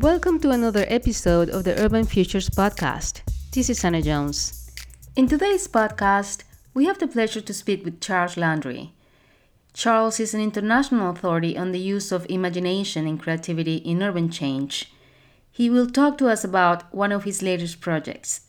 Welcome 0.00 0.40
to 0.40 0.50
another 0.50 0.84
episode 0.88 1.48
of 1.48 1.64
the 1.64 1.82
Urban 1.82 2.04
Futures 2.04 2.50
Podcast. 2.50 3.22
This 3.52 3.70
is 3.70 3.82
Anna 3.82 4.02
Jones. 4.02 4.70
In 5.16 5.26
today's 5.26 5.66
podcast, 5.66 6.42
we 6.74 6.84
have 6.84 6.98
the 6.98 7.06
pleasure 7.06 7.40
to 7.40 7.54
speak 7.54 7.82
with 7.82 8.02
Charles 8.02 8.36
Landry. 8.36 8.92
Charles 9.72 10.20
is 10.20 10.34
an 10.34 10.42
international 10.42 11.08
authority 11.08 11.56
on 11.56 11.72
the 11.72 11.78
use 11.78 12.12
of 12.12 12.26
imagination 12.28 13.06
and 13.06 13.18
creativity 13.18 13.76
in 13.76 14.02
urban 14.02 14.28
change. 14.30 14.92
He 15.50 15.70
will 15.70 15.88
talk 15.88 16.18
to 16.18 16.28
us 16.28 16.44
about 16.44 16.94
one 16.94 17.10
of 17.10 17.24
his 17.24 17.42
latest 17.42 17.80
projects, 17.80 18.42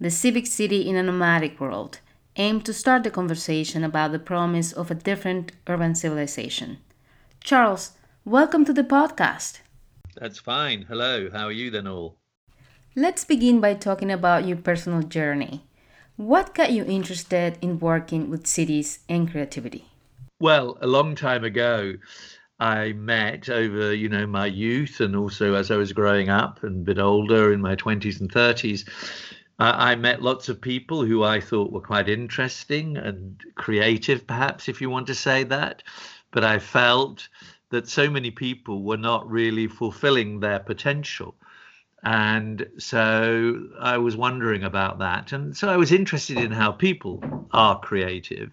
the 0.00 0.08
Civic 0.08 0.46
City 0.46 0.88
in 0.88 0.94
a 0.94 1.02
Nomadic 1.02 1.58
World, 1.58 1.98
aimed 2.36 2.64
to 2.66 2.72
start 2.72 3.02
the 3.02 3.10
conversation 3.10 3.82
about 3.82 4.12
the 4.12 4.20
promise 4.20 4.70
of 4.70 4.88
a 4.88 4.94
different 4.94 5.50
urban 5.66 5.96
civilization. 5.96 6.78
Charles, 7.42 7.90
welcome 8.24 8.64
to 8.64 8.72
the 8.72 8.84
podcast. 8.84 9.61
That's 10.16 10.38
fine. 10.38 10.82
Hello, 10.82 11.30
how 11.30 11.46
are 11.46 11.52
you 11.52 11.70
then 11.70 11.86
all? 11.86 12.18
Let's 12.94 13.24
begin 13.24 13.60
by 13.60 13.74
talking 13.74 14.10
about 14.10 14.46
your 14.46 14.58
personal 14.58 15.02
journey. 15.02 15.64
What 16.16 16.54
got 16.54 16.72
you 16.72 16.84
interested 16.84 17.56
in 17.62 17.78
working 17.78 18.28
with 18.28 18.46
cities 18.46 19.00
and 19.08 19.30
creativity? 19.30 19.86
Well, 20.38 20.76
a 20.82 20.86
long 20.86 21.14
time 21.14 21.44
ago, 21.44 21.94
I 22.60 22.92
met 22.92 23.48
over, 23.48 23.94
you 23.94 24.08
know, 24.08 24.26
my 24.26 24.46
youth 24.46 25.00
and 25.00 25.16
also 25.16 25.54
as 25.54 25.70
I 25.70 25.76
was 25.76 25.92
growing 25.92 26.28
up 26.28 26.62
and 26.62 26.82
a 26.82 26.84
bit 26.84 26.98
older 26.98 27.52
in 27.52 27.60
my 27.60 27.74
20s 27.74 28.20
and 28.20 28.30
30s. 28.30 28.86
I 29.58 29.94
met 29.94 30.22
lots 30.22 30.48
of 30.48 30.60
people 30.60 31.04
who 31.04 31.22
I 31.22 31.40
thought 31.40 31.72
were 31.72 31.80
quite 31.80 32.08
interesting 32.08 32.96
and 32.96 33.40
creative, 33.54 34.26
perhaps, 34.26 34.68
if 34.68 34.80
you 34.80 34.90
want 34.90 35.06
to 35.06 35.14
say 35.14 35.44
that. 35.44 35.82
But 36.32 36.44
I 36.44 36.58
felt 36.58 37.28
that 37.72 37.88
so 37.88 38.08
many 38.08 38.30
people 38.30 38.82
were 38.82 38.98
not 38.98 39.28
really 39.30 39.66
fulfilling 39.66 40.40
their 40.40 40.58
potential. 40.58 41.34
And 42.04 42.68
so 42.76 43.68
I 43.80 43.96
was 43.96 44.14
wondering 44.14 44.62
about 44.62 44.98
that. 44.98 45.32
And 45.32 45.56
so 45.56 45.70
I 45.70 45.78
was 45.78 45.90
interested 45.90 46.36
in 46.36 46.52
how 46.52 46.72
people 46.72 47.22
are 47.50 47.80
creative. 47.80 48.50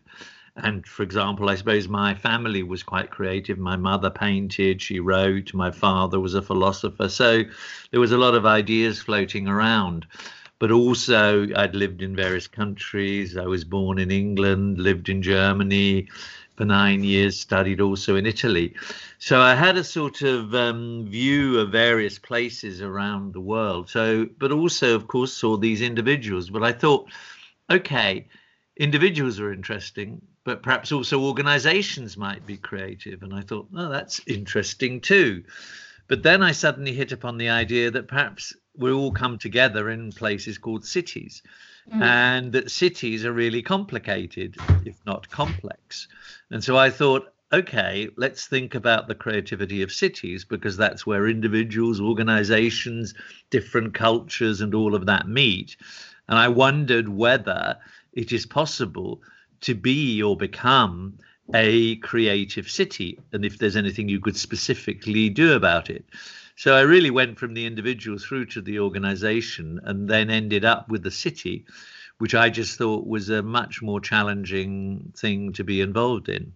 And 0.55 0.85
for 0.85 1.03
example, 1.03 1.49
I 1.49 1.55
suppose 1.55 1.89
my 1.89 2.15
family 2.15 2.63
was 2.63 2.81
quite 2.81 3.11
creative. 3.11 3.57
My 3.57 3.75
mother 3.75 4.09
painted, 4.09 4.81
she 4.81 5.01
wrote, 5.01 5.53
my 5.53 5.71
father 5.71 6.19
was 6.19 6.33
a 6.33 6.41
philosopher. 6.41 7.09
So 7.09 7.43
there 7.91 7.99
was 7.99 8.13
a 8.13 8.17
lot 8.17 8.35
of 8.35 8.45
ideas 8.45 9.01
floating 9.01 9.49
around. 9.49 10.07
But 10.59 10.71
also, 10.71 11.47
I'd 11.55 11.75
lived 11.75 12.01
in 12.01 12.15
various 12.15 12.47
countries. 12.47 13.37
I 13.37 13.45
was 13.45 13.63
born 13.63 13.97
in 13.97 14.11
England, 14.11 14.77
lived 14.77 15.07
in 15.07 15.21
Germany, 15.21 16.09
for 16.59 16.65
nine 16.65 17.05
years, 17.05 17.39
studied 17.39 17.79
also 17.79 18.17
in 18.17 18.25
Italy. 18.25 18.75
So 19.17 19.39
I 19.39 19.55
had 19.55 19.77
a 19.77 19.83
sort 19.83 20.21
of 20.23 20.53
um, 20.53 21.05
view 21.07 21.57
of 21.57 21.71
various 21.71 22.19
places 22.19 22.81
around 22.81 23.31
the 23.31 23.39
world. 23.39 23.89
So, 23.89 24.27
but 24.37 24.51
also, 24.51 24.93
of 24.93 25.07
course, 25.07 25.31
saw 25.31 25.55
these 25.55 25.81
individuals. 25.81 26.49
But 26.49 26.63
I 26.63 26.73
thought, 26.73 27.07
okay, 27.69 28.27
individuals 28.75 29.39
are 29.39 29.53
interesting, 29.53 30.21
but 30.43 30.61
perhaps 30.61 30.91
also 30.91 31.21
organizations 31.21 32.17
might 32.17 32.45
be 32.45 32.57
creative. 32.57 33.23
And 33.23 33.33
I 33.33 33.39
thought, 33.39 33.69
oh, 33.73 33.87
that's 33.87 34.19
interesting 34.27 34.99
too. 34.99 35.45
But 36.09 36.23
then 36.23 36.43
I 36.43 36.51
suddenly 36.51 36.91
hit 36.91 37.13
upon 37.13 37.37
the 37.37 37.51
idea 37.51 37.89
that 37.91 38.09
perhaps 38.09 38.53
we 38.75 38.91
all 38.91 39.13
come 39.13 39.37
together 39.37 39.89
in 39.89 40.11
places 40.11 40.57
called 40.57 40.83
cities. 40.83 41.41
Mm. 41.91 42.01
and 42.03 42.51
that 42.51 42.69
cities 42.69 43.25
are 43.25 43.33
really 43.33 43.63
complicated, 43.63 44.57
if 44.85 44.95
not 45.05 45.29
complex. 45.29 46.07
And 46.51 46.63
so 46.63 46.77
I 46.77 46.91
thought, 46.91 47.33
okay, 47.51 48.09
let's 48.15 48.45
think 48.45 48.75
about 48.75 49.07
the 49.07 49.15
creativity 49.15 49.81
of 49.81 49.91
cities 49.91 50.45
because 50.45 50.77
that's 50.77 51.07
where 51.07 51.27
individuals, 51.27 51.99
organizations, 51.99 53.15
different 53.49 53.93
cultures, 53.95 54.61
and 54.61 54.75
all 54.75 54.93
of 54.93 55.07
that 55.07 55.27
meet. 55.27 55.77
And 56.27 56.37
I 56.37 56.47
wondered 56.47 57.09
whether 57.09 57.77
it 58.13 58.31
is 58.31 58.45
possible 58.45 59.21
to 59.61 59.73
be 59.73 60.21
or 60.21 60.37
become 60.37 61.17
a 61.55 61.95
creative 61.97 62.69
city 62.69 63.17
and 63.33 63.43
if 63.43 63.57
there's 63.57 63.75
anything 63.75 64.07
you 64.07 64.19
could 64.19 64.37
specifically 64.37 65.29
do 65.29 65.53
about 65.53 65.89
it. 65.89 66.05
So 66.59 66.75
I 66.75 66.81
really 66.81 67.09
went 67.09 67.39
from 67.39 67.53
the 67.53 67.65
individual 67.65 68.17
through 68.17 68.47
to 68.47 68.61
the 68.61 68.81
organization 68.81 69.79
and 69.85 70.09
then 70.09 70.29
ended 70.29 70.65
up 70.65 70.89
with 70.89 71.03
the 71.03 71.09
city, 71.25 71.63
which 72.17 72.35
I 72.35 72.49
just 72.49 72.77
thought 72.77 73.07
was 73.07 73.29
a 73.29 73.41
much 73.41 73.81
more 73.81 74.01
challenging 74.01 75.13
thing 75.15 75.53
to 75.53 75.63
be 75.63 75.79
involved 75.79 76.27
in. 76.27 76.51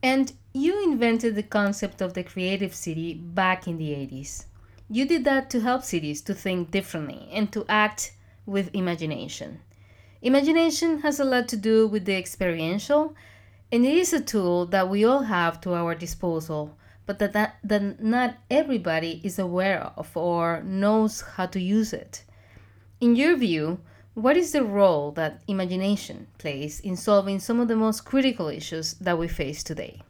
And 0.00 0.32
you 0.54 0.80
invented 0.84 1.34
the 1.34 1.42
concept 1.42 2.00
of 2.00 2.14
the 2.14 2.22
creative 2.22 2.72
city 2.72 3.14
back 3.14 3.66
in 3.66 3.78
the 3.78 3.90
80s. 3.90 4.44
You 4.88 5.06
did 5.06 5.24
that 5.24 5.50
to 5.50 5.60
help 5.60 5.82
cities 5.82 6.22
to 6.22 6.32
think 6.32 6.70
differently 6.70 7.28
and 7.32 7.52
to 7.52 7.66
act 7.68 8.12
with 8.46 8.72
imagination. 8.72 9.58
Imagination 10.22 11.00
has 11.00 11.18
a 11.18 11.24
lot 11.24 11.48
to 11.48 11.56
do 11.56 11.88
with 11.88 12.04
the 12.04 12.16
experiential, 12.16 13.16
and 13.72 13.84
it 13.84 13.96
is 13.96 14.12
a 14.12 14.20
tool 14.20 14.66
that 14.66 14.88
we 14.88 15.04
all 15.04 15.22
have 15.22 15.60
to 15.62 15.74
our 15.74 15.96
disposal 15.96 16.77
but 17.08 17.18
that, 17.20 17.32
that, 17.32 17.56
that 17.64 18.04
not 18.04 18.36
everybody 18.50 19.22
is 19.24 19.38
aware 19.38 19.92
of 19.96 20.14
or 20.14 20.62
knows 20.62 21.22
how 21.22 21.46
to 21.46 21.58
use 21.58 21.94
it. 21.94 22.22
In 23.00 23.16
your 23.16 23.34
view, 23.34 23.80
what 24.12 24.36
is 24.36 24.52
the 24.52 24.62
role 24.62 25.10
that 25.12 25.40
imagination 25.48 26.26
plays 26.36 26.80
in 26.80 26.96
solving 26.96 27.38
some 27.38 27.60
of 27.60 27.68
the 27.68 27.76
most 27.76 28.04
critical 28.04 28.48
issues 28.48 28.92
that 29.00 29.18
we 29.18 29.26
face 29.26 29.62
today? 29.62 30.02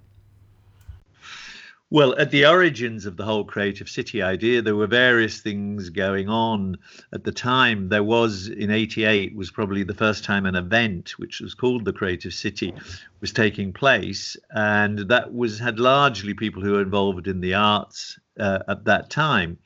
Well, 1.91 2.15
at 2.19 2.31
the 2.31 2.44
origins 2.44 3.06
of 3.06 3.16
the 3.16 3.25
whole 3.25 3.44
creative 3.44 3.88
city 3.88 4.21
idea, 4.21 4.60
there 4.60 4.76
were 4.76 4.87
various 4.87 5.41
things 5.41 5.88
going 5.88 6.28
on 6.28 6.76
at 7.15 7.25
the 7.25 7.32
time. 7.32 7.88
There 7.88 8.04
was 8.04 8.49
in 8.49 8.71
88 8.71 9.34
was 9.34 9.50
probably 9.50 9.84
the 9.84 9.94
first 9.94 10.22
time 10.22 10.44
an 10.44 10.54
event 10.54 11.19
which 11.19 11.41
was 11.41 11.54
called 11.54 11.87
the 11.87 11.94
Creative 11.94 12.34
City 12.34 12.75
was 13.22 13.32
taking 13.32 13.72
place, 13.72 14.37
and 14.50 14.99
that 15.09 15.32
was 15.32 15.59
had 15.59 15.81
largely 15.81 16.34
people 16.34 16.60
who 16.62 16.72
were 16.72 16.82
involved 16.82 17.26
in 17.26 17.41
the 17.41 17.54
arts 17.54 18.20
uh, 18.38 18.59
at 18.69 18.84
that 18.84 19.09
time. 19.09 19.56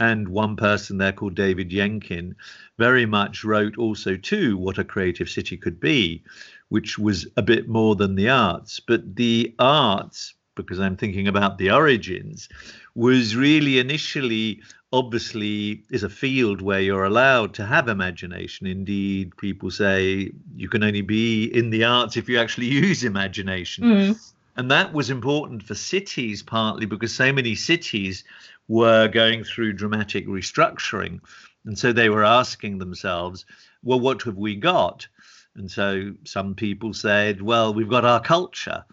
And 0.00 0.28
one 0.28 0.56
person 0.56 0.98
there 0.98 1.12
called 1.12 1.36
David 1.36 1.70
Yencken 1.70 2.34
very 2.78 3.06
much 3.06 3.44
wrote 3.44 3.78
also 3.78 4.16
too 4.16 4.56
what 4.56 4.78
a 4.78 4.82
creative 4.82 5.30
city 5.30 5.56
could 5.56 5.78
be, 5.78 6.24
which 6.68 6.98
was 6.98 7.28
a 7.36 7.42
bit 7.42 7.68
more 7.68 7.94
than 7.94 8.16
the 8.16 8.28
arts. 8.28 8.80
But 8.80 9.14
the 9.14 9.54
arts 9.60 10.34
because 10.54 10.80
I'm 10.80 10.96
thinking 10.96 11.28
about 11.28 11.58
the 11.58 11.70
origins, 11.70 12.48
was 12.94 13.36
really 13.36 13.78
initially 13.78 14.62
obviously 14.92 15.84
is 15.90 16.02
a 16.02 16.08
field 16.08 16.60
where 16.60 16.80
you're 16.80 17.04
allowed 17.04 17.54
to 17.54 17.64
have 17.64 17.88
imagination. 17.88 18.66
Indeed, 18.66 19.36
people 19.36 19.70
say 19.70 20.32
you 20.56 20.68
can 20.68 20.82
only 20.82 21.02
be 21.02 21.44
in 21.44 21.70
the 21.70 21.84
arts 21.84 22.16
if 22.16 22.28
you 22.28 22.38
actually 22.38 22.66
use 22.86 23.04
imagination. 23.04 23.84
Mm. 23.84 24.32
And 24.56 24.70
that 24.70 24.92
was 24.92 25.10
important 25.10 25.62
for 25.62 25.74
cities, 25.74 26.42
partly 26.42 26.86
because 26.86 27.14
so 27.14 27.32
many 27.32 27.54
cities 27.54 28.24
were 28.68 29.08
going 29.08 29.44
through 29.44 29.74
dramatic 29.74 30.26
restructuring. 30.26 31.20
And 31.64 31.78
so 31.78 31.92
they 31.92 32.08
were 32.08 32.24
asking 32.24 32.78
themselves, 32.78 33.46
well, 33.82 34.00
what 34.00 34.22
have 34.22 34.36
we 34.36 34.56
got? 34.56 35.06
And 35.54 35.70
so 35.70 36.14
some 36.24 36.54
people 36.54 36.94
said, 36.94 37.42
well, 37.42 37.72
we've 37.74 37.88
got 37.88 38.04
our 38.04 38.20
culture. 38.20 38.84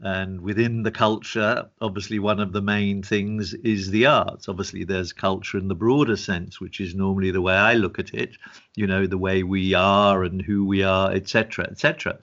And 0.00 0.42
within 0.42 0.84
the 0.84 0.92
culture, 0.92 1.68
obviously, 1.80 2.20
one 2.20 2.38
of 2.38 2.52
the 2.52 2.62
main 2.62 3.02
things 3.02 3.52
is 3.52 3.90
the 3.90 4.06
arts. 4.06 4.48
Obviously, 4.48 4.84
there's 4.84 5.12
culture 5.12 5.58
in 5.58 5.66
the 5.66 5.74
broader 5.74 6.16
sense, 6.16 6.60
which 6.60 6.80
is 6.80 6.94
normally 6.94 7.32
the 7.32 7.42
way 7.42 7.54
I 7.54 7.74
look 7.74 7.98
at 7.98 8.14
it, 8.14 8.36
you 8.76 8.86
know, 8.86 9.08
the 9.08 9.18
way 9.18 9.42
we 9.42 9.74
are 9.74 10.22
and 10.22 10.40
who 10.40 10.64
we 10.64 10.84
are, 10.84 11.10
etc., 11.10 11.66
etc. 11.68 12.18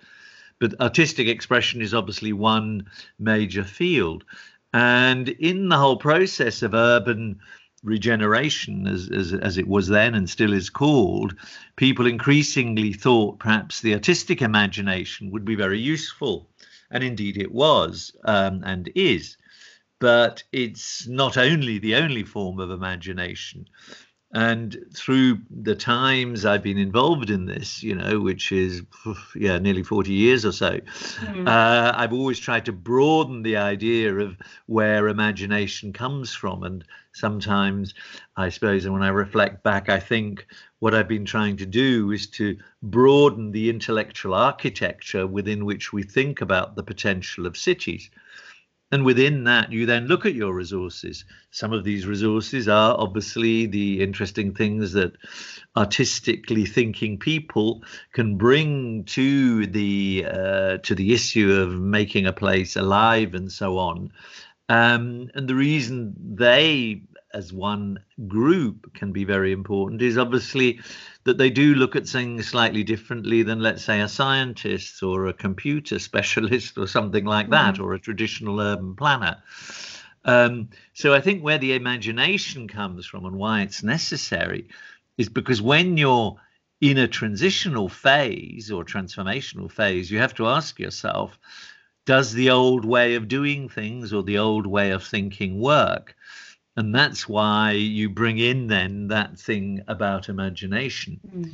But 0.60 0.80
artistic 0.80 1.28
expression 1.28 1.82
is 1.82 1.94
obviously 1.94 2.32
one 2.32 2.90
major 3.20 3.66
field. 3.66 4.24
And 4.74 5.28
in 5.28 5.68
the 5.68 5.78
whole 5.78 5.98
process 5.98 6.62
of 6.62 6.74
urban 6.74 7.42
regeneration, 7.84 8.88
as, 8.88 9.10
as, 9.10 9.34
as 9.34 9.58
it 9.58 9.68
was 9.68 9.90
then 9.90 10.16
and 10.16 10.30
still 10.30 10.54
is 10.54 10.70
called, 10.70 11.36
people 11.76 12.08
increasingly 12.08 12.94
thought 12.94 13.40
perhaps 13.40 13.82
the 13.82 13.94
artistic 13.94 14.42
imagination 14.42 15.30
would 15.32 15.44
be 15.44 15.56
very 15.56 15.80
useful 15.80 16.50
and 16.92 17.04
indeed 17.04 17.38
it 17.38 17.52
was 17.52 18.16
um, 18.26 18.64
and 18.66 18.92
is. 18.96 19.38
But 20.00 20.44
it's 20.52 21.08
not 21.08 21.38
only 21.38 21.80
the 21.80 21.96
only 21.96 22.24
form 22.24 22.60
of 22.60 22.70
imagination. 22.70 23.68
And 24.36 24.78
through 24.94 25.40
the 25.50 25.76
times 25.76 26.46
I've 26.46 26.62
been 26.62 26.78
involved 26.78 27.30
in 27.30 27.46
this, 27.46 27.82
you 27.82 27.96
know, 27.96 28.20
which 28.20 28.52
is, 28.52 28.82
yeah, 29.34 29.60
nearly 29.60 29.82
40 29.82 30.12
years 30.12 30.46
or 30.46 30.52
so, 30.52 30.78
mm. 30.80 31.48
uh, 31.48 31.94
I've 31.96 32.12
always 32.12 32.38
tried 32.38 32.66
to 32.66 32.74
broaden 32.74 33.44
the 33.44 33.56
idea 33.56 34.14
of 34.14 34.36
where 34.66 35.08
imagination 35.08 35.94
comes 35.94 36.36
from. 36.36 36.64
And 36.64 36.84
sometimes, 37.14 37.94
I 38.36 38.50
suppose, 38.50 38.84
and 38.84 38.94
when 38.94 39.04
I 39.04 39.08
reflect 39.08 39.64
back, 39.64 39.88
I 39.88 40.02
think 40.02 40.46
what 40.80 40.94
I've 40.94 41.08
been 41.08 41.24
trying 41.24 41.56
to 41.58 41.66
do 41.66 42.12
is 42.12 42.28
to 42.32 42.58
broaden 42.84 43.54
the 43.54 43.70
intellectual 43.70 44.34
architecture 44.34 45.26
within 45.26 45.64
which 45.64 45.94
we 45.94 46.04
think 46.04 46.42
about 46.42 46.76
the 46.76 46.84
potential 46.84 47.46
of 47.46 47.56
cities. 47.56 48.10
And 48.92 49.04
within 49.04 49.46
that, 49.46 49.72
you 49.72 49.86
then 49.86 50.06
look 50.06 50.26
at 50.26 50.36
your 50.36 50.54
resources. 50.54 51.26
Some 51.50 51.74
of 51.74 51.84
these 51.84 52.06
resources 52.06 52.68
are 52.68 52.96
obviously 52.98 53.66
the 53.66 54.02
interesting 54.02 54.54
things 54.54 54.94
that 54.94 55.14
artistically 55.76 56.66
thinking 56.66 57.18
people 57.18 57.84
can 58.14 58.38
bring 58.38 59.04
to 59.06 59.66
the 59.66 60.26
uh, 60.32 60.78
to 60.78 60.96
the 60.96 61.14
issue 61.14 61.52
of 61.52 61.72
making 61.72 62.28
a 62.28 62.34
place 62.34 62.76
alive 62.76 63.34
and 63.34 63.52
so 63.52 63.80
on. 63.80 64.12
Um, 64.70 65.30
and 65.36 65.48
the 65.48 65.56
reason 65.56 66.16
they, 66.36 67.02
as 67.36 67.52
one 67.52 68.00
group, 68.28 68.94
can 68.94 69.12
be 69.12 69.26
very 69.26 69.52
important 69.52 70.02
is 70.02 70.18
obviously 70.18 70.80
that 71.26 71.38
they 71.38 71.50
do 71.50 71.76
look 71.76 71.96
at 71.96 72.08
things 72.08 72.48
slightly 72.48 72.82
differently 72.82 73.44
than, 73.44 73.60
let's 73.60 73.84
say, 73.84 74.00
a 74.00 74.08
scientist 74.08 75.04
or 75.04 75.28
a 75.28 75.34
computer 75.34 76.00
specialist 76.10 76.78
or 76.78 76.88
something 76.88 77.26
like 77.26 77.50
that, 77.50 77.76
mm-hmm. 77.76 77.84
or 77.84 77.94
a 77.94 78.00
traditional 78.00 78.62
urban 78.62 78.96
planner. 78.96 79.36
Um, 80.24 80.70
so 80.94 81.14
I 81.14 81.20
think 81.20 81.44
where 81.44 81.58
the 81.58 81.74
imagination 81.74 82.70
comes 82.70 83.06
from 83.06 83.26
and 83.26 83.36
why 83.36 83.62
it's 83.62 83.84
necessary 83.84 84.70
is 85.18 85.30
because 85.30 85.62
when 85.62 85.98
you're 85.98 86.38
in 86.80 86.98
a 86.98 87.08
transitional 87.08 87.90
phase 87.90 88.72
or 88.72 88.86
transformational 88.86 89.70
phase, 89.70 90.10
you 90.10 90.20
have 90.20 90.34
to 90.36 90.48
ask 90.48 90.80
yourself, 90.80 91.38
does 92.06 92.34
the 92.34 92.50
old 92.50 92.86
way 92.86 93.16
of 93.16 93.28
doing 93.28 93.68
things 93.68 94.14
or 94.14 94.24
the 94.24 94.38
old 94.38 94.66
way 94.68 94.92
of 94.92 95.04
thinking 95.04 95.60
work? 95.60 96.16
And 96.78 96.94
that's 96.94 97.28
why 97.28 97.72
you 97.72 98.10
bring 98.10 98.38
in 98.38 98.68
then 98.68 99.08
that 99.08 99.40
thing 99.40 99.82
about 99.88 100.28
imagination. 100.30 101.20
Mm. 101.26 101.52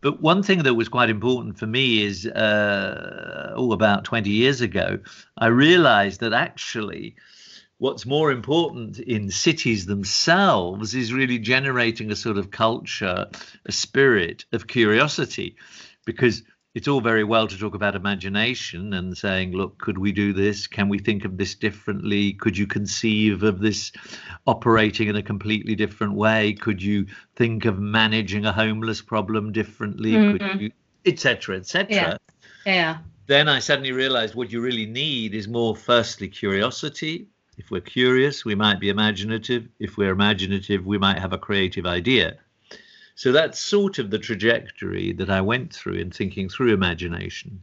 But 0.00 0.20
one 0.20 0.42
thing 0.42 0.62
that 0.64 0.74
was 0.74 0.88
quite 0.88 1.10
important 1.10 1.58
for 1.58 1.66
me 1.66 2.02
is, 2.02 2.26
uh, 2.26 3.52
oh, 3.56 3.72
about 3.72 4.04
20 4.04 4.30
years 4.30 4.60
ago, 4.60 4.98
I 5.38 5.46
realized 5.46 6.20
that 6.20 6.32
actually 6.32 7.16
what's 7.78 8.06
more 8.06 8.30
important 8.30 8.98
in 8.98 9.30
cities 9.30 9.86
themselves 9.86 10.94
is 10.94 11.12
really 11.12 11.38
generating 11.38 12.10
a 12.10 12.16
sort 12.16 12.38
of 12.38 12.50
culture, 12.50 13.26
a 13.64 13.72
spirit 13.72 14.44
of 14.52 14.66
curiosity. 14.66 15.56
Because 16.04 16.42
it's 16.76 16.88
all 16.88 17.00
very 17.00 17.24
well 17.24 17.46
to 17.46 17.56
talk 17.56 17.74
about 17.74 17.94
imagination 17.94 18.92
and 18.92 19.16
saying, 19.16 19.52
look, 19.52 19.78
could 19.78 19.96
we 19.96 20.12
do 20.12 20.34
this? 20.34 20.66
Can 20.66 20.90
we 20.90 20.98
think 20.98 21.24
of 21.24 21.38
this 21.38 21.54
differently? 21.54 22.34
Could 22.34 22.58
you 22.58 22.66
conceive 22.66 23.42
of 23.42 23.60
this 23.60 23.92
operating 24.46 25.08
in 25.08 25.16
a 25.16 25.22
completely 25.22 25.74
different 25.74 26.12
way? 26.12 26.52
Could 26.52 26.82
you 26.82 27.06
think 27.34 27.64
of 27.64 27.78
managing 27.78 28.44
a 28.44 28.52
homeless 28.52 29.00
problem 29.00 29.52
differently? 29.52 30.12
Mm-hmm. 30.12 30.36
Could 30.36 30.60
you, 30.60 30.70
etc., 31.06 31.56
etc. 31.56 31.86
Yeah. 31.88 32.16
yeah. 32.66 32.98
Then 33.26 33.48
I 33.48 33.58
suddenly 33.58 33.92
realized 33.92 34.34
what 34.34 34.52
you 34.52 34.60
really 34.60 34.84
need 34.84 35.34
is 35.34 35.48
more, 35.48 35.74
firstly, 35.74 36.28
curiosity. 36.28 37.26
If 37.56 37.70
we're 37.70 37.80
curious, 37.80 38.44
we 38.44 38.54
might 38.54 38.80
be 38.80 38.90
imaginative. 38.90 39.66
If 39.80 39.96
we're 39.96 40.12
imaginative, 40.12 40.84
we 40.84 40.98
might 40.98 41.20
have 41.20 41.32
a 41.32 41.38
creative 41.38 41.86
idea. 41.86 42.36
So 43.16 43.32
that's 43.32 43.58
sort 43.58 43.98
of 43.98 44.10
the 44.10 44.18
trajectory 44.18 45.12
that 45.14 45.30
I 45.30 45.40
went 45.40 45.72
through 45.72 45.94
in 45.94 46.10
thinking 46.10 46.50
through 46.50 46.74
imagination. 46.74 47.62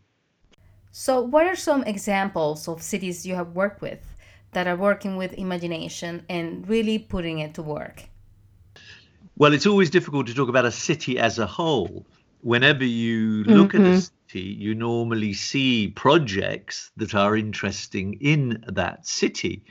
So, 0.92 1.22
what 1.22 1.46
are 1.46 1.56
some 1.56 1.84
examples 1.84 2.68
of 2.68 2.82
cities 2.82 3.26
you 3.26 3.36
have 3.36 3.56
worked 3.56 3.80
with 3.80 4.04
that 4.54 4.66
are 4.68 4.76
working 4.76 5.16
with 5.16 5.34
imagination 5.34 6.26
and 6.28 6.68
really 6.68 6.98
putting 6.98 7.38
it 7.38 7.54
to 7.54 7.62
work? 7.62 8.10
Well, 9.38 9.54
it's 9.54 9.68
always 9.68 9.92
difficult 9.92 10.26
to 10.28 10.34
talk 10.34 10.50
about 10.50 10.66
a 10.66 10.72
city 10.72 11.20
as 11.20 11.38
a 11.38 11.46
whole. 11.46 12.06
Whenever 12.42 12.84
you 12.84 13.44
look 13.44 13.74
mm-hmm. 13.74 13.82
at 13.82 13.88
a 13.88 13.96
mm-hmm. 13.98 14.30
city, 14.30 14.48
you 14.66 14.74
normally 14.74 15.34
see 15.34 15.90
projects 15.90 16.92
that 16.98 17.14
are 17.14 17.38
interesting 17.38 18.18
in 18.22 18.64
that 18.68 19.06
city. 19.06 19.64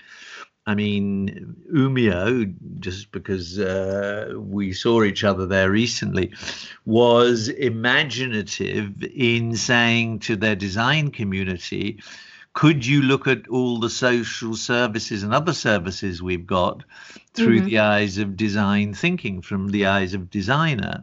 I 0.64 0.76
mean, 0.76 1.56
Umeå, 1.74 2.54
just 2.78 3.10
because 3.10 3.58
uh, 3.58 4.34
we 4.36 4.72
saw 4.72 5.02
each 5.02 5.24
other 5.24 5.44
there 5.44 5.70
recently, 5.70 6.32
was 6.86 7.48
imaginative 7.48 9.02
in 9.02 9.56
saying 9.56 10.20
to 10.20 10.36
their 10.36 10.54
design 10.54 11.10
community, 11.10 12.00
could 12.52 12.86
you 12.86 13.02
look 13.02 13.26
at 13.26 13.48
all 13.48 13.80
the 13.80 13.90
social 13.90 14.54
services 14.54 15.24
and 15.24 15.34
other 15.34 15.52
services 15.52 16.22
we've 16.22 16.46
got 16.46 16.84
through 17.34 17.58
mm-hmm. 17.58 17.66
the 17.66 17.78
eyes 17.78 18.18
of 18.18 18.36
design 18.36 18.94
thinking, 18.94 19.42
from 19.42 19.70
the 19.70 19.86
eyes 19.86 20.14
of 20.14 20.30
designer? 20.30 21.02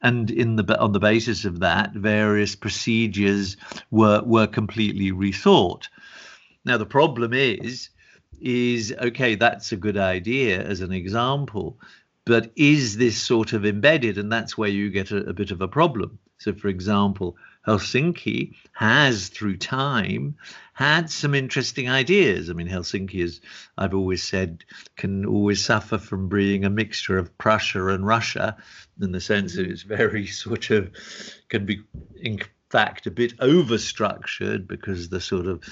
And 0.00 0.30
in 0.30 0.56
the 0.56 0.80
on 0.80 0.92
the 0.92 1.00
basis 1.00 1.44
of 1.44 1.60
that, 1.60 1.92
various 1.92 2.54
procedures 2.54 3.56
were 3.90 4.22
were 4.24 4.46
completely 4.46 5.10
rethought. 5.10 5.88
Now 6.64 6.78
the 6.78 6.86
problem 6.86 7.34
is 7.34 7.90
is 8.40 8.94
okay, 9.00 9.34
that's 9.34 9.72
a 9.72 9.76
good 9.76 9.96
idea 9.96 10.62
as 10.62 10.80
an 10.80 10.92
example, 10.92 11.78
but 12.24 12.52
is 12.56 12.96
this 12.96 13.20
sort 13.20 13.52
of 13.52 13.64
embedded? 13.64 14.18
And 14.18 14.30
that's 14.30 14.56
where 14.58 14.68
you 14.68 14.90
get 14.90 15.10
a, 15.10 15.28
a 15.28 15.32
bit 15.32 15.50
of 15.50 15.60
a 15.60 15.68
problem. 15.68 16.18
So, 16.38 16.52
for 16.52 16.68
example, 16.68 17.36
Helsinki 17.66 18.54
has, 18.72 19.28
through 19.28 19.56
time, 19.56 20.36
had 20.72 21.10
some 21.10 21.34
interesting 21.34 21.90
ideas. 21.90 22.48
I 22.48 22.52
mean, 22.52 22.68
Helsinki, 22.68 23.22
as 23.24 23.40
I've 23.76 23.94
always 23.94 24.22
said, 24.22 24.64
can 24.96 25.26
always 25.26 25.64
suffer 25.64 25.98
from 25.98 26.28
being 26.28 26.64
a 26.64 26.70
mixture 26.70 27.18
of 27.18 27.36
Prussia 27.38 27.88
and 27.88 28.06
Russia, 28.06 28.56
in 29.00 29.12
the 29.12 29.20
sense 29.20 29.56
that 29.56 29.66
it's 29.66 29.82
very 29.82 30.26
sort 30.44 30.70
of 30.70 30.90
can 31.48 31.66
be 31.66 31.80
fact 32.70 33.06
a 33.06 33.10
bit 33.10 33.36
overstructured 33.38 34.66
because 34.66 35.08
the 35.08 35.20
sort 35.20 35.46
of 35.46 35.62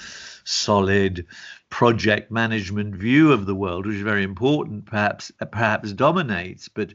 solid 0.43 1.25
project 1.69 2.31
management 2.31 2.95
view 2.95 3.31
of 3.31 3.45
the 3.45 3.55
world, 3.55 3.85
which 3.85 3.97
is 3.97 4.01
very 4.01 4.23
important, 4.23 4.85
perhaps 4.85 5.31
perhaps 5.51 5.93
dominates, 5.93 6.69
but 6.69 6.93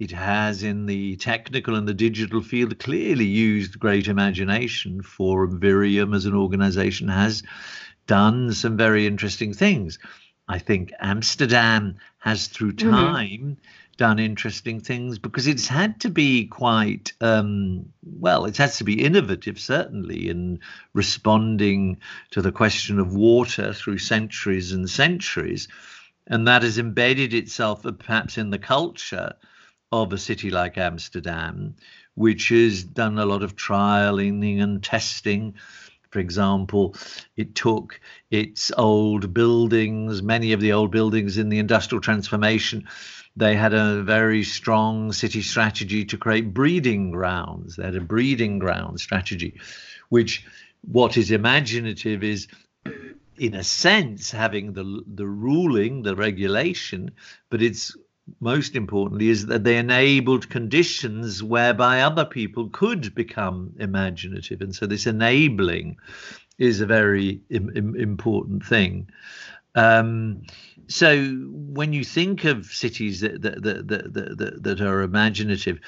it 0.00 0.10
has 0.10 0.62
in 0.62 0.86
the 0.86 1.16
technical 1.16 1.76
and 1.76 1.86
the 1.86 1.94
digital 1.94 2.42
field 2.42 2.78
clearly 2.78 3.26
used 3.26 3.78
great 3.78 4.08
imagination 4.08 5.02
Forum 5.02 5.60
Virium 5.60 6.16
as 6.16 6.26
an 6.26 6.34
organization 6.34 7.08
has 7.08 7.42
done 8.06 8.52
some 8.52 8.76
very 8.76 9.06
interesting 9.06 9.54
things. 9.54 9.98
I 10.48 10.58
think 10.58 10.92
Amsterdam 11.00 11.96
has 12.18 12.48
through 12.48 12.72
mm-hmm. 12.72 12.90
time 12.90 13.40
mm-hmm 13.40 13.52
done 13.94 14.18
interesting 14.18 14.80
things 14.80 15.18
because 15.18 15.46
it's 15.46 15.68
had 15.68 16.00
to 16.00 16.10
be 16.10 16.46
quite 16.46 17.12
um, 17.20 17.86
well 18.02 18.44
it 18.44 18.56
has 18.56 18.78
to 18.78 18.84
be 18.84 19.04
innovative 19.04 19.58
certainly 19.58 20.28
in 20.28 20.60
responding 20.92 21.98
to 22.30 22.42
the 22.42 22.52
question 22.52 22.98
of 22.98 23.14
water 23.14 23.72
through 23.72 23.98
centuries 23.98 24.72
and 24.72 24.88
centuries. 24.88 25.68
And 26.26 26.48
that 26.48 26.62
has 26.62 26.78
embedded 26.78 27.34
itself 27.34 27.84
uh, 27.84 27.92
perhaps 27.92 28.38
in 28.38 28.50
the 28.50 28.58
culture 28.58 29.34
of 29.92 30.12
a 30.12 30.18
city 30.18 30.50
like 30.50 30.78
amsterdam 30.78 31.76
which 32.14 32.48
has 32.48 32.84
done 32.84 33.18
a 33.18 33.26
lot 33.26 33.42
of 33.42 33.56
trialing 33.56 34.62
and 34.62 34.82
testing. 34.82 35.54
For 36.10 36.20
example, 36.20 36.94
it 37.36 37.54
took 37.54 38.00
its 38.30 38.70
old 38.76 39.34
buildings, 39.34 40.22
many 40.22 40.52
of 40.52 40.60
the 40.60 40.72
old 40.72 40.92
buildings 40.92 41.38
in 41.38 41.48
the 41.48 41.58
industrial 41.58 42.00
transformation, 42.00 42.86
they 43.36 43.56
had 43.56 43.74
a 43.74 44.02
very 44.02 44.44
strong 44.44 45.12
city 45.12 45.42
strategy 45.42 46.04
to 46.04 46.16
create 46.16 46.54
breeding 46.54 47.10
grounds. 47.10 47.76
They 47.76 47.84
had 47.84 47.96
a 47.96 48.00
breeding 48.00 48.58
ground 48.58 49.00
strategy, 49.00 49.60
which 50.08 50.44
what 50.82 51.16
is 51.16 51.30
imaginative 51.30 52.22
is 52.22 52.46
in 53.38 53.54
a 53.54 53.64
sense 53.64 54.30
having 54.30 54.72
the 54.72 55.02
the 55.06 55.26
ruling 55.26 56.02
the 56.02 56.14
regulation 56.14 57.10
but 57.50 57.62
it's 57.62 57.96
most 58.40 58.76
importantly 58.76 59.28
is 59.28 59.46
that 59.46 59.64
they 59.64 59.76
enabled 59.76 60.48
conditions 60.48 61.42
whereby 61.42 62.00
other 62.00 62.24
people 62.24 62.68
could 62.68 63.14
become 63.14 63.72
imaginative 63.78 64.60
and 64.60 64.74
so 64.74 64.86
this 64.86 65.06
enabling 65.06 65.96
is 66.58 66.80
a 66.80 66.86
very 66.86 67.40
Im- 67.50 67.72
Im- 67.74 67.96
important 67.96 68.64
thing 68.64 69.08
um, 69.74 70.42
so 70.88 71.26
when 71.52 71.92
you 71.92 72.04
think 72.04 72.44
of 72.44 72.66
cities 72.66 73.20
that 73.20 73.42
that, 73.42 73.62
that 73.62 73.88
that 73.88 74.38
that 74.38 74.62
that 74.62 74.80
are 74.80 75.02
imaginative, 75.02 75.78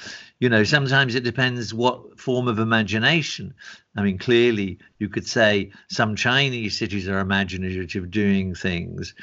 you 0.41 0.49
know 0.49 0.65
sometimes 0.65 1.15
it 1.15 1.25
depends 1.25 1.75
what 1.75 2.19
form 2.19 2.49
of 2.49 2.59
imagination. 2.59 3.55
I 3.97 4.03
mean, 4.03 4.19
clearly 4.19 4.79
you 4.99 5.09
could 5.09 5.27
say 5.27 5.73
some 5.89 6.17
Chinese 6.17 6.79
cities 6.79 7.09
are 7.09 7.19
imaginative, 7.19 8.11
doing 8.11 8.55
things. 8.55 9.15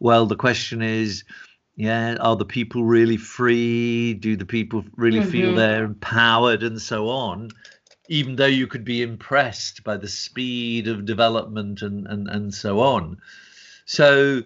Well, 0.00 0.26
the 0.26 0.36
question 0.36 0.82
is, 0.82 1.24
yeah, 1.76 2.16
are 2.20 2.36
the 2.36 2.44
people 2.44 2.84
really 2.84 3.16
free? 3.16 4.14
Do 4.14 4.36
the 4.36 4.46
people 4.46 4.84
really 4.96 5.20
mm-hmm. 5.20 5.30
feel 5.30 5.54
they're 5.54 5.84
empowered 5.84 6.62
and 6.62 6.80
so 6.80 7.08
on? 7.08 7.50
Even 8.08 8.36
though 8.36 8.46
you 8.46 8.66
could 8.66 8.84
be 8.84 9.02
impressed 9.02 9.84
by 9.84 9.96
the 9.96 10.08
speed 10.08 10.88
of 10.88 11.04
development 11.04 11.82
and 11.82 12.06
and 12.06 12.28
and 12.28 12.54
so 12.54 12.80
on. 12.80 13.18
So 13.84 14.42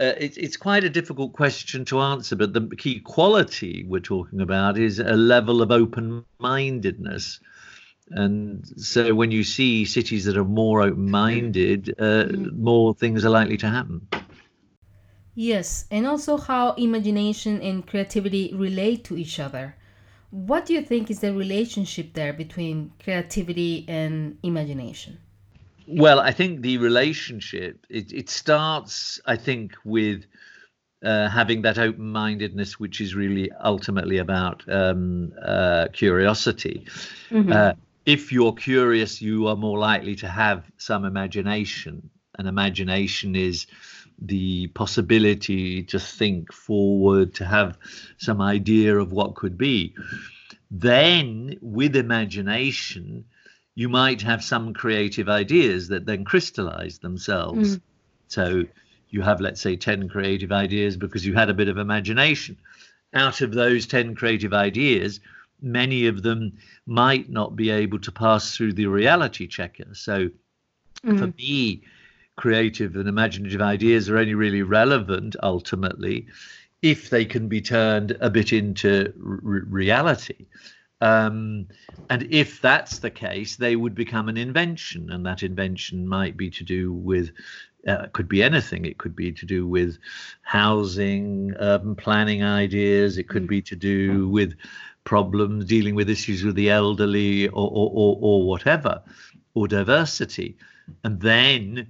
uh, 0.00 0.14
it, 0.18 0.36
it's 0.36 0.56
quite 0.56 0.82
a 0.82 0.90
difficult 0.90 1.32
question 1.32 1.84
to 1.84 2.00
answer, 2.00 2.34
but 2.34 2.52
the 2.52 2.66
key 2.76 3.00
quality 3.00 3.84
we're 3.88 4.00
talking 4.00 4.40
about 4.40 4.76
is 4.76 4.98
a 4.98 5.14
level 5.14 5.62
of 5.62 5.70
open 5.70 6.24
mindedness. 6.38 7.40
and 8.10 8.66
so 8.76 9.14
when 9.14 9.30
you 9.30 9.44
see 9.44 9.84
cities 9.84 10.24
that 10.24 10.36
are 10.36 10.44
more 10.44 10.82
open-minded, 10.82 11.94
uh, 11.98 12.24
mm. 12.26 12.52
more 12.56 12.94
things 12.94 13.24
are 13.24 13.30
likely 13.30 13.56
to 13.56 13.68
happen. 13.68 14.06
Yes, 15.34 15.86
and 15.90 16.06
also 16.06 16.36
how 16.36 16.72
imagination 16.72 17.60
and 17.60 17.86
creativity 17.86 18.52
relate 18.54 19.04
to 19.04 19.16
each 19.16 19.40
other. 19.40 19.76
What 20.30 20.66
do 20.66 20.74
you 20.74 20.82
think 20.82 21.10
is 21.10 21.20
the 21.20 21.32
relationship 21.32 22.14
there 22.14 22.32
between 22.32 22.92
creativity 23.02 23.84
and 23.88 24.38
imagination? 24.42 25.18
Well, 25.86 26.20
I 26.20 26.32
think 26.32 26.62
the 26.62 26.78
relationship 26.78 27.86
it, 27.90 28.12
it 28.12 28.30
starts, 28.30 29.20
I 29.26 29.36
think, 29.36 29.74
with 29.84 30.24
uh, 31.04 31.28
having 31.28 31.62
that 31.62 31.78
open 31.78 32.10
mindedness, 32.10 32.80
which 32.80 33.00
is 33.00 33.14
really 33.14 33.50
ultimately 33.62 34.18
about 34.18 34.62
um, 34.68 35.32
uh, 35.44 35.88
curiosity. 35.92 36.86
Mm-hmm. 37.30 37.52
Uh, 37.52 37.72
if 38.06 38.32
you're 38.32 38.54
curious, 38.54 39.20
you 39.20 39.48
are 39.48 39.56
more 39.56 39.78
likely 39.78 40.14
to 40.16 40.28
have 40.28 40.64
some 40.78 41.04
imagination. 41.04 42.10
And 42.38 42.48
imagination 42.48 43.36
is 43.36 43.66
the 44.18 44.68
possibility 44.68 45.82
to 45.84 45.98
think 45.98 46.52
forward, 46.52 47.34
to 47.34 47.44
have 47.44 47.78
some 48.18 48.40
idea 48.40 48.96
of 48.96 49.12
what 49.12 49.34
could 49.34 49.58
be. 49.58 49.94
Then, 50.70 51.58
with 51.60 51.96
imagination, 51.96 53.24
you 53.74 53.88
might 53.88 54.22
have 54.22 54.42
some 54.42 54.72
creative 54.72 55.28
ideas 55.28 55.88
that 55.88 56.06
then 56.06 56.24
crystallize 56.24 56.98
themselves. 56.98 57.76
Mm. 57.76 57.80
So, 58.28 58.64
you 59.10 59.22
have, 59.22 59.40
let's 59.40 59.60
say, 59.60 59.76
10 59.76 60.08
creative 60.08 60.52
ideas 60.52 60.96
because 60.96 61.26
you 61.26 61.34
had 61.34 61.50
a 61.50 61.54
bit 61.54 61.68
of 61.68 61.78
imagination. 61.78 62.56
Out 63.12 63.40
of 63.40 63.52
those 63.52 63.86
10 63.86 64.14
creative 64.14 64.52
ideas, 64.52 65.20
many 65.60 66.06
of 66.06 66.22
them 66.22 66.52
might 66.86 67.30
not 67.30 67.56
be 67.56 67.70
able 67.70 67.98
to 68.00 68.12
pass 68.12 68.56
through 68.56 68.72
the 68.72 68.86
reality 68.86 69.46
checker. 69.46 69.94
So, 69.94 70.30
mm. 71.04 71.18
for 71.18 71.26
me, 71.38 71.82
creative 72.36 72.96
and 72.96 73.08
imaginative 73.08 73.60
ideas 73.60 74.08
are 74.08 74.18
only 74.18 74.34
really 74.34 74.62
relevant 74.62 75.36
ultimately 75.42 76.26
if 76.82 77.08
they 77.08 77.24
can 77.24 77.48
be 77.48 77.60
turned 77.60 78.16
a 78.20 78.28
bit 78.28 78.52
into 78.52 79.12
reality. 79.16 80.46
Um, 81.00 81.68
and 82.08 82.26
if 82.30 82.60
that's 82.60 82.98
the 82.98 83.10
case, 83.10 83.56
they 83.56 83.76
would 83.76 83.94
become 83.94 84.28
an 84.28 84.36
invention, 84.36 85.10
and 85.10 85.26
that 85.26 85.42
invention 85.42 86.08
might 86.08 86.36
be 86.36 86.50
to 86.50 86.64
do 86.64 86.92
with 86.92 87.30
uh, 87.86 88.06
could 88.12 88.28
be 88.28 88.42
anything. 88.42 88.86
It 88.86 88.96
could 88.96 89.14
be 89.14 89.30
to 89.32 89.44
do 89.44 89.66
with 89.66 89.98
housing, 90.42 91.54
urban 91.58 91.94
planning 91.94 92.42
ideas. 92.42 93.18
It 93.18 93.28
could 93.28 93.46
be 93.46 93.60
to 93.62 93.76
do 93.76 94.28
with 94.28 94.54
problems 95.04 95.66
dealing 95.66 95.94
with 95.94 96.08
issues 96.08 96.44
with 96.44 96.54
the 96.54 96.70
elderly, 96.70 97.48
or 97.48 97.70
or, 97.70 97.90
or, 97.92 98.18
or 98.20 98.48
whatever, 98.48 99.02
or 99.54 99.68
diversity. 99.68 100.56
And 101.02 101.20
then 101.20 101.88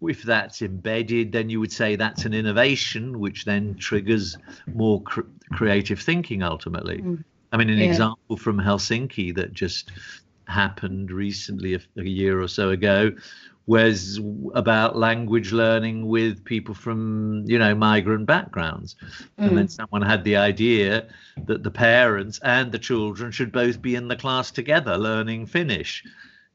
if 0.00 0.22
that's 0.22 0.62
embedded, 0.62 1.32
then 1.32 1.48
you 1.48 1.60
would 1.60 1.72
say 1.72 1.96
that's 1.96 2.24
an 2.24 2.34
innovation, 2.34 3.18
which 3.18 3.44
then 3.44 3.74
triggers 3.76 4.36
more 4.74 5.02
cr- 5.02 5.22
creative 5.52 6.00
thinking 6.00 6.42
ultimately. 6.42 6.98
Mm. 6.98 7.24
I 7.52 7.56
mean, 7.56 7.70
an 7.70 7.78
yeah. 7.78 7.84
example 7.84 8.36
from 8.36 8.58
Helsinki 8.58 9.34
that 9.36 9.52
just 9.52 9.90
happened 10.46 11.10
recently, 11.10 11.74
a, 11.74 11.80
a, 11.96 12.04
year 12.04 12.40
or 12.40 12.48
so 12.48 12.70
ago, 12.70 13.12
was 13.66 14.20
about 14.54 14.96
language 14.96 15.52
learning 15.52 16.08
with 16.08 16.44
people 16.44 16.74
from, 16.74 17.44
you 17.46 17.58
know, 17.58 17.74
migrant 17.74 18.26
backgrounds. 18.26 18.96
Mm. 19.38 19.48
And 19.48 19.58
then 19.58 19.66
mm. 19.66 19.70
someone 19.70 20.02
had 20.02 20.24
the 20.24 20.36
idea 20.36 21.08
that 21.46 21.62
the 21.62 21.70
parents 21.70 22.40
and 22.42 22.72
the 22.72 22.78
children 22.78 23.30
should 23.30 23.52
both 23.52 23.80
be 23.80 23.94
in 23.94 24.08
the 24.08 24.16
class 24.16 24.50
together 24.50 24.96
learning 24.96 25.46
Finnish 25.46 26.04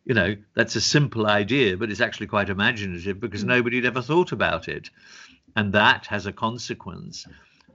you 0.07 0.13
know, 0.13 0.37
that's 0.53 0.77
a 0.77 0.81
simple 0.81 1.27
idea, 1.27 1.75
but 1.75 1.91
it's 1.91 1.99
actually 1.99 2.27
quite 2.27 2.49
imaginative 2.49 3.19
because 3.19 3.43
mm. 3.43 3.47
nobody 3.47 3.75
had 3.75 3.85
ever 3.85 4.01
thought 4.01 4.31
about 4.31 4.69
it. 4.69 4.89
And 5.57 5.73
that 5.73 6.05
has 6.05 6.25
a 6.25 6.31
consequence 6.31 7.27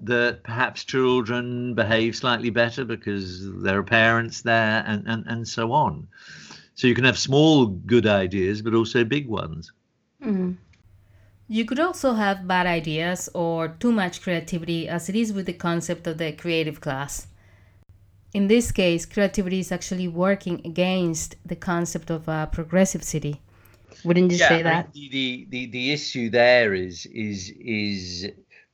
that 0.03 0.43
perhaps 0.43 0.85
children 0.85 1.75
behave 1.75 2.17
slightly 2.17 2.51
better 2.51 2.85
because 2.85 3.51
there 3.63 3.79
are 3.79 3.83
parents 3.83 4.43
there 4.43 4.85
and, 4.87 5.07
and, 5.07 5.25
and 5.27 5.49
so 5.49 5.73
on. 5.73 6.09
So 6.75 6.87
you 6.87 6.95
can 6.95 7.05
have 7.05 7.19
small 7.19 7.67
good 7.67 8.07
ideas, 8.07 8.63
but 8.63 8.75
also 8.75 9.05
big 9.05 9.29
ones. 9.29 9.73
Mm. 10.25 10.57
You 11.49 11.65
could 11.65 11.81
also 11.81 12.15
have 12.15 12.49
bad 12.49 12.67
ideas 12.67 13.29
or 13.35 13.69
too 13.69 13.93
much 13.93 14.23
creativity, 14.23 14.89
as 14.89 15.09
it 15.09 15.17
is 15.17 15.33
with 15.33 15.47
the 15.47 15.53
concept 15.53 16.07
of 16.07 16.19
the 16.19 16.33
creative 16.33 16.81
class 16.81 17.27
in 18.35 18.49
this 18.49 18.73
case, 18.73 19.05
creativity 19.05 19.61
is 19.61 19.71
actually 19.71 20.09
working 20.09 20.63
against 20.65 21.37
the 21.45 21.57
concept 21.57 22.11
of 22.11 22.29
a 22.29 22.49
progressive 22.51 23.03
city. 23.03 23.41
Wouldn't 24.05 24.33
you 24.33 24.39
yeah, 24.39 24.49
say 24.49 24.63
that? 24.63 24.93
The, 24.95 25.09
the, 25.11 25.47
the, 25.51 25.67
the 25.67 25.93
issue 25.93 26.31
there 26.31 26.73
is 26.75 27.07
is 27.07 27.51
is 27.61 28.31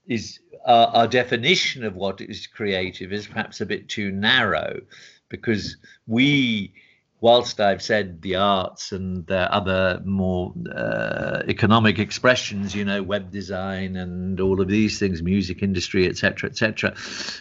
is 0.09 0.41
our, 0.65 0.89
our 0.89 1.07
definition 1.07 1.85
of 1.85 1.95
what 1.95 2.21
is 2.21 2.47
creative 2.47 3.13
is 3.13 3.27
perhaps 3.27 3.61
a 3.61 3.67
bit 3.67 3.89
too 3.89 4.11
narrow 4.11 4.81
because 5.29 5.77
we 6.07 6.73
whilst 7.21 7.61
I've 7.61 7.83
said 7.83 8.23
the 8.23 8.37
arts 8.37 8.93
and 8.93 9.27
the 9.27 9.53
other 9.53 10.01
more 10.05 10.55
uh, 10.75 11.43
economic 11.49 11.99
expressions, 11.99 12.75
you 12.75 12.85
know, 12.85 13.03
web 13.03 13.31
design 13.31 13.97
and 13.97 14.41
all 14.41 14.61
of 14.61 14.69
these 14.69 14.99
things, 14.99 15.23
music 15.23 15.63
industry, 15.63 16.07
etc., 16.07 16.51
etc., 16.51 16.95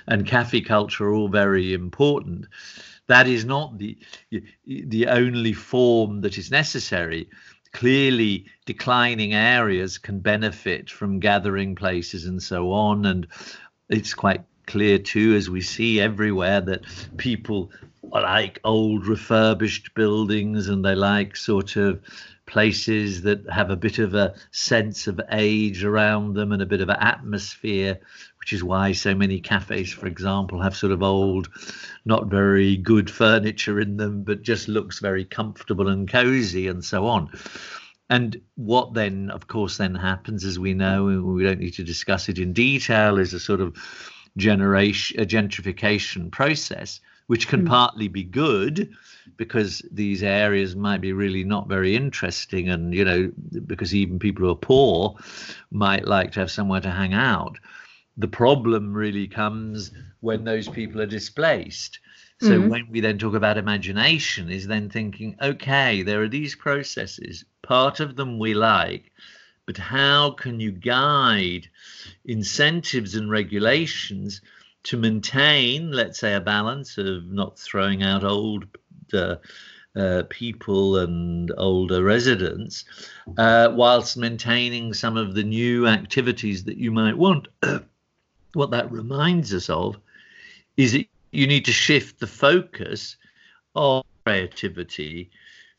and 0.08 0.26
cafe 0.26 0.62
culture 0.62 1.06
are 1.06 1.14
all 1.14 1.30
very 1.30 1.74
important. 1.74 2.48
That 3.08 3.28
is 3.28 3.46
not 3.46 3.78
the 3.78 3.98
the 4.66 5.08
only 5.08 5.54
form 5.54 6.22
that 6.22 6.38
is 6.38 6.52
necessary. 6.52 7.30
Clearly, 7.74 8.46
declining 8.66 9.34
areas 9.34 9.98
can 9.98 10.20
benefit 10.20 10.90
from 10.90 11.20
gathering 11.20 11.76
places 11.76 12.26
and 12.26 12.42
so 12.42 12.72
on, 12.72 13.06
and 13.06 13.28
it's 13.90 14.14
quite 14.14 14.44
clear 14.66 15.00
too, 15.00 15.36
as 15.36 15.50
we 15.50 15.62
see 15.62 16.00
everywhere, 16.00 16.62
that 16.62 16.82
people 17.18 17.72
like 18.04 18.60
old 18.64 19.06
refurbished 19.06 19.94
buildings 19.94 20.68
and 20.68 20.84
they 20.84 20.96
like 20.96 21.36
sort 21.36 21.76
of 21.76 22.02
places 22.46 23.24
that 23.24 23.50
have 23.50 23.70
a 23.70 23.76
bit 23.76 24.00
of 24.00 24.14
a 24.14 24.34
sense 24.52 25.08
of 25.08 25.20
age 25.32 25.84
around 25.84 26.34
them 26.34 26.52
and 26.52 26.62
a 26.62 26.66
bit 26.66 26.82
of 26.82 26.90
an 26.90 26.98
atmosphere 27.00 28.00
which 28.48 28.54
is 28.54 28.64
why 28.64 28.94
so 28.94 29.14
many 29.14 29.42
cafes 29.42 29.92
for 29.92 30.08
example 30.08 30.62
have 30.62 30.74
sort 30.74 30.94
of 30.94 31.04
old 31.04 31.50
not 32.06 32.28
very 32.28 32.78
good 32.78 33.12
furniture 33.12 33.78
in 33.78 33.98
them 33.98 34.24
but 34.24 34.42
just 34.42 34.70
looks 34.70 35.00
very 35.00 35.26
comfortable 35.26 35.90
and 35.90 36.10
cozy 36.10 36.70
and 36.70 36.86
so 36.86 37.08
on 37.08 37.30
and 38.10 38.40
what 38.56 38.94
then 38.94 39.30
of 39.32 39.48
course 39.48 39.76
then 39.76 39.94
happens 39.94 40.46
as 40.46 40.58
we 40.58 40.74
know 40.74 41.04
we 41.04 41.44
don't 41.44 41.60
need 41.60 41.74
to 41.74 41.84
discuss 41.84 42.30
it 42.30 42.40
in 42.40 42.54
detail 42.54 43.20
is 43.20 43.34
a 43.34 43.40
sort 43.40 43.60
of 43.60 43.76
generation 44.38 45.20
a 45.20 45.26
gentrification 45.26 46.32
process 46.32 47.02
which 47.26 47.50
can 47.50 47.64
mm. 47.64 47.68
partly 47.68 48.08
be 48.08 48.24
good 48.24 48.94
because 49.36 49.82
these 49.92 50.24
areas 50.24 50.74
might 50.74 51.02
be 51.02 51.12
really 51.12 51.44
not 51.44 51.68
very 51.68 51.98
interesting 51.98 52.70
and 52.70 52.94
you 52.94 53.04
know 53.04 53.30
because 53.66 53.94
even 53.94 54.20
people 54.20 54.46
who 54.46 54.52
are 54.52 54.56
poor 54.56 55.18
might 55.70 56.08
like 56.08 56.32
to 56.32 56.40
have 56.40 56.50
somewhere 56.50 56.80
to 56.80 56.90
hang 56.90 57.14
out 57.14 57.60
the 58.18 58.28
problem 58.28 58.94
really 58.94 59.28
comes 59.28 59.92
when 60.22 60.44
those 60.44 60.68
people 60.68 61.02
are 61.02 61.08
displaced 61.08 62.00
so 62.40 62.52
mm-hmm. 62.52 62.70
when 62.70 62.88
we 62.92 63.00
then 63.00 63.18
talk 63.18 63.34
about 63.34 63.58
imagination 63.58 64.50
is 64.50 64.68
then 64.68 64.90
thinking 64.90 65.36
okay 65.42 66.04
there 66.04 66.22
are 66.22 66.30
these 66.30 66.56
processes 66.56 67.46
part 67.62 68.00
of 68.00 68.16
them 68.16 68.40
we 68.40 68.54
like 68.54 69.12
but 69.66 69.78
how 69.78 70.32
can 70.32 70.60
you 70.60 70.72
guide 70.72 71.68
incentives 72.26 73.16
and 73.16 73.30
regulations 73.30 74.42
to 74.84 74.98
maintain, 74.98 75.92
let's 75.92 76.20
say, 76.20 76.34
a 76.34 76.40
balance 76.40 76.98
of 76.98 77.26
not 77.28 77.60
throwing 77.60 78.02
out 78.02 78.24
old 78.24 78.66
uh, 79.14 79.36
uh, 79.98 80.24
people 80.30 80.98
and 80.98 81.52
older 81.58 82.02
residents, 82.02 82.86
uh, 83.38 83.70
whilst 83.74 84.16
maintaining 84.16 84.94
some 84.94 85.18
of 85.18 85.36
the 85.36 85.44
new 85.44 85.86
activities 85.86 86.64
that 86.64 86.78
you 86.78 86.92
might 86.92 87.18
want. 87.18 87.50
what 88.54 88.72
that 88.72 88.92
reminds 88.92 89.54
us 89.54 89.70
of 89.70 89.98
is 90.78 90.94
that 90.94 91.06
you 91.32 91.48
need 91.48 91.66
to 91.66 91.72
shift 91.72 92.20
the 92.20 92.28
focus 92.28 93.18
of 93.76 94.04
creativity. 94.26 95.30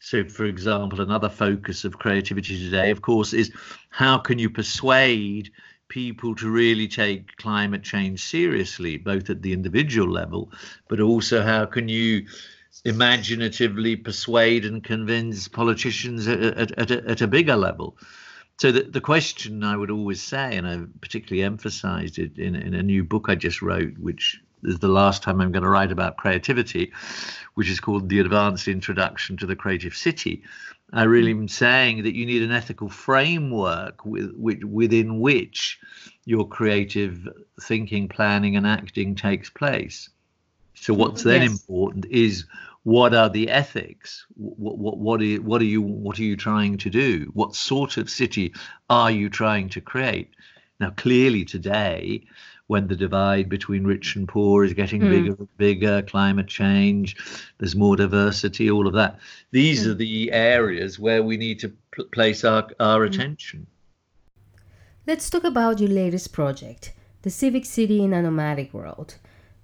So, 0.01 0.25
for 0.25 0.45
example, 0.45 1.01
another 1.01 1.29
focus 1.29 1.85
of 1.85 1.99
creativity 1.99 2.59
today, 2.59 2.91
of 2.91 3.03
course, 3.03 3.33
is 3.33 3.53
how 3.91 4.19
can 4.19 4.39
you 4.39 4.51
persuade 4.51 5.51
people 5.89 6.35
to 6.37 6.51
really 6.51 6.87
take 6.87 7.37
climate 7.37 7.83
change 7.83 8.23
seriously, 8.23 8.99
both 8.99 9.31
at 9.31 9.43
the 9.43 9.53
individual 9.53 10.09
level, 10.09 10.53
but 10.89 11.01
also 11.01 11.43
how 11.43 11.65
can 11.65 11.89
you 11.89 12.27
imaginatively 12.85 13.97
persuade 13.97 14.65
and 14.65 14.85
convince 14.85 15.49
politicians 15.49 16.29
at, 16.29 16.41
at, 16.43 16.71
at, 16.73 16.91
a, 16.91 17.11
at 17.11 17.21
a 17.23 17.27
bigger 17.27 17.57
level? 17.57 17.97
So 18.59 18.73
the, 18.73 18.83
the 18.83 19.01
question 19.01 19.63
I 19.63 19.77
would 19.77 19.91
always 19.91 20.21
say, 20.21 20.57
and 20.57 20.67
I 20.67 20.81
particularly 21.01 21.45
emphasized 21.45 22.19
it 22.19 22.39
in, 22.39 22.57
in 22.57 22.75
a 22.75 22.83
new 22.83 23.05
book 23.05 23.27
I 23.29 23.37
just 23.37 23.63
wrote, 23.63 23.97
which 23.99 24.41
is 24.65 24.81
the 24.81 24.89
last 24.89 25.23
time 25.23 25.41
I'm 25.41 25.53
going 25.53 25.63
to 25.63 25.69
write 25.69 25.93
about 25.93 26.17
creativity, 26.17 26.93
which 27.55 27.71
is 27.71 27.79
called 27.79 28.09
The 28.09 28.19
Advanced 28.19 28.67
Introduction 28.67 29.37
to 29.37 29.47
the 29.47 29.55
Creative 29.55 29.95
City. 29.95 30.43
I 30.93 31.05
really 31.05 31.31
am 31.31 31.47
saying 31.47 32.03
that 32.03 32.17
you 32.17 32.27
need 32.27 32.43
an 32.43 32.51
ethical 32.51 32.89
framework 32.89 34.05
with, 34.05 34.33
with, 34.37 34.65
within 34.65 35.21
which 35.21 35.79
your 36.25 36.49
creative 36.49 37.29
thinking, 37.61 38.09
planning, 38.09 38.57
and 38.57 38.67
acting 38.67 39.15
takes 39.15 39.51
place. 39.51 40.11
So, 40.75 40.95
what's 40.95 41.23
then 41.23 41.43
yes. 41.43 41.53
important 41.53 42.07
is 42.07 42.45
what 42.89 43.13
are 43.13 43.29
the 43.29 43.51
ethics? 43.51 44.25
What, 44.35 44.79
what, 44.79 44.97
what, 44.97 45.21
are, 45.21 45.37
what, 45.43 45.61
are 45.61 45.67
you, 45.67 45.83
what 45.83 46.19
are 46.19 46.23
you 46.23 46.37
trying 46.37 46.79
to 46.79 46.89
do? 46.89 47.31
What 47.35 47.55
sort 47.55 47.99
of 47.99 48.09
city 48.09 48.55
are 48.89 49.11
you 49.11 49.29
trying 49.29 49.69
to 49.71 49.83
create? 49.83 50.31
Now, 50.81 50.89
clearly, 50.97 51.45
today, 51.45 52.25
when 52.67 52.89
the 52.89 52.97
divide 52.97 53.51
between 53.51 53.85
rich 53.85 54.17
and 54.17 54.27
poor 54.27 54.65
is 54.65 54.73
getting 54.73 55.03
mm. 55.03 55.11
bigger 55.11 55.37
and 55.39 55.57
bigger, 55.59 56.01
climate 56.01 56.47
change, 56.49 57.15
there's 57.59 57.77
more 57.77 57.95
diversity, 57.95 58.71
all 58.71 58.87
of 58.87 58.95
that. 58.95 59.19
These 59.51 59.87
mm. 59.87 59.91
are 59.91 59.95
the 59.95 60.33
areas 60.33 60.99
where 60.99 61.23
we 61.23 61.37
need 61.37 61.59
to 61.59 61.71
pl- 61.91 62.07
place 62.07 62.43
our, 62.43 62.71
our 62.81 63.01
mm. 63.01 63.09
attention. 63.09 63.67
Let's 65.07 65.29
talk 65.29 65.45
about 65.45 65.79
your 65.79 65.91
latest 65.91 66.33
project, 66.33 66.95
the 67.21 67.29
Civic 67.29 67.67
City 67.67 68.03
in 68.03 68.15
a 68.15 68.23
Nomadic 68.23 68.73
World. 68.73 69.17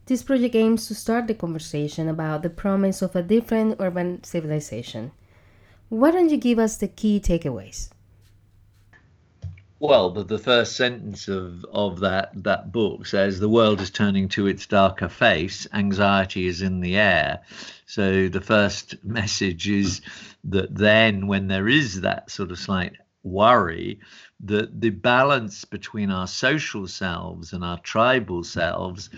This 0.06 0.22
project 0.22 0.54
aims 0.54 0.86
to 0.88 0.94
start 0.94 1.26
the 1.26 1.34
conversation 1.34 2.08
about 2.08 2.42
the 2.42 2.50
promise 2.50 3.02
of 3.02 3.16
a 3.16 3.22
different 3.22 3.76
urban 3.80 4.22
civilization. 4.22 5.12
Why 5.88 6.10
don't 6.10 6.30
you 6.30 6.36
give 6.36 6.58
us 6.58 6.76
the 6.76 6.88
key 6.88 7.20
takeaways? 7.20 7.90
well, 9.84 10.08
the, 10.08 10.24
the 10.24 10.38
first 10.38 10.76
sentence 10.76 11.28
of, 11.28 11.62
of 11.70 12.00
that, 12.00 12.30
that 12.42 12.72
book 12.72 13.04
says 13.04 13.38
the 13.38 13.50
world 13.50 13.82
is 13.82 13.90
turning 13.90 14.30
to 14.30 14.46
its 14.46 14.66
darker 14.66 15.10
face, 15.10 15.66
anxiety 15.74 16.46
is 16.46 16.62
in 16.62 16.80
the 16.80 16.96
air. 16.96 17.42
So 17.84 18.28
the 18.28 18.40
first 18.40 18.94
message 19.04 19.68
is 19.68 20.00
that 20.44 20.74
then, 20.74 21.26
when 21.26 21.48
there 21.48 21.68
is 21.68 22.00
that 22.00 22.30
sort 22.30 22.50
of 22.50 22.58
slight 22.58 22.94
worry, 23.24 24.00
that 24.44 24.80
the 24.80 24.90
balance 24.90 25.64
between 25.64 26.10
our 26.10 26.26
social 26.26 26.86
selves 26.86 27.52
and 27.52 27.64
our 27.64 27.78
tribal 27.80 28.44
selves 28.44 29.10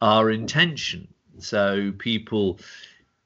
are 0.00 0.30
in 0.30 0.46
tension. 0.46 1.08
So 1.38 1.92
people, 1.98 2.60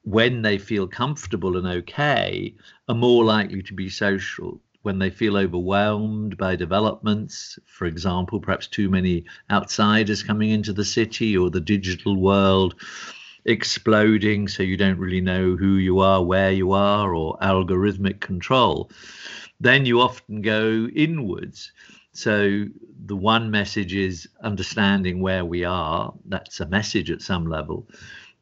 when 0.02 0.42
they 0.42 0.58
feel 0.58 0.86
comfortable 0.86 1.56
and 1.56 1.66
okay, 1.66 2.54
are 2.88 2.94
more 2.94 3.24
likely 3.24 3.62
to 3.62 3.74
be 3.74 3.88
social 3.88 4.60
when 4.82 4.98
they 4.98 5.10
feel 5.10 5.36
overwhelmed 5.36 6.36
by 6.36 6.56
developments, 6.56 7.58
for 7.66 7.86
example, 7.86 8.40
perhaps 8.40 8.66
too 8.68 8.88
many 8.88 9.24
outsiders 9.50 10.22
coming 10.22 10.50
into 10.50 10.72
the 10.72 10.84
city 10.84 11.36
or 11.36 11.50
the 11.50 11.60
digital 11.60 12.16
world 12.16 12.74
exploding 13.44 14.46
so 14.46 14.62
you 14.62 14.76
don't 14.76 14.98
really 14.98 15.20
know 15.20 15.56
who 15.56 15.76
you 15.76 15.98
are, 16.00 16.22
where 16.22 16.52
you 16.52 16.72
are, 16.72 17.14
or 17.14 17.36
algorithmic 17.38 18.20
control, 18.20 18.90
then 19.60 19.86
you 19.86 20.00
often 20.00 20.42
go 20.42 20.88
inwards. 20.94 21.72
So 22.12 22.64
the 23.06 23.16
one 23.16 23.50
message 23.50 23.94
is 23.94 24.28
understanding 24.42 25.20
where 25.20 25.44
we 25.44 25.64
are. 25.64 26.14
That's 26.24 26.60
a 26.60 26.66
message 26.66 27.10
at 27.10 27.22
some 27.22 27.48
level. 27.48 27.88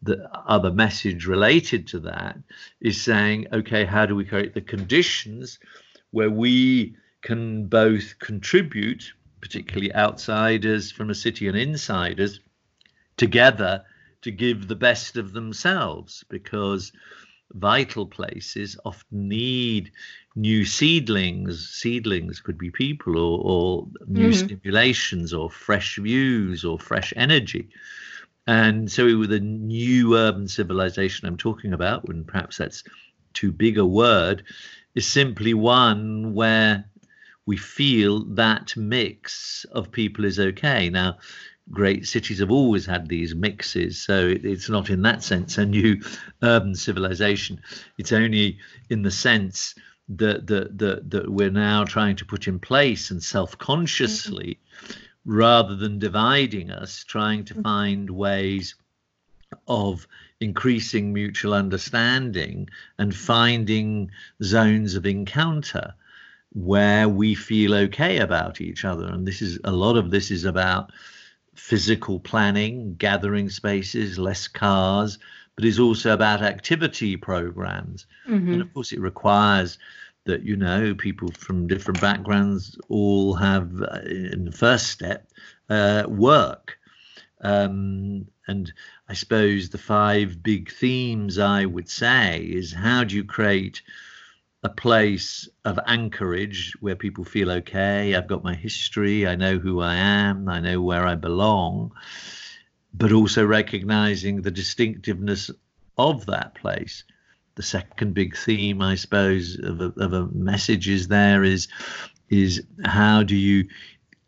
The 0.03 0.29
other 0.47 0.73
message 0.73 1.27
related 1.27 1.87
to 1.89 2.01
that 2.01 2.39
is 2.81 3.01
saying, 3.01 3.47
okay, 3.53 3.85
how 3.85 4.07
do 4.07 4.15
we 4.15 4.25
create 4.25 4.55
the 4.55 4.61
conditions 4.61 5.59
where 6.11 6.31
we 6.31 6.97
can 7.23 7.67
both 7.67 8.19
contribute, 8.19 9.13
particularly 9.41 9.95
outsiders 9.95 10.93
from 10.93 11.11
a 11.11 11.15
city 11.15 11.49
and 11.49 11.57
insiders, 11.57 12.41
together 13.17 13.85
to 14.23 14.31
give 14.31 14.69
the 14.69 14.77
best 14.77 15.17
of 15.17 15.33
themselves 15.33 16.25
because 16.29 16.93
vital 17.53 18.07
places 18.07 18.79
often 18.85 19.29
need 19.29 19.91
new 20.37 20.65
seedlings. 20.65 21.69
Seedlings 21.71 22.41
could 22.41 22.59
be 22.59 22.71
people 22.71 23.19
or, 23.19 23.41
or 23.43 23.89
new 24.07 24.29
mm-hmm. 24.29 24.47
stimulations 24.47 25.33
or 25.33 25.51
fresh 25.51 25.97
views 25.97 26.65
or 26.65 26.79
fresh 26.79 27.13
energy. 27.17 27.71
And 28.47 28.91
so, 28.93 29.19
with 29.19 29.33
a 29.33 29.41
new 29.41 30.17
urban 30.17 30.47
civilization 30.47 31.27
I'm 31.27 31.37
talking 31.37 31.73
about, 31.73 32.07
when 32.07 32.23
perhaps 32.25 32.59
that's 32.59 32.85
too 33.33 33.51
big 33.51 33.77
a 33.77 33.85
word, 33.85 34.45
is 34.95 35.07
simply 35.07 35.53
one 35.53 36.33
where 36.33 36.85
we 37.45 37.57
feel 37.57 38.25
that 38.35 38.77
mix 38.77 39.65
of 39.73 39.91
people 39.91 40.25
is 40.25 40.39
okay. 40.39 40.91
Now, 40.91 41.19
great 41.71 42.07
cities 42.07 42.39
have 42.39 42.53
always 42.53 42.87
had 42.87 43.09
these 43.09 43.35
mixes, 43.35 44.01
so 44.01 44.29
it, 44.29 44.45
it's 44.45 44.69
not 44.69 44.91
in 44.91 45.03
that 45.03 45.25
sense 45.25 45.59
a 45.59 45.67
new 45.67 46.01
urban 46.43 46.75
civilization. 46.77 47.61
It's 47.99 48.13
only 48.13 48.59
in 48.89 49.03
the 49.03 49.11
sense 49.11 49.75
that 50.09 50.47
that 50.47 50.79
that, 50.79 51.11
that 51.11 51.29
we're 51.29 51.51
now 51.51 51.85
trying 51.85 52.17
to 52.17 52.25
put 52.25 52.49
in 52.49 52.59
place 52.59 53.11
and 53.11 53.23
self-consciously, 53.23 54.59
mm-hmm. 54.81 54.93
rather 55.25 55.77
than 55.77 55.99
dividing 55.99 56.71
us, 56.71 57.05
trying 57.05 57.45
to 57.45 57.55
mm-hmm. 57.55 57.63
find 57.63 58.11
ways 58.11 58.75
of 59.69 60.07
increasing 60.41 61.13
mutual 61.13 61.55
understanding 61.55 62.69
and 62.99 63.15
finding 63.15 64.11
zones 64.43 64.95
of 64.95 65.07
encounter 65.07 65.95
where 66.53 67.09
we 67.09 67.35
feel 67.35 67.75
okay 67.75 68.19
about 68.19 68.61
each 68.61 68.85
other 68.85 69.07
and 69.07 69.27
this 69.27 69.43
is 69.43 69.59
a 69.65 69.73
lot 69.73 69.97
of 69.97 70.11
this 70.11 70.31
is 70.31 70.45
about 70.45 70.91
physical 71.55 72.21
planning 72.21 72.95
gathering 72.97 73.49
spaces 73.49 74.19
less 74.19 74.47
cars 74.49 75.19
but 75.57 75.65
it's 75.65 75.79
also 75.79 76.13
about 76.13 76.43
activity 76.43 77.17
programs. 77.17 78.07
Mm-hmm. 78.29 78.53
and 78.53 78.63
of 78.63 78.73
course 78.73 78.93
it 78.93 79.01
requires 79.01 79.79
that 80.25 80.43
you 80.43 80.57
know 80.57 80.95
people 80.95 81.31
from 81.33 81.67
different 81.67 82.01
backgrounds 82.01 82.79
all 82.89 83.35
have 83.35 83.81
uh, 83.81 84.01
in 84.05 84.45
the 84.45 84.53
first 84.53 84.89
step 84.89 85.29
uh, 85.71 86.05
work. 86.07 86.79
Um, 87.41 88.27
and 88.49 88.73
I 89.09 89.15
suppose 89.15 89.69
the 89.69 89.79
five 89.79 90.43
big 90.43 90.71
themes 90.71 91.39
I 91.39 91.65
would 91.65 91.89
say 91.89 92.41
is 92.41 92.73
how 92.73 93.05
do 93.05 93.15
you 93.15 93.25
create 93.25 93.83
a 94.63 94.69
place 94.69 95.49
of 95.65 95.79
anchorage 95.87 96.75
where 96.81 96.97
people 96.97 97.25
feel 97.25 97.51
okay, 97.53 98.15
I've 98.15 98.27
got 98.27 98.43
my 98.43 98.55
history, 98.55 99.27
I 99.27 99.37
know 99.37 99.59
who 99.59 99.81
I 99.81 99.95
am, 99.95 100.49
I 100.49 100.61
know 100.61 100.81
where 100.81 101.07
I 101.07 101.15
belong, 101.15 101.93
but 102.97 103.13
also 103.13 103.45
recognizing 103.45 104.43
the 104.43 104.51
distinctiveness 104.51 105.51
of 105.99 106.27
that 106.27 106.55
place. 106.55 107.05
The 107.57 107.63
second 107.63 108.15
big 108.15 108.37
theme, 108.37 108.83
I 108.83 108.95
suppose, 108.95 109.59
of 109.59 109.81
a, 109.81 109.93
of 109.99 110.13
a 110.13 110.27
message 110.29 110.89
is 110.89 111.09
there 111.09 111.43
is 111.43 111.69
is 112.29 112.63
how 112.85 113.23
do 113.23 113.37
you 113.37 113.69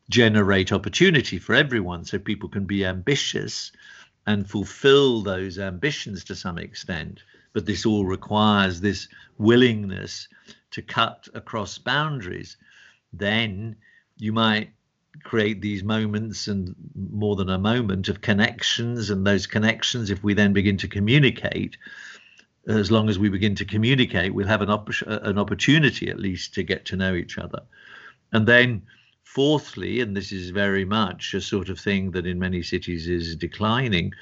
generate 0.09 0.73
opportunity 0.73 1.39
for 1.39 1.55
everyone 1.55 2.05
so 2.05 2.19
people 2.19 2.49
can 2.49 2.65
be 2.65 2.85
ambitious 2.87 3.73
and 4.27 4.49
fulfill 4.49 5.23
those 5.23 5.59
ambitions 5.59 6.25
to 6.25 6.35
some 6.35 6.59
extent. 6.59 7.23
But 7.53 7.67
this 7.67 7.85
all 7.85 8.05
requires 8.05 8.81
this 8.81 9.09
willingness 9.39 10.29
to 10.71 10.83
cut 10.83 11.29
across 11.35 11.79
boundaries. 11.79 12.57
Then 13.13 13.77
you 14.19 14.33
might 14.33 14.71
create 15.25 15.61
these 15.61 15.83
moments 15.83 16.49
and 16.49 16.75
more 16.95 17.37
than 17.37 17.49
a 17.49 17.59
moment 17.59 18.09
of 18.09 18.21
connections 18.21 19.11
and 19.11 19.27
those 19.27 19.47
connections 19.47 20.11
if 20.11 20.23
we 20.23 20.35
then 20.35 20.53
begin 20.53 20.77
to 20.77 20.89
communicate 20.89 21.77
as 22.67 22.91
long 22.91 23.09
as 23.09 23.19
we 23.19 23.29
begin 23.29 23.55
to 23.55 23.65
communicate 23.65 24.35
we'll 24.35 24.47
have 24.47 24.63
an, 24.63 24.71
op- 24.71 24.91
an 25.07 25.39
opportunity 25.39 26.09
at 26.09 26.21
least 26.21 26.55
to 26.55 26.63
get 26.63 26.85
to 26.85 26.97
know 26.97 27.15
each 27.15 27.39
other 27.39 27.63
and 28.33 28.47
then 28.47 28.83
Fourthly, 29.29 30.01
and 30.01 30.17
this 30.17 30.33
is 30.33 30.49
very 30.49 30.87
much 30.87 31.35
a 31.35 31.41
sort 31.43 31.69
of 31.69 31.79
thing 31.79 32.13
that 32.13 32.27
in 32.27 32.39
many 32.39 32.63
cities 32.63 33.07
is 33.07 33.37
declining, 33.37 34.15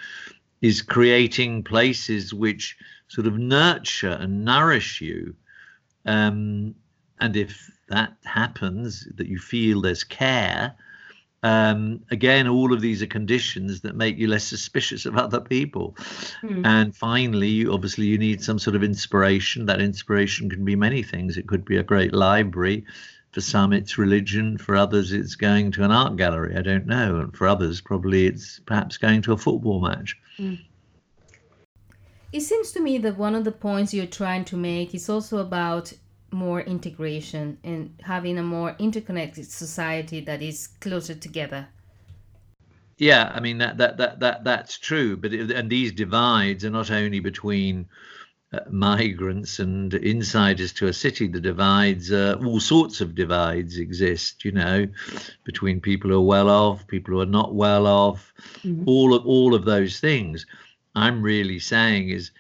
is 0.61 0.83
creating 0.83 1.63
places 1.63 2.35
which 2.35 2.77
sort 3.07 3.29
of 3.29 3.39
nurture 3.39 4.11
and 4.11 4.45
nourish 4.45 5.01
you. 5.01 5.37
Um, 6.07 6.75
and 7.21 7.37
if 7.37 7.71
that 7.89 8.17
happens, 8.25 9.07
that 9.15 9.29
you 9.29 9.39
feel 9.39 9.81
there's 9.81 10.03
care, 10.03 10.75
um, 11.47 12.03
again, 12.11 12.49
all 12.49 12.73
of 12.73 12.81
these 12.81 13.03
are 13.05 13.07
conditions 13.07 13.83
that 13.83 13.95
make 13.95 14.19
you 14.19 14.27
less 14.27 14.43
suspicious 14.43 15.07
of 15.07 15.17
other 15.17 15.41
people. 15.41 15.95
Mm. 16.43 16.67
And 16.67 16.97
finally, 16.97 17.65
obviously, 17.69 18.07
you 18.07 18.19
need 18.19 18.43
some 18.43 18.59
sort 18.59 18.75
of 18.75 18.83
inspiration. 18.83 19.67
That 19.67 19.81
inspiration 19.81 20.51
can 20.51 20.65
be 20.65 20.75
many 20.75 21.05
things. 21.05 21.37
It 21.37 21.47
could 21.47 21.65
be 21.65 21.77
a 21.77 21.85
great 21.85 22.13
library. 22.13 22.85
For 23.31 23.41
some, 23.41 23.73
it's 23.73 23.97
religion. 23.97 24.59
For 24.59 24.75
others, 24.75 25.13
it's 25.13 25.37
going 25.37 25.71
to 25.73 25.85
an 25.85 25.93
art 25.93 26.17
gallery. 26.17 26.57
I 26.57 26.63
don't 26.63 26.87
know. 26.87 27.21
And 27.21 27.37
for 27.37 27.47
others, 27.47 27.81
probably 27.81 28.27
it's 28.27 28.61
perhaps 28.67 28.97
going 28.97 29.23
to 29.23 29.33
a 29.33 29.37
football 29.37 29.81
match. 29.81 30.17
Mm. 30.41 30.59
It 32.33 32.41
seems 32.41 32.73
to 32.73 32.81
me 32.81 32.99
that 32.99 33.17
one 33.17 33.37
of 33.37 33.45
the 33.45 33.53
points 33.53 33.95
you're 33.95 34.07
trying 34.07 34.45
to 34.47 34.57
make 34.57 34.97
is 34.97 35.09
also 35.09 35.39
about 35.39 35.93
more 36.37 36.61
integration 36.61 37.59
and 37.65 37.95
having 38.03 38.37
a 38.39 38.43
more 38.43 38.77
interconnected 38.79 39.47
society 39.51 40.21
that 40.21 40.43
is 40.43 40.69
closer 40.81 41.15
together. 41.15 41.67
Yeah, 42.99 43.33
I 43.35 43.41
mean 43.41 43.59
that 43.59 43.79
that 43.79 43.97
that 43.97 44.21
that 44.21 44.45
that's 44.45 44.79
true. 44.79 45.17
But 45.17 45.33
it, 45.33 45.51
and 45.51 45.71
these 45.71 45.93
divides 45.93 46.65
are 46.65 46.71
not 46.71 46.91
only 46.91 47.21
between 47.21 47.89
uh, 48.53 48.61
migrants 48.71 49.59
and 49.59 49.93
insiders 49.95 50.73
to 50.75 50.87
a 50.87 50.93
city. 50.93 51.27
The 51.27 51.41
divides, 51.41 52.13
uh, 52.13 52.37
all 52.45 52.61
sorts 52.61 53.01
of 53.01 53.15
divides 53.15 53.79
exist. 53.79 54.45
You 54.45 54.53
know, 54.53 54.87
between 55.45 55.81
people 55.81 56.11
who 56.11 56.19
are 56.19 56.33
well 56.37 56.49
off, 56.49 56.87
people 56.87 57.15
who 57.15 57.21
are 57.21 57.27
not 57.41 57.55
well 57.55 57.87
off, 57.87 58.33
mm-hmm. 58.63 58.85
all 58.87 59.15
of 59.15 59.27
all 59.27 59.55
of 59.55 59.65
those 59.65 60.01
things. 60.01 60.47
I'm 60.95 61.23
really 61.23 61.59
saying 61.59 62.09
is, 62.09 62.31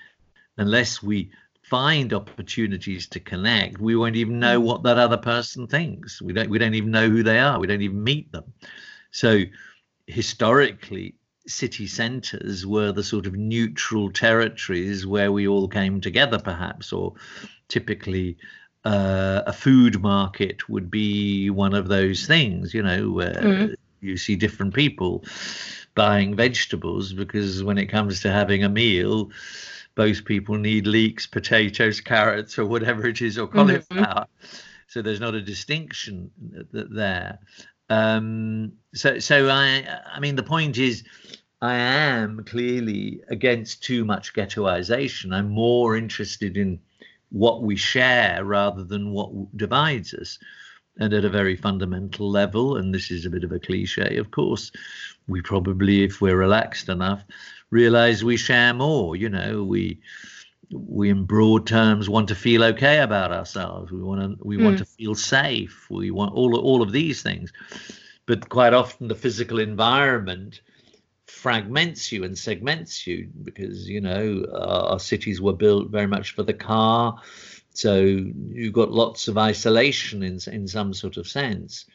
unless 0.56 1.02
we 1.02 1.30
find 1.68 2.12
opportunities 2.12 3.08
to 3.08 3.18
connect, 3.18 3.80
we 3.80 3.96
won't 3.96 4.14
even 4.14 4.38
know 4.38 4.60
what 4.60 4.84
that 4.84 4.98
other 4.98 5.16
person 5.16 5.66
thinks. 5.66 6.22
We 6.22 6.32
don't 6.32 6.48
we 6.48 6.58
don't 6.58 6.74
even 6.74 6.92
know 6.92 7.08
who 7.08 7.22
they 7.22 7.40
are. 7.40 7.58
We 7.58 7.66
don't 7.66 7.82
even 7.82 8.04
meet 8.04 8.30
them. 8.30 8.44
So 9.10 9.42
historically, 10.06 11.16
city 11.48 11.88
centres 11.88 12.64
were 12.64 12.92
the 12.92 13.02
sort 13.02 13.26
of 13.26 13.34
neutral 13.34 14.12
territories 14.12 15.06
where 15.06 15.32
we 15.32 15.48
all 15.48 15.66
came 15.66 16.00
together, 16.00 16.38
perhaps, 16.38 16.92
or 16.92 17.14
typically 17.66 18.36
uh, 18.84 19.42
a 19.46 19.52
food 19.52 20.00
market 20.00 20.68
would 20.68 20.88
be 20.88 21.50
one 21.50 21.74
of 21.74 21.88
those 21.88 22.26
things, 22.26 22.74
you 22.74 22.82
know, 22.82 23.10
where 23.10 23.34
mm. 23.34 23.74
you 24.00 24.16
see 24.16 24.36
different 24.36 24.72
people 24.72 25.24
buying 25.96 26.36
vegetables 26.36 27.12
because 27.12 27.64
when 27.64 27.78
it 27.78 27.86
comes 27.86 28.20
to 28.20 28.30
having 28.30 28.62
a 28.62 28.68
meal, 28.68 29.32
both 29.96 30.24
people 30.24 30.56
need 30.56 30.86
leeks, 30.86 31.26
potatoes, 31.26 32.00
carrots, 32.00 32.58
or 32.58 32.66
whatever 32.66 33.06
it 33.06 33.20
is, 33.20 33.38
or 33.38 33.48
mm-hmm. 33.48 33.56
cauliflower. 33.56 34.26
Mm-hmm. 34.26 34.56
So 34.88 35.02
there's 35.02 35.20
not 35.20 35.34
a 35.34 35.42
distinction 35.42 36.30
there. 36.72 37.40
Um, 37.88 38.72
so, 38.94 39.18
so 39.18 39.48
I, 39.48 40.00
I 40.14 40.20
mean, 40.20 40.36
the 40.36 40.42
point 40.42 40.78
is, 40.78 41.02
I 41.60 41.74
am 41.74 42.44
clearly 42.44 43.22
against 43.28 43.82
too 43.82 44.04
much 44.04 44.34
ghettoization. 44.34 45.34
I'm 45.34 45.48
more 45.48 45.96
interested 45.96 46.56
in 46.56 46.78
what 47.30 47.62
we 47.62 47.76
share 47.76 48.44
rather 48.44 48.84
than 48.84 49.10
what 49.10 49.56
divides 49.56 50.14
us. 50.14 50.38
And 50.98 51.12
at 51.12 51.26
a 51.26 51.30
very 51.30 51.56
fundamental 51.56 52.30
level, 52.30 52.76
and 52.76 52.94
this 52.94 53.10
is 53.10 53.26
a 53.26 53.30
bit 53.30 53.44
of 53.44 53.52
a 53.52 53.58
cliche, 53.58 54.16
of 54.16 54.30
course, 54.30 54.72
we 55.28 55.42
probably, 55.42 56.04
if 56.04 56.22
we're 56.22 56.38
relaxed 56.38 56.88
enough, 56.88 57.22
realize 57.70 58.24
we 58.24 58.36
share 58.36 58.72
more. 58.72 59.16
You 59.16 59.28
know, 59.28 59.62
we 59.62 60.00
we 60.70 61.10
in 61.10 61.24
broad 61.24 61.66
terms 61.66 62.08
want 62.08 62.28
to 62.28 62.34
feel 62.34 62.64
okay 62.64 63.00
about 63.00 63.32
ourselves. 63.32 63.92
We 63.92 64.02
want 64.02 64.20
to 64.20 64.44
we 64.44 64.56
mm. 64.56 64.64
want 64.64 64.78
to 64.78 64.84
feel 64.84 65.14
safe. 65.14 65.86
We 65.90 66.10
want 66.10 66.34
all 66.34 66.58
all 66.58 66.82
of 66.82 66.92
these 66.92 67.22
things. 67.22 67.52
But 68.26 68.48
quite 68.48 68.74
often 68.74 69.08
the 69.08 69.14
physical 69.14 69.58
environment 69.58 70.60
fragments 71.26 72.12
you 72.12 72.24
and 72.24 72.38
segments 72.38 73.06
you 73.06 73.28
because 73.42 73.88
you 73.88 74.00
know 74.00 74.44
our, 74.52 74.92
our 74.92 74.98
cities 74.98 75.40
were 75.40 75.52
built 75.52 75.90
very 75.90 76.06
much 76.06 76.32
for 76.32 76.44
the 76.44 76.54
car 76.54 77.20
so 77.78 77.96
you've 77.96 78.72
got 78.72 78.90
lots 78.90 79.28
of 79.28 79.38
isolation 79.38 80.22
in 80.22 80.38
in 80.52 80.66
some 80.66 80.94
sort 80.94 81.16
of 81.16 81.26
sense 81.26 81.86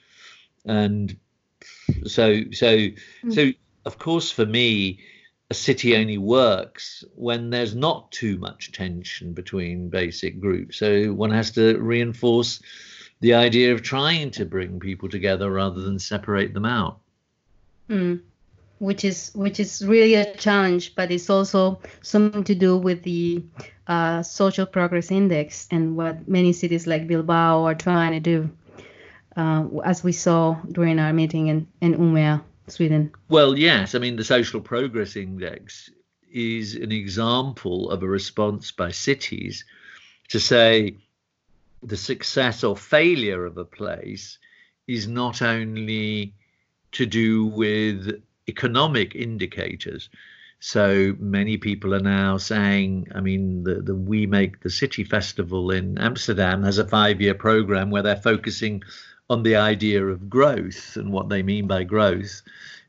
and 0.66 1.18
so 2.06 2.44
so 2.52 2.78
mm. 2.78 3.34
so 3.34 3.52
of 3.86 3.98
course 3.98 4.32
for 4.32 4.46
me 4.46 5.00
a 5.52 5.54
city 5.54 5.98
only 5.98 6.18
works 6.18 7.04
when 7.16 7.50
there's 7.50 7.76
not 7.76 8.10
too 8.10 8.38
much 8.38 8.72
tension 8.72 9.34
between 9.34 9.90
basic 9.90 10.40
groups. 10.40 10.78
So 10.78 11.12
one 11.12 11.32
has 11.32 11.52
to 11.52 11.78
reinforce 11.78 12.62
the 13.20 13.34
idea 13.34 13.74
of 13.74 13.82
trying 13.82 14.32
to 14.32 14.46
bring 14.46 14.80
people 14.80 15.10
together 15.10 15.52
rather 15.52 15.82
than 15.82 16.00
separate 16.00 16.54
them 16.54 16.66
out. 16.66 17.00
Mm. 17.90 18.22
Which 18.80 19.04
is 19.04 19.32
which 19.36 19.60
is 19.60 19.86
really 19.86 20.16
a 20.16 20.34
challenge, 20.38 20.96
but 20.96 21.12
it's 21.12 21.30
also 21.30 21.82
something 22.02 22.46
to 22.46 22.56
do 22.56 22.78
with 22.78 23.04
the 23.04 23.44
uh, 23.92 24.24
social 24.24 24.66
progress 24.66 25.12
index 25.12 25.68
and 25.70 25.98
what 25.98 26.28
many 26.28 26.54
cities 26.54 26.88
like 26.88 27.08
Bilbao 27.08 27.64
are 27.66 27.76
trying 27.76 28.14
to 28.14 28.20
do, 28.20 28.50
uh, 29.36 29.66
as 29.84 30.04
we 30.04 30.14
saw 30.14 30.56
during 30.72 30.98
our 31.00 31.14
meeting 31.14 31.48
in 31.48 31.68
in 31.82 31.96
Umeå. 31.96 32.42
Sweden? 32.68 33.12
Well, 33.28 33.58
yes. 33.58 33.96
I 33.96 34.00
mean, 34.00 34.16
the 34.16 34.24
Social 34.24 34.62
Progress 34.62 35.18
Index 35.18 35.92
is 36.32 36.76
an 36.76 36.92
example 36.92 37.90
of 37.90 38.02
a 38.02 38.08
response 38.08 38.72
by 38.72 38.92
cities 38.92 39.66
to 40.30 40.40
say 40.40 40.96
the 41.84 41.98
success 41.98 42.64
or 42.64 42.78
failure 42.78 43.46
of 43.46 43.58
a 43.58 43.66
place 43.66 44.38
is 44.88 45.08
not 45.08 45.42
only 45.42 46.34
to 46.94 47.06
do 47.06 47.48
with 47.48 48.22
economic 48.48 49.16
indicators. 49.16 50.10
So 50.64 51.16
many 51.18 51.58
people 51.58 51.96
are 51.96 52.00
now 52.00 52.38
saying, 52.38 53.08
I 53.16 53.20
mean, 53.20 53.64
the, 53.64 53.82
the 53.82 53.96
We 53.96 54.28
Make 54.28 54.60
the 54.60 54.70
City 54.70 55.04
Festival 55.04 55.72
in 55.72 55.98
Amsterdam 55.98 56.62
has 56.62 56.78
a 56.78 56.88
five 56.88 57.20
year 57.20 57.34
program 57.34 57.90
where 57.90 58.04
they're 58.04 58.16
focusing 58.16 58.84
on 59.28 59.42
the 59.42 59.56
idea 59.56 60.06
of 60.06 60.30
growth 60.30 60.96
and 60.98 61.12
what 61.12 61.30
they 61.30 61.42
mean 61.42 61.66
by 61.66 61.84
growth 61.84 62.44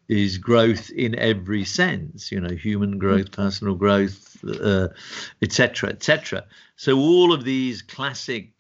is 0.09 0.37
growth 0.37 0.91
in 0.91 1.19
every 1.19 1.65
sense 1.65 2.31
you 2.31 2.41
know 2.41 2.55
human 2.55 2.99
growth 2.99 3.31
mm. 3.31 3.33
personal 3.33 3.75
growth 3.75 4.37
etc 5.41 5.89
uh, 5.89 5.93
etc 5.93 6.41
et 6.41 6.47
so 6.77 6.99
all 6.99 7.33
of 7.33 7.45
these 7.45 7.81
classic 7.81 8.51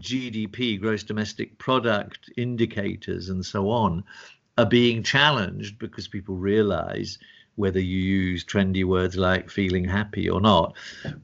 gdp 0.00 0.80
gross 0.80 1.02
domestic 1.02 1.58
product 1.58 2.30
indicators 2.36 3.28
and 3.28 3.44
so 3.44 3.70
on 3.70 4.02
are 4.56 4.66
being 4.66 5.02
challenged 5.02 5.78
because 5.78 6.08
people 6.08 6.36
realize 6.36 7.18
whether 7.56 7.80
you 7.80 7.98
use 7.98 8.44
trendy 8.44 8.84
words 8.84 9.16
like 9.16 9.50
feeling 9.50 9.84
happy 9.84 10.28
or 10.28 10.40
not, 10.40 10.74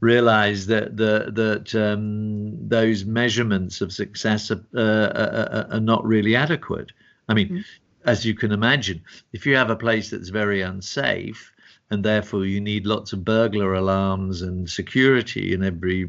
realize 0.01 0.67
that 0.67 0.97
the, 0.97 1.31
that 1.33 1.75
um, 1.75 2.69
those 2.69 3.05
measurements 3.05 3.81
of 3.81 3.93
success 3.93 4.51
are, 4.51 4.65
uh, 4.75 5.67
are, 5.71 5.75
are, 5.75 5.81
not 5.81 6.05
really 6.05 6.37
adequate. 6.37 6.93
I 7.29 7.35
mean, 7.35 7.49
mm-hmm. 7.49 7.61
as 8.05 8.25
you 8.25 8.35
can 8.35 8.53
imagine, 8.53 9.03
if 9.33 9.45
you 9.45 9.57
have 9.57 9.71
a 9.71 9.77
place 9.77 10.11
that's 10.11 10.29
very 10.29 10.63
unsafe, 10.63 11.53
and 11.91 12.05
therefore 12.05 12.47
you 12.47 12.61
need 12.61 12.87
lots 12.87 13.13
of 13.13 13.25
burglar 13.25 13.75
alarms 13.75 14.43
and 14.43 14.71
security 14.71 15.53
in 15.53 15.65
every 15.65 16.05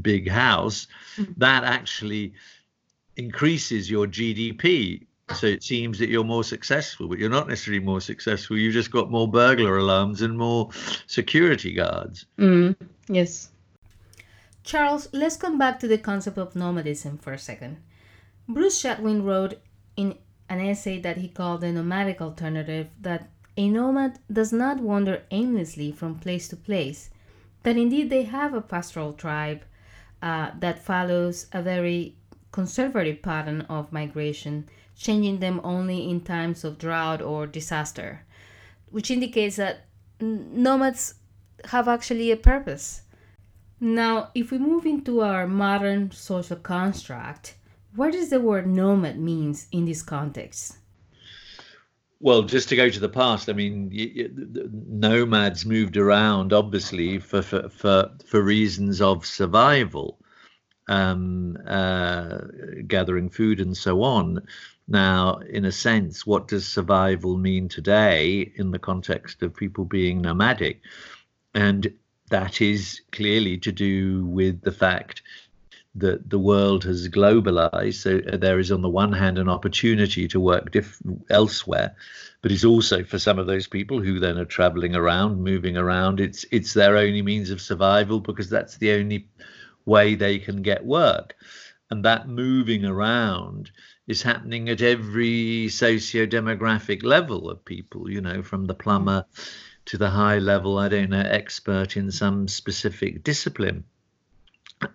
big 0.00 0.28
house, 0.28 0.86
mm-hmm. 1.16 1.32
that 1.36 1.64
actually 1.64 2.32
increases 3.16 3.90
your 3.90 4.06
GDP 4.06 5.06
so 5.34 5.46
it 5.46 5.62
seems 5.62 5.98
that 5.98 6.08
you're 6.08 6.24
more 6.24 6.44
successful, 6.44 7.08
but 7.08 7.18
you're 7.18 7.30
not 7.30 7.48
necessarily 7.48 7.82
more 7.82 8.00
successful. 8.00 8.58
You've 8.58 8.74
just 8.74 8.90
got 8.90 9.10
more 9.10 9.28
burglar 9.28 9.78
alarms 9.78 10.22
and 10.22 10.36
more 10.36 10.70
security 11.06 11.72
guards. 11.72 12.26
Mm, 12.38 12.76
yes. 13.08 13.50
Charles, 14.62 15.08
let's 15.12 15.36
come 15.36 15.58
back 15.58 15.78
to 15.80 15.88
the 15.88 15.98
concept 15.98 16.38
of 16.38 16.54
nomadism 16.54 17.18
for 17.18 17.32
a 17.32 17.38
second. 17.38 17.78
Bruce 18.48 18.82
Chatwin 18.82 19.24
wrote 19.24 19.54
in 19.96 20.18
an 20.48 20.60
essay 20.60 21.00
that 21.00 21.18
he 21.18 21.28
called 21.28 21.60
the 21.60 21.72
nomadic 21.72 22.20
alternative 22.20 22.88
that 23.00 23.30
a 23.56 23.68
nomad 23.68 24.18
does 24.32 24.52
not 24.52 24.80
wander 24.80 25.22
aimlessly 25.30 25.92
from 25.92 26.18
place 26.18 26.48
to 26.48 26.56
place, 26.56 27.10
that 27.62 27.76
indeed 27.76 28.10
they 28.10 28.24
have 28.24 28.54
a 28.54 28.60
pastoral 28.60 29.12
tribe 29.12 29.62
uh, 30.22 30.50
that 30.58 30.84
follows 30.84 31.46
a 31.52 31.62
very 31.62 32.16
conservative 32.52 33.22
pattern 33.22 33.62
of 33.62 33.92
migration 33.92 34.68
changing 34.96 35.40
them 35.40 35.60
only 35.64 36.08
in 36.10 36.20
times 36.20 36.62
of 36.62 36.78
drought 36.78 37.22
or 37.22 37.46
disaster, 37.46 38.22
which 38.90 39.10
indicates 39.10 39.56
that 39.56 39.86
nomads 40.20 41.14
have 41.64 41.88
actually 41.88 42.30
a 42.30 42.36
purpose. 42.36 43.02
Now, 43.80 44.30
if 44.34 44.50
we 44.50 44.58
move 44.58 44.84
into 44.84 45.22
our 45.22 45.46
modern 45.46 46.10
social 46.10 46.56
construct, 46.56 47.54
what 47.96 48.12
does 48.12 48.28
the 48.28 48.40
word 48.40 48.66
nomad 48.66 49.18
means 49.18 49.66
in 49.72 49.86
this 49.86 50.02
context? 50.02 50.76
Well, 52.22 52.42
just 52.42 52.68
to 52.68 52.76
go 52.76 52.90
to 52.90 53.00
the 53.00 53.08
past, 53.08 53.48
I 53.48 53.54
mean, 53.54 53.90
nomads 54.86 55.64
moved 55.64 55.96
around 55.96 56.52
obviously 56.52 57.18
for 57.18 57.40
for 57.40 57.70
for, 57.70 58.10
for 58.26 58.42
reasons 58.42 59.00
of 59.00 59.24
survival, 59.24 60.19
um, 60.90 61.56
uh, 61.66 62.38
gathering 62.86 63.30
food 63.30 63.60
and 63.60 63.76
so 63.76 64.02
on. 64.02 64.42
Now, 64.88 65.36
in 65.48 65.64
a 65.64 65.72
sense, 65.72 66.26
what 66.26 66.48
does 66.48 66.66
survival 66.66 67.36
mean 67.36 67.68
today 67.68 68.52
in 68.56 68.72
the 68.72 68.78
context 68.78 69.42
of 69.42 69.54
people 69.54 69.84
being 69.84 70.20
nomadic? 70.20 70.80
And 71.54 71.92
that 72.30 72.60
is 72.60 73.00
clearly 73.12 73.56
to 73.58 73.72
do 73.72 74.26
with 74.26 74.62
the 74.62 74.72
fact 74.72 75.22
that 75.94 76.28
the 76.30 76.38
world 76.38 76.84
has 76.84 77.08
globalized. 77.08 77.94
So 77.94 78.20
uh, 78.32 78.36
there 78.36 78.58
is, 78.58 78.70
on 78.72 78.82
the 78.82 78.88
one 78.88 79.12
hand, 79.12 79.38
an 79.38 79.48
opportunity 79.48 80.28
to 80.28 80.40
work 80.40 80.70
diff- 80.70 81.02
elsewhere, 81.30 81.94
but 82.42 82.52
it's 82.52 82.64
also 82.64 83.04
for 83.04 83.18
some 83.18 83.38
of 83.38 83.46
those 83.46 83.66
people 83.66 84.00
who 84.00 84.18
then 84.18 84.38
are 84.38 84.44
traveling 84.44 84.94
around, 84.94 85.42
moving 85.42 85.76
around. 85.76 86.20
It's 86.20 86.44
it's 86.50 86.74
their 86.74 86.96
only 86.96 87.22
means 87.22 87.50
of 87.50 87.60
survival 87.60 88.20
because 88.20 88.48
that's 88.48 88.76
the 88.78 88.92
only 88.92 89.28
way 89.90 90.14
they 90.14 90.38
can 90.38 90.62
get 90.62 90.84
work, 90.84 91.34
and 91.90 92.04
that 92.04 92.28
moving 92.28 92.84
around 92.84 93.70
is 94.06 94.22
happening 94.22 94.68
at 94.68 94.80
every 94.80 95.68
socio-demographic 95.68 97.02
level 97.02 97.50
of 97.50 97.64
people, 97.64 98.10
you 98.10 98.20
know, 98.20 98.42
from 98.42 98.66
the 98.66 98.74
plumber 98.74 99.24
to 99.84 99.98
the 99.98 100.10
high 100.10 100.38
level, 100.38 100.78
I 100.78 100.88
don't 100.88 101.10
know, 101.10 101.20
expert 101.20 101.96
in 101.96 102.10
some 102.10 102.48
specific 102.48 103.24
discipline. 103.24 103.84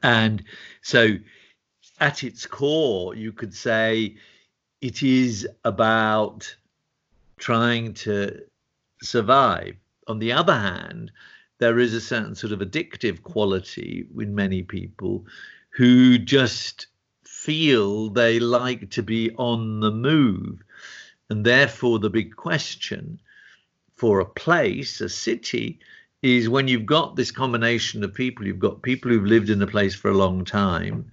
And 0.01 0.43
so 0.81 1.17
at 1.99 2.23
its 2.23 2.45
core, 2.45 3.15
you 3.15 3.31
could 3.31 3.53
say 3.53 4.15
it 4.81 5.03
is 5.03 5.47
about 5.63 6.55
trying 7.37 7.93
to 8.05 8.41
survive. 9.01 9.75
On 10.07 10.19
the 10.19 10.31
other 10.33 10.55
hand, 10.55 11.11
there 11.57 11.79
is 11.79 11.93
a 11.93 12.01
certain 12.01 12.35
sort 12.35 12.53
of 12.53 12.59
addictive 12.59 13.23
quality 13.23 14.05
in 14.17 14.35
many 14.35 14.63
people 14.63 15.25
who 15.69 16.17
just 16.17 16.87
feel 17.23 18.09
they 18.09 18.39
like 18.39 18.89
to 18.91 19.03
be 19.03 19.31
on 19.37 19.79
the 19.79 19.91
move. 19.91 20.63
And 21.29 21.45
therefore, 21.45 21.99
the 21.99 22.09
big 22.09 22.35
question 22.35 23.19
for 23.95 24.19
a 24.19 24.25
place, 24.25 25.01
a 25.01 25.09
city, 25.09 25.79
is 26.21 26.49
when 26.49 26.67
you've 26.67 26.85
got 26.85 27.15
this 27.15 27.31
combination 27.31 28.03
of 28.03 28.13
people, 28.13 28.47
you've 28.47 28.59
got 28.59 28.81
people 28.81 29.11
who've 29.11 29.25
lived 29.25 29.49
in 29.49 29.61
a 29.61 29.67
place 29.67 29.93
for 29.93 30.09
a 30.09 30.17
long 30.17 30.43
time, 30.43 31.05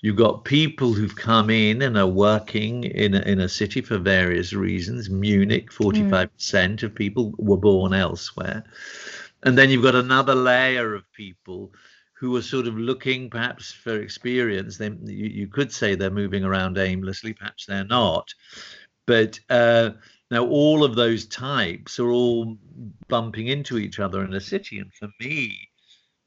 you've 0.00 0.16
got 0.16 0.44
people 0.44 0.92
who've 0.92 1.14
come 1.14 1.50
in 1.50 1.82
and 1.82 1.96
are 1.96 2.06
working 2.06 2.84
in 2.84 3.14
a, 3.14 3.20
in 3.20 3.40
a 3.40 3.48
city 3.48 3.80
for 3.80 3.96
various 3.96 4.52
reasons. 4.52 5.08
Munich, 5.08 5.70
45% 5.70 6.28
mm. 6.28 6.82
of 6.82 6.94
people 6.94 7.32
were 7.38 7.56
born 7.56 7.94
elsewhere. 7.94 8.64
And 9.42 9.56
then 9.56 9.70
you've 9.70 9.82
got 9.82 9.94
another 9.94 10.34
layer 10.34 10.94
of 10.94 11.10
people 11.12 11.72
who 12.14 12.34
are 12.36 12.42
sort 12.42 12.66
of 12.66 12.78
looking 12.78 13.28
perhaps 13.28 13.72
for 13.72 14.00
experience. 14.00 14.78
They, 14.78 14.88
you, 15.04 15.26
you 15.26 15.48
could 15.48 15.72
say 15.72 15.94
they're 15.94 16.10
moving 16.10 16.44
around 16.44 16.78
aimlessly, 16.78 17.34
perhaps 17.34 17.66
they're 17.66 17.84
not. 17.84 18.32
But 19.06 19.38
uh, 19.50 19.90
now 20.30 20.46
all 20.46 20.82
of 20.82 20.96
those 20.96 21.26
types 21.26 21.98
are 22.00 22.10
all 22.10 22.56
bumping 23.08 23.48
into 23.48 23.78
each 23.78 24.00
other 24.00 24.24
in 24.24 24.34
a 24.34 24.40
city. 24.40 24.78
And 24.78 24.92
for 24.94 25.08
me, 25.20 25.68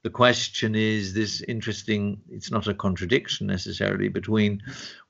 the 0.03 0.09
question 0.09 0.75
is 0.75 1.13
this 1.13 1.41
interesting, 1.41 2.21
it's 2.29 2.51
not 2.51 2.67
a 2.67 2.73
contradiction 2.73 3.47
necessarily 3.47 4.07
between 4.07 4.61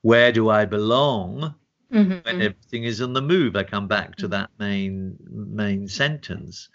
where 0.02 0.32
do 0.32 0.50
I 0.50 0.66
belong 0.66 1.54
mm-hmm. 1.94 2.20
when 2.24 2.42
everything 2.42 2.86
is 2.86 3.02
on 3.02 3.14
the 3.14 3.22
move. 3.22 3.56
I 3.56 3.64
come 3.64 3.88
back 3.88 4.16
to 4.18 4.28
that 4.30 4.50
main 4.60 5.18
main 5.30 5.88
sentence. 5.88 6.70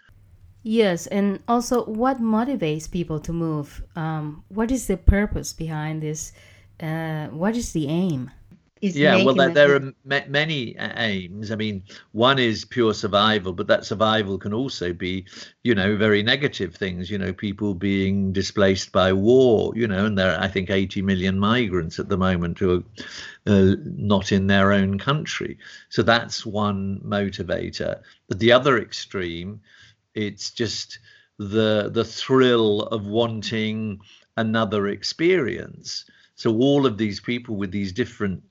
Yes, 0.67 1.05
and 1.05 1.43
also 1.47 1.85
what 1.85 2.19
motivates 2.19 2.89
people 2.89 3.19
to 3.19 3.31
move? 3.31 3.83
Um, 3.95 4.43
what 4.49 4.71
is 4.71 4.87
the 4.87 4.97
purpose 4.97 5.53
behind 5.53 6.01
this? 6.01 6.31
Uh, 6.79 7.27
what 7.27 7.55
is 7.55 7.71
the 7.71 7.87
aim? 7.87 8.31
Is 8.81 8.97
yeah, 8.97 9.23
well, 9.23 9.35
there, 9.35 9.49
there 9.49 9.73
are 9.73 9.75
m- 9.75 9.95
many 10.03 10.75
aims. 10.79 11.51
I 11.51 11.55
mean, 11.55 11.83
one 12.13 12.39
is 12.39 12.65
pure 12.65 12.95
survival, 12.95 13.53
but 13.53 13.67
that 13.67 13.85
survival 13.85 14.39
can 14.39 14.55
also 14.55 14.91
be, 14.91 15.27
you 15.63 15.75
know, 15.75 15.95
very 15.95 16.23
negative 16.23 16.73
things. 16.73 17.11
You 17.11 17.19
know, 17.19 17.31
people 17.31 17.75
being 17.75 18.33
displaced 18.33 18.91
by 18.91 19.13
war. 19.13 19.71
You 19.75 19.87
know, 19.87 20.07
and 20.07 20.17
there 20.17 20.35
are, 20.35 20.41
I 20.41 20.47
think, 20.47 20.71
80 20.71 21.03
million 21.03 21.37
migrants 21.37 21.99
at 21.99 22.09
the 22.09 22.17
moment 22.17 22.57
who 22.57 22.79
are 22.79 22.83
uh, 23.45 23.75
not 23.85 24.31
in 24.31 24.47
their 24.47 24.71
own 24.71 24.97
country. 24.97 25.59
So 25.89 26.01
that's 26.01 26.43
one 26.43 27.01
motivator. 27.05 28.01
But 28.27 28.39
the 28.39 28.51
other 28.51 28.79
extreme 28.79 29.61
it's 30.15 30.51
just 30.51 30.99
the 31.37 31.89
the 31.93 32.05
thrill 32.05 32.81
of 32.83 33.05
wanting 33.05 33.99
another 34.37 34.87
experience. 34.87 36.05
So 36.35 36.57
all 36.57 36.85
of 36.85 36.97
these 36.97 37.19
people 37.19 37.55
with 37.55 37.71
these 37.71 37.91
different 37.91 38.43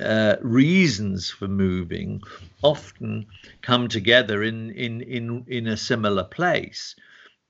uh, 0.00 0.36
reasons 0.40 1.30
for 1.30 1.48
moving 1.48 2.22
often 2.62 3.26
come 3.60 3.88
together 3.88 4.42
in 4.42 4.70
in 4.70 5.02
in 5.02 5.44
in 5.46 5.66
a 5.66 5.76
similar 5.76 6.24
place, 6.24 6.94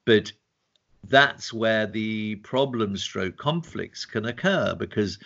but 0.04 0.32
that's 1.04 1.52
where 1.52 1.86
the 1.86 2.36
problem 2.36 2.96
stroke 2.96 3.36
conflicts 3.36 4.04
can 4.04 4.24
occur 4.26 4.74
because 4.74 5.18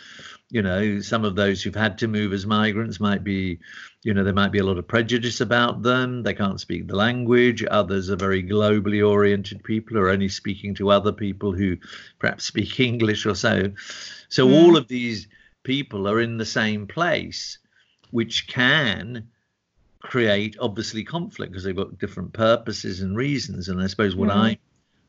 you 0.53 0.61
know 0.61 1.01
some 1.01 1.25
of 1.25 1.35
those 1.35 1.63
who've 1.63 1.75
had 1.75 1.99
to 1.99 2.07
move 2.07 2.33
as 2.33 2.47
migrants 2.47 3.01
might 3.01 3.25
be 3.25 3.59
you 4.03 4.13
know 4.13 4.23
there 4.23 4.35
might 4.35 4.53
be 4.53 4.59
a 4.59 4.65
lot 4.65 4.77
of 4.77 4.87
prejudice 4.87 5.41
about 5.41 5.83
them 5.83 6.23
they 6.23 6.35
can't 6.35 6.61
speak 6.61 6.87
the 6.87 6.95
language 6.95 7.65
others 7.71 8.11
are 8.11 8.17
very 8.17 8.43
globally 8.43 9.05
oriented 9.07 9.65
people 9.65 9.97
who 9.97 10.03
are 10.03 10.11
only 10.11 10.29
speaking 10.29 10.75
to 10.75 10.91
other 10.91 11.11
people 11.11 11.53
who 11.53 11.77
perhaps 12.19 12.45
speak 12.45 12.79
english 12.93 13.25
or 13.27 13.35
so 13.35 13.73
so 14.29 14.47
mm. 14.47 14.63
all 14.63 14.77
of 14.77 14.87
these 14.87 15.27
people 15.65 16.07
are 16.07 16.21
in 16.21 16.37
the 16.37 16.45
same 16.45 16.87
place 16.87 17.59
which 18.11 18.47
can 18.47 19.27
create 20.01 20.57
obviously 20.61 21.03
conflict 21.03 21.51
because 21.51 21.65
they've 21.65 21.77
got 21.77 21.99
different 21.99 22.33
purposes 22.35 23.01
and 23.01 23.17
reasons 23.17 23.69
and 23.71 23.81
i 23.81 23.87
suppose 23.87 24.15
what 24.15 24.29
mm. 24.29 24.37
i 24.37 24.59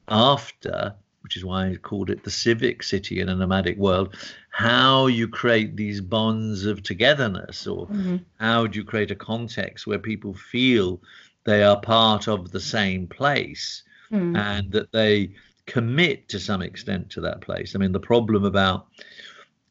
after, 0.08 0.95
which 1.23 1.38
is 1.38 1.45
why 1.45 1.69
I 1.69 1.75
called 1.75 2.09
it 2.09 2.23
the 2.23 2.31
civic 2.31 2.83
city 2.83 3.19
in 3.21 3.29
a 3.29 3.36
nomadic 3.36 3.77
world, 3.77 4.15
how 4.49 5.07
you 5.07 5.27
create 5.27 5.75
these 5.75 6.01
bonds 6.01 6.65
of 6.65 6.83
togetherness, 6.83 7.65
or 7.65 7.88
mm-hmm. 7.88 8.17
how 8.39 8.67
do 8.67 8.77
you 8.77 8.86
create 8.86 9.09
a 9.09 9.15
context 9.15 9.88
where 9.88 9.99
people 9.99 10.33
feel 10.33 11.01
they 11.45 11.63
are 11.63 11.79
part 11.79 12.27
of 12.27 12.51
the 12.51 12.59
same 12.59 13.07
place 13.07 13.83
mm. 14.12 14.38
and 14.38 14.71
that 14.71 14.91
they 14.91 15.31
commit 15.65 16.27
to 16.29 16.39
some 16.39 16.62
extent 16.62 17.09
to 17.12 17.21
that 17.21 17.41
place. 17.41 17.75
I 17.75 17.79
mean, 17.79 17.93
the 17.93 17.99
problem 17.99 18.43
about 18.43 18.88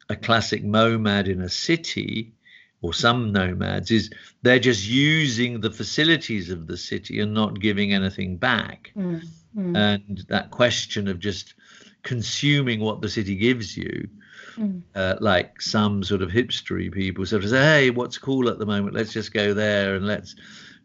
a 0.08 0.16
classic 0.16 0.64
nomad 0.64 1.28
in 1.28 1.42
a 1.42 1.48
city 1.48 2.32
or 2.80 2.92
some 2.92 3.32
nomads 3.32 3.90
is 3.90 4.10
they're 4.42 4.58
just 4.58 4.86
using 4.86 5.60
the 5.60 5.70
facilities 5.70 6.50
of 6.50 6.66
the 6.66 6.76
city 6.76 7.20
and 7.20 7.32
not 7.32 7.60
giving 7.60 7.92
anything 7.92 8.36
back. 8.36 8.90
Mm. 8.96 9.24
Mm. 9.56 9.76
And 9.76 10.24
that 10.28 10.50
question 10.50 11.08
of 11.08 11.18
just 11.18 11.54
consuming 12.02 12.80
what 12.80 13.00
the 13.00 13.08
city 13.08 13.36
gives 13.36 13.76
you, 13.76 14.08
mm. 14.56 14.82
uh, 14.94 15.16
like 15.20 15.60
some 15.60 16.02
sort 16.02 16.22
of 16.22 16.30
hipstery 16.30 16.92
people 16.92 17.26
sort 17.26 17.44
of 17.44 17.50
say, 17.50 17.62
hey, 17.62 17.90
what's 17.90 18.18
cool 18.18 18.48
at 18.48 18.58
the 18.58 18.66
moment? 18.66 18.94
Let's 18.94 19.12
just 19.12 19.32
go 19.32 19.54
there 19.54 19.94
and 19.94 20.06
let's, 20.06 20.34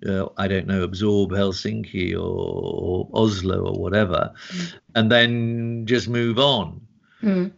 uh, 0.07 0.27
I 0.37 0.47
don't 0.47 0.67
know, 0.67 0.83
absorb 0.83 1.31
Helsinki 1.31 2.13
or, 2.13 2.17
or 2.17 3.09
Oslo 3.13 3.65
or 3.65 3.79
whatever, 3.79 4.33
mm. 4.49 4.73
and 4.95 5.11
then 5.11 5.85
just 5.85 6.07
move 6.07 6.39
on. 6.39 6.81
Mm. 7.23 7.51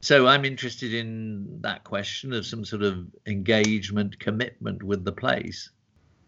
So 0.00 0.26
I'm 0.26 0.44
interested 0.44 0.94
in 0.94 1.60
that 1.62 1.84
question 1.84 2.32
of 2.32 2.44
some 2.44 2.64
sort 2.64 2.82
of 2.82 3.06
engagement, 3.26 4.18
commitment 4.18 4.82
with 4.82 5.04
the 5.04 5.12
place. 5.12 5.70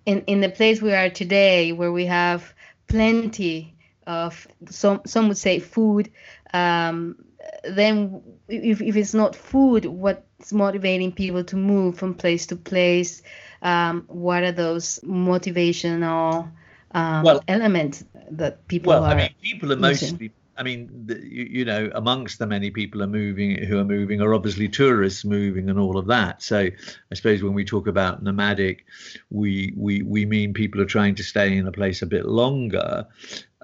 In 0.07 0.21
in 0.27 0.41
the 0.41 0.49
place 0.49 0.81
we 0.81 0.93
are 0.93 1.11
today, 1.11 1.73
where 1.73 1.91
we 1.91 2.07
have 2.07 2.55
plenty 2.87 3.74
of 4.07 4.47
some 4.69 5.01
some 5.07 5.29
would 5.29 5.39
say 5.39 5.59
food 5.59 6.11
um, 6.53 7.17
then 7.65 8.23
if, 8.49 8.81
if 8.81 8.97
it's 8.97 9.15
not 9.15 9.35
food 9.35 9.85
what's 9.85 10.53
motivating 10.53 11.13
people 11.13 11.45
to 11.45 11.57
move 11.57 11.99
from 11.99 12.15
place 12.15 12.47
to 12.47 12.57
place 12.57 13.23
um, 13.63 14.05
what 14.09 14.43
are 14.43 14.53
those 14.53 15.01
motivational 15.01 16.51
um, 16.93 17.23
well, 17.25 17.43
elements 17.49 18.05
that 18.31 18.67
people 18.69 18.91
well, 18.91 19.05
are 19.05 19.13
I 19.13 19.17
mean, 19.17 19.31
people 19.43 19.73
are 19.73 19.77
mostly 19.77 20.33
I 20.57 20.63
mean, 20.63 21.07
the, 21.07 21.17
you, 21.17 21.45
you, 21.51 21.65
know, 21.65 21.91
amongst 21.95 22.39
the 22.39 22.47
many 22.47 22.71
people 22.71 23.03
are 23.03 23.09
moving 23.09 23.63
who 23.65 23.79
are 23.79 23.85
moving 23.85 24.21
are 24.21 24.35
obviously 24.35 24.69
tourists 24.69 25.25
moving 25.25 25.69
and 25.69 25.79
all 25.79 25.99
of 25.99 26.07
that. 26.07 26.43
So 26.43 26.59
I 26.59 27.15
suppose 27.15 27.43
when 27.43 27.55
we 27.55 27.65
talk 27.65 27.87
about 27.87 28.23
nomadic, 28.23 28.87
we 29.31 29.73
we 29.77 30.03
we 30.03 30.27
mean 30.27 30.55
people 30.55 30.81
are 30.81 30.87
trying 30.87 31.17
to 31.17 31.25
stay 31.25 31.57
in 31.57 31.67
a 31.67 31.73
place 31.73 32.03
a 32.03 32.07
bit 32.07 32.27
longer. 32.27 33.07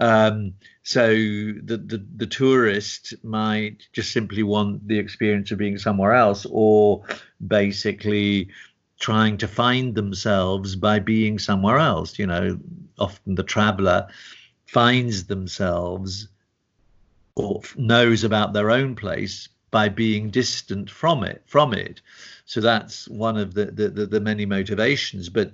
Um, 0.00 0.54
so 0.82 1.08
the, 1.08 1.76
the 1.76 2.04
the 2.16 2.26
tourist 2.26 3.14
might 3.22 3.86
just 3.92 4.12
simply 4.12 4.42
want 4.42 4.88
the 4.88 4.98
experience 4.98 5.50
of 5.50 5.58
being 5.58 5.78
somewhere 5.78 6.14
else, 6.14 6.46
or 6.50 7.04
basically 7.46 8.48
trying 8.98 9.36
to 9.38 9.48
find 9.48 9.94
themselves 9.94 10.74
by 10.76 10.98
being 10.98 11.38
somewhere 11.38 11.78
else. 11.78 12.18
You 12.18 12.26
know, 12.26 12.58
often 12.98 13.34
the 13.34 13.42
traveler 13.42 14.08
finds 14.66 15.24
themselves 15.24 16.28
or 17.34 17.60
knows 17.76 18.24
about 18.24 18.52
their 18.52 18.70
own 18.70 18.94
place 18.94 19.48
by 19.70 19.88
being 19.88 20.30
distant 20.30 20.90
from 20.90 21.22
it 21.22 21.42
from 21.46 21.72
it 21.72 22.00
so 22.44 22.60
that's 22.60 23.08
one 23.08 23.36
of 23.36 23.54
the, 23.54 23.66
the 23.66 23.88
the, 24.06 24.20
many 24.20 24.44
motivations 24.44 25.28
but 25.28 25.50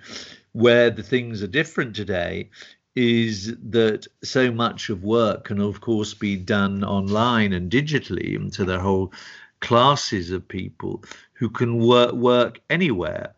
where 0.53 0.91
the 0.91 1.03
things 1.03 1.43
are 1.43 1.47
different 1.47 1.95
today 1.95 2.49
is 2.97 3.55
that 3.63 4.07
so 4.25 4.51
much 4.51 4.89
of 4.89 5.05
work 5.05 5.45
can 5.45 5.61
of 5.61 5.81
course 5.81 6.15
be 6.15 6.37
done 6.37 6.83
online 6.83 7.53
and 7.53 7.71
digitally 7.71 8.35
and 8.35 8.53
so 8.53 8.65
there 8.65 8.79
are 8.79 8.83
whole 8.83 9.13
classes 9.61 10.31
of 10.31 10.47
people 10.49 11.05
who 11.35 11.49
can 11.49 11.79
work 11.79 12.13
work 12.13 12.61
anywhere 12.71 13.35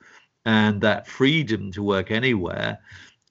and 0.47 0.81
that 0.81 1.07
freedom 1.07 1.71
to 1.73 1.83
work 1.83 2.11
anywhere 2.11 2.79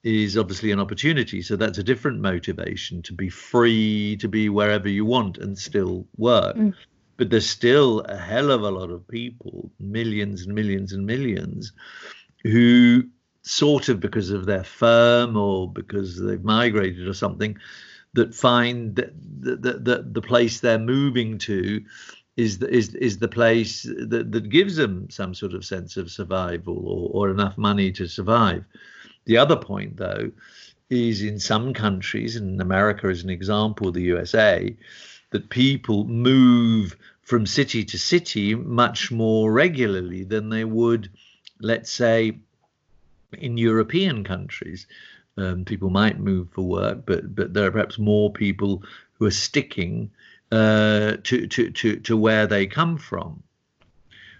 is 0.04 0.38
obviously 0.38 0.72
an 0.72 0.80
opportunity. 0.80 1.42
So 1.42 1.56
that's 1.56 1.78
a 1.80 1.84
different 1.84 2.22
motivation 2.22 3.02
to 3.04 3.14
be 3.14 3.30
free 3.30 4.16
to 4.18 4.28
be 4.28 4.50
wherever 4.50 4.88
you 4.88 5.04
want 5.04 5.38
and 5.38 5.58
still 5.58 6.08
work. 6.18 6.56
Mm. 6.56 6.74
but 7.18 7.32
there's 7.32 7.50
still 7.50 8.02
a 8.02 8.16
hell 8.16 8.52
of 8.52 8.62
a 8.62 8.70
lot 8.70 8.92
of 8.92 9.08
people, 9.08 9.72
millions 9.80 10.46
and 10.46 10.54
millions 10.54 10.94
and 10.94 11.06
millions, 11.06 11.74
who 12.44 13.04
sort 13.48 13.90
of 13.90 14.00
because 14.00 14.30
of 14.30 14.46
their 14.46 14.64
firm 14.64 15.38
or 15.38 15.72
because 15.72 16.20
they've 16.22 16.44
migrated 16.44 17.08
or 17.08 17.14
something, 17.14 17.58
that 18.14 18.34
find 18.34 18.96
that 18.96 19.14
the, 19.40 19.74
the, 19.74 20.08
the 20.12 20.22
place 20.22 20.60
they're 20.60 20.80
moving 20.80 21.38
to 21.38 21.84
is 22.36 22.60
the, 22.60 22.70
is 22.70 22.94
is 22.96 23.18
the 23.18 23.28
place 23.28 23.84
that, 23.84 24.32
that 24.32 24.50
gives 24.50 24.76
them 24.76 25.10
some 25.10 25.34
sort 25.34 25.54
of 25.54 25.66
sense 25.66 25.98
of 25.98 26.12
survival 26.12 26.88
or, 26.88 27.28
or 27.28 27.32
enough 27.32 27.58
money 27.58 27.92
to 27.92 28.08
survive. 28.08 28.64
The 29.26 29.38
other 29.38 29.56
point, 29.56 29.98
though, 29.98 30.32
is 30.90 31.22
in 31.22 31.40
some 31.40 31.74
countries, 31.74 32.36
and 32.36 32.62
America 32.62 33.10
is 33.10 33.24
an 33.24 33.30
example, 33.30 33.92
the 33.92 34.02
USA, 34.02 34.76
that 35.32 35.50
people 35.50 36.06
move 36.06 36.96
from 37.24 37.46
city 37.46 37.84
to 37.84 38.00
city 38.00 38.56
much 38.56 39.12
more 39.12 39.52
regularly 39.52 40.24
than 40.24 40.50
they 40.50 40.64
would, 40.64 41.10
let's 41.60 41.92
say, 41.92 42.38
in 43.34 43.58
European 43.58 44.24
countries. 44.24 44.88
Um, 45.38 45.66
people 45.66 45.90
might 45.90 46.20
move 46.20 46.50
for 46.52 46.64
work, 46.64 47.06
but 47.06 47.36
but 47.36 47.54
there 47.54 47.68
are 47.68 47.72
perhaps 47.72 48.00
more 48.00 48.32
people 48.32 48.84
who 49.14 49.26
are 49.26 49.32
sticking 49.32 50.10
uh, 50.52 51.18
to, 51.24 51.48
to 51.48 51.72
to 51.72 51.98
to 51.98 52.18
where 52.18 52.48
they 52.48 52.66
come 52.66 52.98
from. 52.98 53.44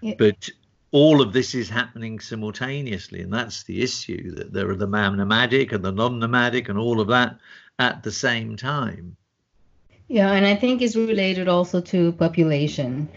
Yeah. 0.00 0.14
But 0.18 0.48
all 0.90 1.20
of 1.20 1.32
this 1.32 1.54
is 1.54 1.68
happening 1.68 2.18
simultaneously, 2.18 3.20
and 3.20 3.32
that's 3.32 3.64
the 3.64 3.82
issue 3.82 4.34
that 4.36 4.52
there 4.52 4.70
are 4.70 4.76
the 4.76 4.86
nomadic 4.86 5.72
and 5.72 5.84
the 5.84 5.92
non-nomadic 5.92 6.68
and 6.68 6.78
all 6.78 7.00
of 7.00 7.08
that 7.08 7.38
at 7.78 8.02
the 8.02 8.12
same 8.12 8.56
time. 8.56 9.16
Yeah, 10.08 10.32
and 10.32 10.46
I 10.46 10.56
think 10.56 10.80
it's 10.80 10.96
related 10.96 11.48
also 11.48 11.80
to 11.82 12.12
population. 12.12 13.08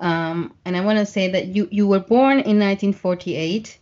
Um, 0.00 0.54
and 0.64 0.76
I 0.76 0.80
want 0.80 0.98
to 0.98 1.06
say 1.06 1.30
that 1.30 1.46
you, 1.46 1.68
you 1.70 1.86
were 1.86 2.00
born 2.00 2.40
in 2.40 2.58
1948 2.58 3.78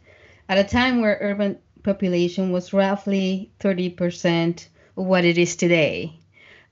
at 0.49 0.59
a 0.59 0.65
time 0.65 1.01
where 1.01 1.19
urban 1.21 1.59
population 1.83 2.51
was 2.53 2.73
roughly 2.73 3.51
30% 3.61 4.69
of 4.97 5.05
what 5.05 5.25
it 5.25 5.39
is 5.39 5.57
today. 5.57 6.19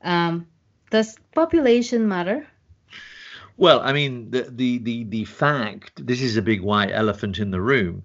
Um, 0.03 0.47
does 0.91 1.17
population 1.35 2.09
matter? 2.09 2.47
Well, 3.59 3.81
I 3.81 3.93
mean, 3.95 4.31
the, 4.31 4.43
the 4.43 4.79
the 4.79 5.05
the 5.05 5.25
fact 5.25 6.07
this 6.07 6.21
is 6.21 6.37
a 6.37 6.43
big 6.43 6.61
white 6.61 6.91
elephant 6.93 7.39
in 7.39 7.51
the 7.51 7.61
room. 7.61 8.03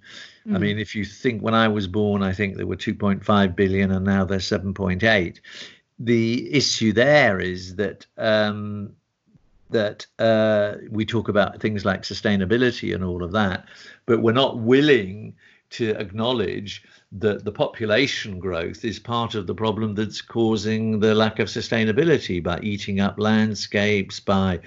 Mm. 0.47 0.55
I 0.55 0.59
mean, 0.59 0.79
if 0.79 0.95
you 0.95 1.03
think 1.03 1.41
when 1.41 1.53
I 1.53 1.67
was 1.67 1.87
born, 1.87 2.23
I 2.23 2.31
think 2.31 2.55
there 2.55 2.65
were 2.65 2.77
2.5 2.77 3.55
billion, 3.55 3.91
and 3.91 4.05
now 4.05 4.23
there's 4.23 4.49
7.8 4.49 5.39
the 6.05 6.51
issue 6.53 6.91
there 6.93 7.39
is 7.39 7.75
that 7.75 8.05
um, 8.17 8.93
that 9.69 10.05
uh, 10.19 10.75
we 10.89 11.05
talk 11.05 11.29
about 11.29 11.61
things 11.61 11.85
like 11.85 12.01
sustainability 12.01 12.93
and 12.93 13.03
all 13.03 13.23
of 13.23 13.31
that, 13.31 13.65
but 14.05 14.21
we're 14.21 14.33
not 14.33 14.59
willing 14.59 15.35
to 15.71 15.91
acknowledge 15.91 16.83
that 17.13 17.43
the 17.43 17.51
population 17.51 18.39
growth 18.39 18.85
is 18.85 18.99
part 18.99 19.35
of 19.35 19.47
the 19.47 19.55
problem 19.55 19.95
that's 19.95 20.21
causing 20.21 20.99
the 20.99 21.13
lack 21.13 21.39
of 21.39 21.47
sustainability 21.47 22.41
by 22.41 22.59
eating 22.61 22.99
up 22.99 23.19
landscapes, 23.19 24.19
by 24.19 24.59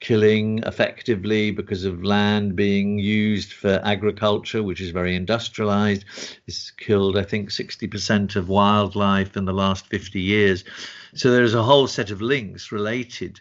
killing 0.00 0.58
effectively 0.64 1.50
because 1.50 1.84
of 1.84 2.04
land 2.04 2.54
being 2.54 2.98
used 2.98 3.52
for 3.52 3.80
agriculture, 3.84 4.62
which 4.62 4.80
is 4.80 4.90
very 4.90 5.16
industrialized. 5.16 6.04
It's 6.46 6.70
killed, 6.72 7.16
I 7.16 7.22
think, 7.22 7.50
60% 7.50 8.36
of 8.36 8.48
wildlife 8.48 9.36
in 9.36 9.44
the 9.44 9.52
last 9.52 9.86
50 9.86 10.20
years. 10.20 10.64
So 11.14 11.30
there's 11.30 11.54
a 11.54 11.64
whole 11.64 11.86
set 11.88 12.10
of 12.10 12.22
links 12.22 12.70
related 12.70 13.40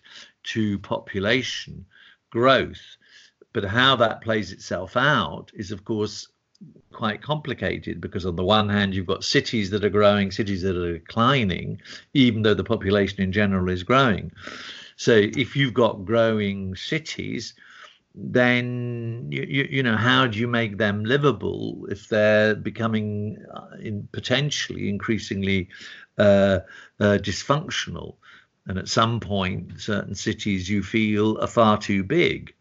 to 0.53 0.79
population 0.79 1.85
growth. 2.31 2.97
But 3.53 3.65
how 3.65 3.95
that 3.97 4.21
plays 4.21 4.51
itself 4.51 4.97
out 4.97 5.51
is, 5.53 5.71
of 5.71 5.83
course, 5.83 6.27
quite 6.91 7.21
complicated 7.21 8.01
because 8.01 8.25
on 8.25 8.35
the 8.35 8.43
one 8.43 8.69
hand 8.69 8.95
you've 8.95 9.05
got 9.05 9.23
cities 9.23 9.69
that 9.69 9.85
are 9.85 9.89
growing 9.89 10.31
cities 10.31 10.63
that 10.63 10.75
are 10.75 10.97
declining 10.97 11.79
even 12.13 12.41
though 12.41 12.55
the 12.55 12.63
population 12.63 13.21
in 13.21 13.31
general 13.31 13.69
is 13.69 13.83
growing. 13.83 14.31
So 14.95 15.13
if 15.13 15.55
you've 15.55 15.73
got 15.73 16.05
growing 16.05 16.75
cities 16.75 17.53
then 18.15 19.27
you, 19.29 19.45
you, 19.47 19.67
you 19.69 19.83
know 19.83 19.95
how 19.95 20.25
do 20.25 20.39
you 20.39 20.47
make 20.47 20.77
them 20.77 21.05
livable 21.05 21.85
if 21.91 22.07
they're 22.07 22.55
becoming 22.55 23.37
uh, 23.53 23.77
in 23.79 24.07
potentially 24.11 24.89
increasingly 24.89 25.69
uh, 26.17 26.59
uh, 26.99 27.19
dysfunctional? 27.21 28.15
And 28.65 28.79
at 28.79 28.87
some 28.87 29.19
point 29.19 29.79
certain 29.79 30.15
cities 30.15 30.67
you 30.67 30.81
feel 30.81 31.39
are 31.39 31.47
far 31.47 31.77
too 31.77 32.03
big. 32.03 32.53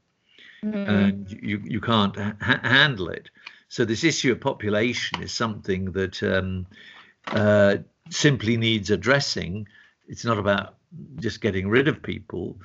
Mm-hmm. 0.64 0.90
and 0.90 1.30
you, 1.30 1.62
you 1.64 1.80
can't 1.80 2.16
ha- 2.16 2.60
handle 2.62 3.08
it 3.10 3.28
so 3.68 3.84
this 3.84 4.04
issue 4.04 4.32
of 4.32 4.40
population 4.40 5.22
is 5.22 5.32
something 5.32 5.92
that 5.92 6.22
um, 6.22 6.66
uh, 7.26 7.78
simply 8.10 8.56
needs 8.56 8.90
addressing. 8.90 9.66
It's 10.08 10.24
not 10.24 10.38
about 10.38 10.76
just 11.16 11.40
getting 11.40 11.68
rid 11.68 11.88
of 11.88 12.02
people. 12.02 12.58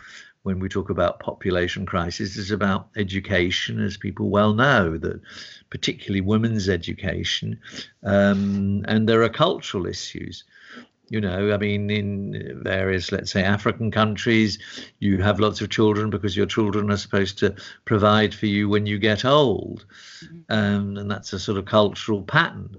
When 0.43 0.59
we 0.59 0.69
talk 0.69 0.89
about 0.89 1.19
population 1.19 1.85
crisis, 1.85 2.35
it's 2.35 2.49
about 2.49 2.89
education, 2.95 3.79
as 3.79 3.95
people 3.95 4.29
well 4.29 4.53
know, 4.53 4.97
that 4.97 5.21
particularly 5.69 6.21
women's 6.21 6.67
education, 6.67 7.59
um, 8.03 8.83
and 8.87 9.07
there 9.07 9.21
are 9.21 9.29
cultural 9.29 9.85
issues 9.85 10.43
you 11.11 11.19
know 11.19 11.53
i 11.53 11.57
mean 11.57 11.89
in 11.91 12.61
various 12.63 13.11
let's 13.11 13.31
say 13.31 13.43
african 13.43 13.91
countries 13.91 14.57
you 14.99 15.21
have 15.21 15.41
lots 15.41 15.59
of 15.59 15.69
children 15.69 16.09
because 16.09 16.37
your 16.37 16.45
children 16.45 16.89
are 16.89 16.97
supposed 16.97 17.37
to 17.37 17.53
provide 17.83 18.33
for 18.33 18.45
you 18.45 18.69
when 18.69 18.85
you 18.85 18.97
get 18.97 19.25
old 19.25 19.85
mm-hmm. 20.23 20.39
um, 20.49 20.97
and 20.97 21.11
that's 21.11 21.33
a 21.33 21.39
sort 21.39 21.57
of 21.57 21.65
cultural 21.65 22.23
pattern 22.23 22.77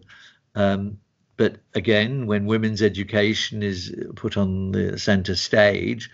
um, 0.55 0.99
but 1.37 1.59
again 1.75 2.27
when 2.27 2.47
women's 2.47 2.81
education 2.81 3.63
is 3.63 3.95
put 4.17 4.39
on 4.39 4.73
the 4.73 4.99
center 4.99 5.37
stage 5.37 6.11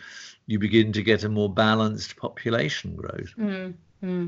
you 0.46 0.58
begin 0.58 0.92
to 0.92 1.02
get 1.02 1.22
a 1.22 1.28
more 1.28 1.52
balanced 1.52 2.16
population 2.16 2.96
growth 2.96 3.32
mm-hmm. 3.38 4.26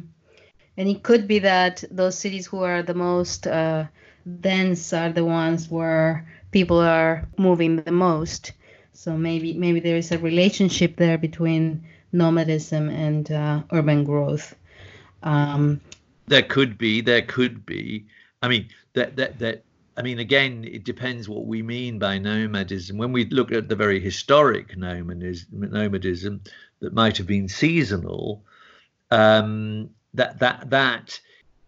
and 0.76 0.88
it 0.88 1.02
could 1.02 1.26
be 1.26 1.40
that 1.40 1.82
those 1.90 2.16
cities 2.16 2.46
who 2.46 2.62
are 2.62 2.84
the 2.84 2.94
most 2.94 3.48
uh, 3.48 3.84
dense 4.40 4.92
are 4.92 5.10
the 5.10 5.24
ones 5.24 5.68
where 5.68 6.28
people 6.50 6.78
are 6.78 7.28
moving 7.36 7.76
the 7.82 7.92
most. 7.92 8.52
So 8.92 9.16
maybe 9.16 9.52
maybe 9.54 9.80
there 9.80 9.96
is 9.96 10.12
a 10.12 10.18
relationship 10.18 10.96
there 10.96 11.18
between 11.18 11.84
nomadism 12.12 12.88
and 12.88 13.30
uh, 13.30 13.62
urban 13.72 14.04
growth. 14.04 14.54
Um, 15.22 15.80
there 16.26 16.42
could 16.42 16.76
be. 16.76 17.00
There 17.00 17.22
could 17.22 17.64
be. 17.64 18.06
I 18.42 18.48
mean 18.48 18.68
that 18.94 19.16
that 19.16 19.38
that. 19.38 19.64
I 19.96 20.02
mean, 20.02 20.18
again, 20.18 20.64
it 20.64 20.84
depends 20.84 21.28
what 21.28 21.46
we 21.46 21.62
mean 21.62 21.98
by 21.98 22.16
nomadism. 22.18 22.96
When 22.96 23.12
we 23.12 23.26
look 23.26 23.52
at 23.52 23.68
the 23.68 23.76
very 23.76 24.00
historic 24.00 24.76
nomadism, 24.76 25.46
nomadism 25.52 26.40
that 26.80 26.94
might 26.94 27.18
have 27.18 27.26
been 27.26 27.48
seasonal, 27.48 28.42
um, 29.10 29.90
that 30.14 30.38
that 30.38 30.70
that 30.70 31.20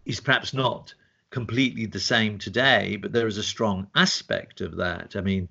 is 0.05 0.19
perhaps 0.19 0.53
not 0.53 0.93
completely 1.33 1.87
the 1.87 1.99
same 1.99 2.37
today, 2.37 2.95
but 2.95 3.11
there 3.11 3.25
is 3.25 3.39
a 3.39 3.43
strong 3.43 3.87
aspect 3.95 4.61
of 4.61 4.77
that. 4.77 5.15
I 5.15 5.21
mean, 5.21 5.49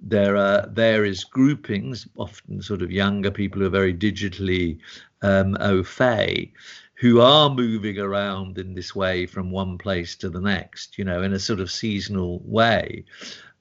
there 0.00 0.36
are 0.36 0.68
various 0.68 1.24
groupings, 1.24 2.06
often 2.16 2.62
sort 2.62 2.80
of 2.80 2.92
younger 2.92 3.32
people 3.32 3.60
who 3.60 3.66
are 3.66 3.80
very 3.80 3.92
digitally 3.92 4.78
um, 5.22 5.56
au 5.58 5.82
fait, 5.82 6.52
who 6.94 7.20
are 7.20 7.50
moving 7.50 7.98
around 7.98 8.56
in 8.56 8.72
this 8.72 8.94
way 8.94 9.26
from 9.26 9.50
one 9.50 9.76
place 9.78 10.14
to 10.16 10.30
the 10.30 10.40
next, 10.40 10.96
you 10.96 11.04
know, 11.04 11.22
in 11.22 11.32
a 11.32 11.40
sort 11.40 11.58
of 11.58 11.72
seasonal 11.72 12.40
way. 12.44 13.04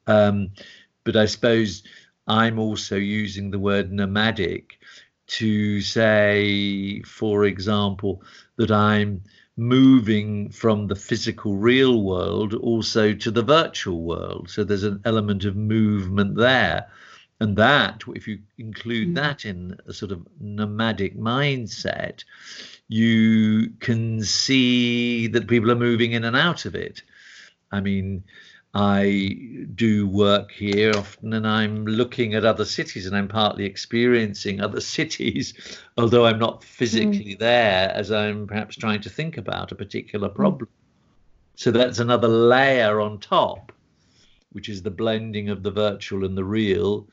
Um, 0.05 0.51
but 1.03 1.15
I 1.15 1.25
suppose 1.25 1.81
I'm 2.27 2.59
also 2.59 2.95
using 2.95 3.49
the 3.49 3.59
word 3.59 3.91
nomadic 3.91 4.77
to 5.27 5.81
say, 5.81 7.01
for 7.01 7.45
example, 7.45 8.21
that 8.57 8.69
I'm 8.69 9.23
moving 9.57 10.49
from 10.49 10.87
the 10.87 10.95
physical 10.95 11.55
real 11.55 12.03
world 12.03 12.53
also 12.53 13.13
to 13.13 13.31
the 13.31 13.41
virtual 13.41 14.01
world. 14.01 14.49
So 14.49 14.63
there's 14.63 14.83
an 14.83 15.01
element 15.05 15.45
of 15.45 15.55
movement 15.55 16.35
there. 16.35 16.87
And 17.39 17.57
that, 17.57 18.03
if 18.15 18.27
you 18.27 18.39
include 18.57 19.09
mm. 19.09 19.15
that 19.15 19.45
in 19.45 19.77
a 19.87 19.93
sort 19.93 20.11
of 20.11 20.25
nomadic 20.39 21.17
mindset, 21.17 22.23
you 22.87 23.71
can 23.79 24.23
see 24.23 25.27
that 25.27 25.47
people 25.47 25.71
are 25.71 25.75
moving 25.75 26.13
in 26.13 26.23
and 26.23 26.35
out 26.35 26.65
of 26.65 26.75
it. 26.75 27.01
I 27.71 27.81
mean, 27.81 28.23
I 28.75 29.65
do 29.73 30.05
work 30.05 30.51
here 30.51 30.91
often 30.95 31.31
and 31.31 31.47
I'm 31.47 31.85
looking 31.85 32.33
at 32.33 32.43
other 32.43 32.65
cities 32.65 33.05
and 33.05 33.15
I'm 33.15 33.29
partly 33.29 33.63
experiencing 33.63 34.59
other 34.59 34.81
cities, 34.97 35.53
although 35.97 36.25
I'm 36.25 36.39
not 36.39 36.63
physically 36.63 37.35
mm. 37.35 37.39
there 37.39 37.89
as 37.89 38.11
I'm 38.11 38.47
perhaps 38.47 38.75
trying 38.75 39.01
to 39.01 39.09
think 39.09 39.37
about 39.37 39.71
a 39.71 39.75
particular 39.75 40.29
mm. 40.29 40.35
problem. 40.35 40.67
Mm. 40.67 41.59
So 41.59 41.71
that's 41.71 41.99
another 41.99 42.27
layer 42.27 42.99
on 42.99 43.19
top, 43.19 43.71
which 44.51 44.67
is 44.67 44.83
the 44.83 44.91
blending 44.91 45.49
of 45.49 45.63
the 45.63 45.71
virtual 45.71 46.25
and 46.25 46.37
the 46.37 46.43
real, 46.43 47.07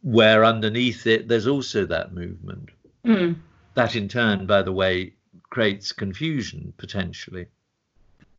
where 0.00 0.46
underneath 0.46 1.06
it 1.06 1.28
there's 1.28 1.46
also 1.46 1.84
that 1.86 2.14
movement. 2.14 2.70
Mm. 3.04 3.36
that 3.74 3.94
in 3.94 4.08
turn, 4.08 4.46
by 4.46 4.62
the 4.62 4.72
way, 4.72 5.12
creates 5.50 5.92
confusion 5.92 6.72
potentially 6.78 7.46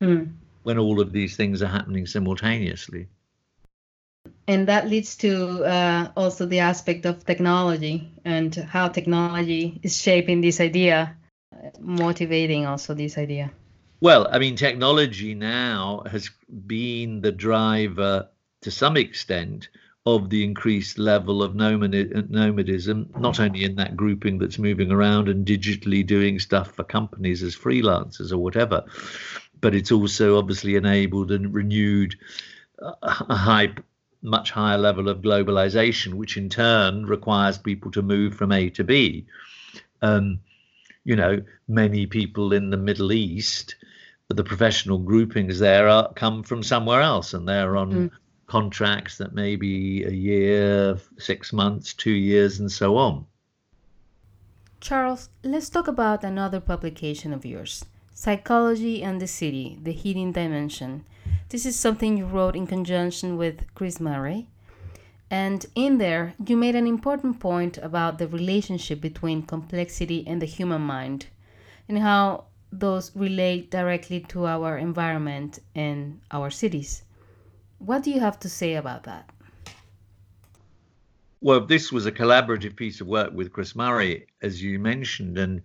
Mm. 0.02 0.34
When 0.64 0.78
all 0.78 1.00
of 1.00 1.12
these 1.12 1.36
things 1.36 1.62
are 1.62 1.68
happening 1.68 2.06
simultaneously. 2.06 3.08
And 4.48 4.68
that 4.68 4.90
leads 4.90 5.16
to 5.18 5.64
uh, 5.64 6.12
also 6.18 6.46
the 6.46 6.60
aspect 6.60 7.06
of 7.06 7.26
technology 7.26 8.12
and 8.26 8.54
how 8.56 8.88
technology 8.88 9.80
is 9.84 10.02
shaping 10.02 10.42
this 10.42 10.60
idea, 10.60 11.16
motivating 11.80 12.66
also 12.66 12.94
this 12.94 13.18
idea. 13.18 13.52
Well, 14.02 14.28
I 14.32 14.40
mean, 14.40 14.56
technology 14.56 15.36
now 15.36 16.04
has 16.10 16.30
been 16.66 17.22
the 17.22 17.32
driver 17.32 18.30
to 18.62 18.72
some 18.72 18.98
extent 18.98 19.70
of 20.06 20.30
the 20.30 20.44
increased 20.44 20.98
level 20.98 21.44
of 21.44 21.54
nomadism, 21.56 23.10
not 23.20 23.40
only 23.40 23.64
in 23.64 23.76
that 23.76 23.96
grouping 23.96 24.40
that's 24.40 24.58
moving 24.58 24.92
around 24.92 25.28
and 25.28 25.46
digitally 25.46 26.06
doing 26.06 26.40
stuff 26.40 26.72
for 26.72 26.84
companies 26.84 27.44
as 27.44 27.56
freelancers 27.56 28.32
or 28.32 28.38
whatever, 28.38 28.86
but 29.62 29.76
it's 29.76 29.92
also 29.92 30.38
obviously 30.38 30.76
enabled 30.76 31.32
and 31.32 31.54
renewed 31.54 32.16
a 32.80 33.10
high, 33.12 33.74
much 34.22 34.52
higher 34.52 34.78
level 34.78 35.10
of 35.10 35.22
globalization, 35.22 36.14
which 36.14 36.38
in 36.38 36.50
turn 36.50 37.06
requires 37.06 37.58
people 37.58 37.92
to 37.92 38.02
move 38.02 38.36
from 38.36 38.52
A 38.52 38.70
to 38.72 38.84
B. 38.84 39.26
Um, 40.02 40.40
you 41.04 41.16
know, 41.16 41.42
many 41.68 42.06
people 42.06 42.54
in 42.54 42.70
the 42.70 42.78
Middle 42.78 43.12
East, 43.12 43.76
the 44.30 44.44
professional 44.44 45.00
groupings 45.00 45.60
there 45.60 45.88
are 45.88 46.14
come 46.14 46.44
from 46.44 46.64
somewhere 46.64 47.02
else, 47.02 47.34
and 47.34 47.48
they're 47.48 47.76
on 47.76 47.92
Mm. 47.92 48.12
contracts 48.48 49.18
that 49.18 49.34
may 49.34 49.56
be 49.56 50.04
a 50.04 50.12
year, 50.12 50.98
six 51.18 51.54
months, 51.54 51.94
two 51.94 52.12
years, 52.12 52.60
and 52.60 52.72
so 52.72 52.98
on. 52.98 53.26
Charles, 54.82 55.30
let's 55.44 55.70
talk 55.70 55.88
about 55.88 56.24
another 56.24 56.60
publication 56.60 57.34
of 57.34 57.46
yours 57.46 57.86
Psychology 58.22 59.02
and 59.02 59.22
the 59.22 59.28
City 59.28 59.80
The 59.82 59.94
Hidden 59.94 60.34
Dimension. 60.34 61.06
This 61.48 61.66
is 61.66 61.78
something 61.78 62.18
you 62.18 62.26
wrote 62.26 62.54
in 62.54 62.68
conjunction 62.68 63.38
with 63.38 63.74
Chris 63.76 64.02
Murray. 64.02 64.50
And 65.32 65.66
in 65.74 66.00
there, 66.00 66.34
you 66.46 66.58
made 66.58 66.76
an 66.76 66.86
important 66.86 67.40
point 67.40 67.78
about 67.78 68.18
the 68.18 68.28
relationship 68.28 69.00
between 69.00 69.44
complexity 69.44 70.26
and 70.28 70.42
the 70.42 70.46
human 70.46 70.82
mind, 70.82 71.28
and 71.88 72.00
how 72.00 72.44
those 72.74 73.16
relate 73.16 73.72
directly 73.72 74.20
to 74.32 74.48
our 74.48 74.78
environment 74.78 75.60
and 75.74 76.20
our 76.30 76.50
cities. 76.50 77.04
What 77.78 78.04
do 78.04 78.12
you 78.12 78.20
have 78.20 78.38
to 78.42 78.50
say 78.50 78.74
about 78.76 79.04
that? 79.04 79.30
Well, 81.40 81.66
this 81.66 81.90
was 81.90 82.06
a 82.06 82.12
collaborative 82.12 82.76
piece 82.76 83.00
of 83.00 83.08
work 83.08 83.32
with 83.32 83.54
Chris 83.54 83.78
Murray, 83.78 84.28
as 84.42 84.62
you 84.62 84.78
mentioned, 84.78 85.38
and 85.38 85.62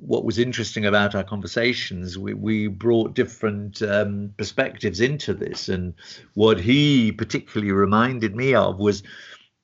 what 0.00 0.24
was 0.24 0.38
interesting 0.38 0.86
about 0.86 1.14
our 1.14 1.24
conversations, 1.24 2.18
we, 2.18 2.34
we 2.34 2.66
brought 2.66 3.14
different 3.14 3.82
um, 3.82 4.32
perspectives 4.36 5.00
into 5.00 5.34
this, 5.34 5.68
and 5.68 5.94
what 6.34 6.60
he 6.60 7.12
particularly 7.12 7.72
reminded 7.72 8.34
me 8.36 8.54
of 8.54 8.78
was 8.78 9.02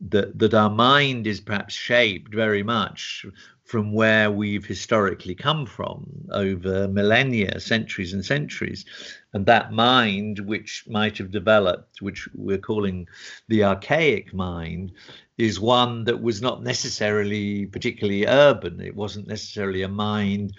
that 0.01 0.39
that 0.39 0.55
our 0.55 0.71
mind 0.71 1.27
is 1.27 1.41
perhaps 1.41 1.75
shaped 1.75 2.33
very 2.33 2.63
much 2.63 3.27
from 3.69 3.93
where 3.93 4.31
we've 4.31 4.65
historically 4.65 5.35
come 5.35 5.67
from 5.67 6.07
over 6.33 6.89
millennia, 6.89 7.61
centuries 7.61 8.15
and 8.15 8.25
centuries. 8.25 8.87
And 9.35 9.45
that 9.45 9.73
mind, 9.73 10.39
which 10.39 10.85
might 10.89 11.19
have 11.19 11.31
developed, 11.31 12.01
which 12.01 12.31
we're 12.35 12.57
calling 12.57 13.07
the 13.49 13.65
archaic 13.65 14.33
mind, 14.33 14.93
is 15.37 15.61
one 15.61 16.05
that 16.05 16.23
was 16.23 16.41
not 16.41 16.63
necessarily 16.63 17.67
particularly 17.67 18.27
urban. 18.27 18.81
It 18.81 18.97
wasn't 18.97 19.29
necessarily 19.29 19.83
a 19.83 19.89
mind 19.89 20.55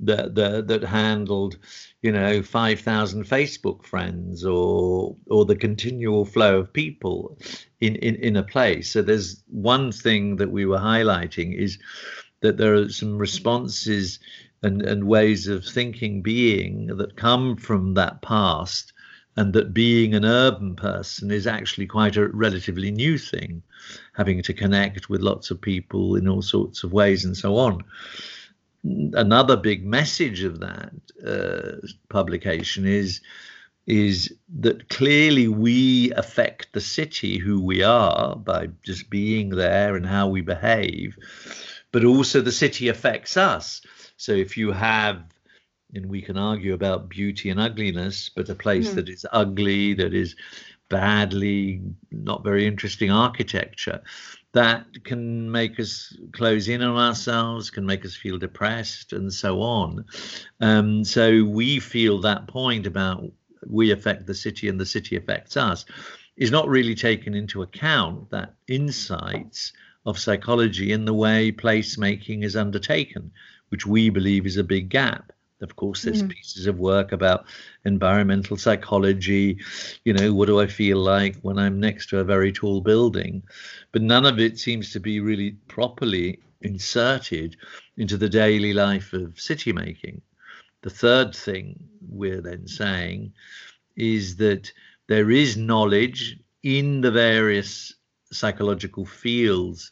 that 0.00 0.34
that, 0.34 0.68
that 0.68 0.84
handled, 0.84 1.56
you 2.02 2.12
know, 2.12 2.42
five 2.42 2.80
thousand 2.80 3.24
Facebook 3.24 3.86
friends 3.86 4.44
or 4.44 5.16
or 5.30 5.46
the 5.46 5.56
continual 5.56 6.26
flow 6.26 6.58
of 6.58 6.74
people 6.74 7.38
in, 7.80 7.96
in 7.96 8.16
in 8.16 8.36
a 8.36 8.42
place. 8.42 8.90
So 8.90 9.00
there's 9.00 9.42
one 9.48 9.92
thing 9.92 10.36
that 10.36 10.50
we 10.50 10.66
were 10.66 10.78
highlighting 10.78 11.56
is 11.58 11.78
that 12.40 12.56
there 12.56 12.74
are 12.74 12.88
some 12.88 13.18
responses 13.18 14.18
and, 14.62 14.82
and 14.82 15.04
ways 15.04 15.46
of 15.46 15.64
thinking 15.64 16.22
being 16.22 16.88
that 16.98 17.16
come 17.16 17.56
from 17.56 17.94
that 17.94 18.22
past 18.22 18.92
and 19.36 19.52
that 19.52 19.72
being 19.72 20.14
an 20.14 20.24
urban 20.24 20.76
person 20.76 21.30
is 21.30 21.46
actually 21.46 21.86
quite 21.86 22.16
a 22.16 22.28
relatively 22.28 22.90
new 22.90 23.16
thing 23.16 23.62
having 24.12 24.42
to 24.42 24.52
connect 24.52 25.08
with 25.08 25.20
lots 25.20 25.50
of 25.50 25.60
people 25.60 26.16
in 26.16 26.28
all 26.28 26.42
sorts 26.42 26.84
of 26.84 26.92
ways 26.92 27.24
and 27.24 27.36
so 27.36 27.56
on. 27.56 27.82
Another 28.84 29.56
big 29.56 29.84
message 29.84 30.42
of 30.42 30.60
that 30.60 30.92
uh, 31.26 31.86
publication 32.08 32.86
is 32.86 33.20
is 33.86 34.32
that 34.60 34.88
clearly 34.88 35.48
we 35.48 36.12
affect 36.12 36.72
the 36.72 36.80
city 36.80 37.38
who 37.38 37.60
we 37.60 37.82
are 37.82 38.36
by 38.36 38.68
just 38.82 39.10
being 39.10 39.50
there 39.50 39.96
and 39.96 40.06
how 40.06 40.28
we 40.28 40.40
behave 40.42 41.16
but 41.92 42.04
also 42.04 42.40
the 42.40 42.52
city 42.52 42.88
affects 42.88 43.36
us. 43.36 43.82
So 44.16 44.32
if 44.32 44.56
you 44.56 44.72
have, 44.72 45.22
and 45.94 46.06
we 46.06 46.22
can 46.22 46.36
argue 46.36 46.74
about 46.74 47.08
beauty 47.08 47.50
and 47.50 47.60
ugliness, 47.60 48.30
but 48.34 48.48
a 48.48 48.54
place 48.54 48.92
Mm. 48.92 48.94
that 48.96 49.08
is 49.08 49.26
ugly, 49.32 49.94
that 49.94 50.14
is 50.14 50.36
badly, 50.88 51.80
not 52.10 52.44
very 52.44 52.66
interesting 52.66 53.10
architecture, 53.10 54.02
that 54.52 55.04
can 55.04 55.50
make 55.50 55.78
us 55.78 56.16
close 56.32 56.68
in 56.68 56.82
on 56.82 56.96
ourselves, 56.96 57.70
can 57.70 57.86
make 57.86 58.04
us 58.04 58.16
feel 58.16 58.38
depressed, 58.38 59.12
and 59.12 59.32
so 59.32 59.60
on. 59.62 60.04
Um, 60.60 61.04
so 61.04 61.44
we 61.44 61.78
feel 61.78 62.20
that 62.20 62.48
point 62.48 62.86
about 62.86 63.24
we 63.66 63.90
affect 63.92 64.26
the 64.26 64.34
city 64.34 64.68
and 64.68 64.80
the 64.80 64.86
city 64.86 65.16
affects 65.16 65.56
us 65.56 65.84
is 66.36 66.50
not 66.50 66.66
really 66.68 66.94
taken 66.94 67.34
into 67.34 67.62
account 67.62 68.30
that 68.30 68.54
insights 68.66 69.72
of 70.06 70.18
psychology 70.18 70.92
in 70.92 71.04
the 71.04 71.14
way 71.14 71.52
placemaking 71.52 72.42
is 72.44 72.56
undertaken, 72.56 73.30
which 73.68 73.86
we 73.86 74.10
believe 74.10 74.46
is 74.46 74.56
a 74.56 74.64
big 74.64 74.88
gap. 74.88 75.32
Of 75.60 75.76
course, 75.76 76.02
there's 76.04 76.22
Mm. 76.22 76.30
pieces 76.30 76.66
of 76.66 76.78
work 76.78 77.12
about 77.12 77.44
environmental 77.84 78.56
psychology. 78.56 79.58
You 80.04 80.14
know, 80.14 80.32
what 80.32 80.46
do 80.46 80.58
I 80.58 80.66
feel 80.66 80.96
like 80.98 81.36
when 81.42 81.58
I'm 81.58 81.78
next 81.78 82.08
to 82.10 82.18
a 82.18 82.24
very 82.24 82.50
tall 82.50 82.80
building? 82.80 83.42
But 83.92 84.02
none 84.02 84.24
of 84.24 84.40
it 84.40 84.58
seems 84.58 84.90
to 84.92 85.00
be 85.00 85.20
really 85.20 85.52
properly 85.68 86.40
inserted 86.62 87.56
into 87.96 88.16
the 88.16 88.28
daily 88.28 88.72
life 88.72 89.12
of 89.12 89.38
city 89.38 89.72
making. 89.72 90.22
The 90.82 90.90
third 90.90 91.34
thing 91.34 91.78
we're 92.08 92.40
then 92.40 92.66
saying 92.66 93.34
is 93.96 94.36
that 94.36 94.72
there 95.08 95.30
is 95.30 95.56
knowledge 95.58 96.38
in 96.62 97.02
the 97.02 97.10
various 97.10 97.94
psychological 98.32 99.04
fields 99.04 99.90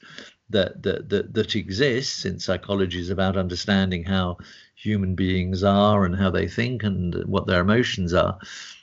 that 0.51 0.83
that 0.83 1.09
that, 1.09 1.35
that 1.35 1.57
exists 1.57 2.25
in 2.25 2.39
psychology 2.39 3.01
is 3.01 3.11
about 3.11 3.37
understanding 3.37 4.05
how 4.05 4.37
human 4.75 5.15
beings 5.15 5.65
are 5.65 6.05
and 6.05 6.17
how 6.17 6.31
they 6.31 6.49
think 6.49 6.83
and 6.83 7.25
what 7.27 7.47
their 7.47 7.61
emotions 7.61 8.15
are 8.15 8.39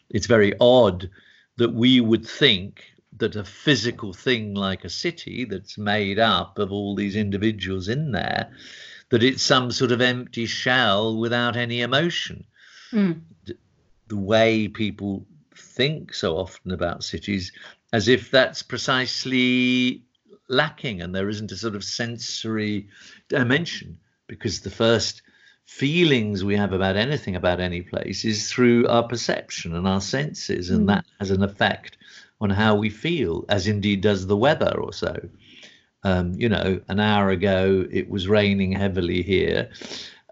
it's 0.09 0.27
very 0.27 0.53
odd 0.59 1.09
that 1.57 1.73
we 1.73 2.01
would 2.01 2.27
think 2.27 2.83
that 3.17 3.35
a 3.37 3.45
physical 3.45 4.11
thing 4.11 4.53
like 4.53 4.83
a 4.83 4.89
city 4.89 5.45
that's 5.45 5.77
made 5.77 6.19
up 6.19 6.59
of 6.59 6.71
all 6.71 6.95
these 6.95 7.15
individuals 7.15 7.87
in 7.87 8.11
there 8.11 8.51
that 9.09 9.23
it's 9.23 9.41
some 9.41 9.71
sort 9.71 9.91
of 9.91 10.01
empty 10.01 10.45
shell 10.45 11.17
without 11.17 11.55
any 11.55 11.81
emotion 11.81 12.45
Mm. 12.91 13.21
the 14.07 14.17
way 14.17 14.67
people 14.67 15.25
think 15.55 16.13
so 16.13 16.37
often 16.37 16.71
about 16.71 17.03
cities 17.03 17.51
as 17.95 18.09
if 18.09 18.29
that's 18.29 18.61
precisely 18.61 20.03
lacking 20.49 21.01
and 21.01 21.15
there 21.15 21.29
isn't 21.29 21.51
a 21.53 21.55
sort 21.55 21.75
of 21.75 21.83
sensory 21.83 22.87
dimension 23.29 23.97
because 24.27 24.59
the 24.59 24.69
first 24.69 25.21
feelings 25.65 26.43
we 26.43 26.57
have 26.57 26.73
about 26.73 26.97
anything 26.97 27.35
about 27.37 27.61
any 27.61 27.81
place 27.81 28.25
is 28.25 28.51
through 28.51 28.85
our 28.87 29.07
perception 29.07 29.73
and 29.75 29.87
our 29.87 30.01
senses 30.01 30.69
and 30.69 30.83
Mm. 30.83 30.87
that 30.87 31.05
has 31.19 31.31
an 31.31 31.41
effect 31.41 31.97
on 32.41 32.49
how 32.49 32.75
we 32.75 32.89
feel 32.89 33.45
as 33.47 33.65
indeed 33.65 34.01
does 34.01 34.27
the 34.27 34.37
weather 34.37 34.73
or 34.77 34.91
so 34.91 35.15
um, 36.03 36.33
you 36.37 36.49
know 36.49 36.81
an 36.89 36.99
hour 36.99 37.29
ago 37.29 37.87
it 37.99 38.09
was 38.09 38.27
raining 38.27 38.73
heavily 38.73 39.21
here 39.23 39.69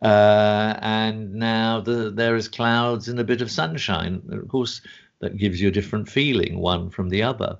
uh, 0.03 0.77
and 0.81 1.33
now 1.33 1.79
the, 1.79 2.11
there 2.11 2.35
is 2.35 2.49
clouds 2.49 3.07
and 3.07 3.19
a 3.19 3.23
bit 3.23 3.41
of 3.41 3.49
sunshine. 3.49 4.21
Of 4.29 4.49
course, 4.49 4.81
that 5.23 5.37
gives 5.37 5.59
you 5.61 5.69
a 5.69 5.71
different 5.71 6.09
feeling, 6.09 6.59
one 6.59 6.89
from 6.89 7.09
the 7.09 7.23
other. 7.23 7.57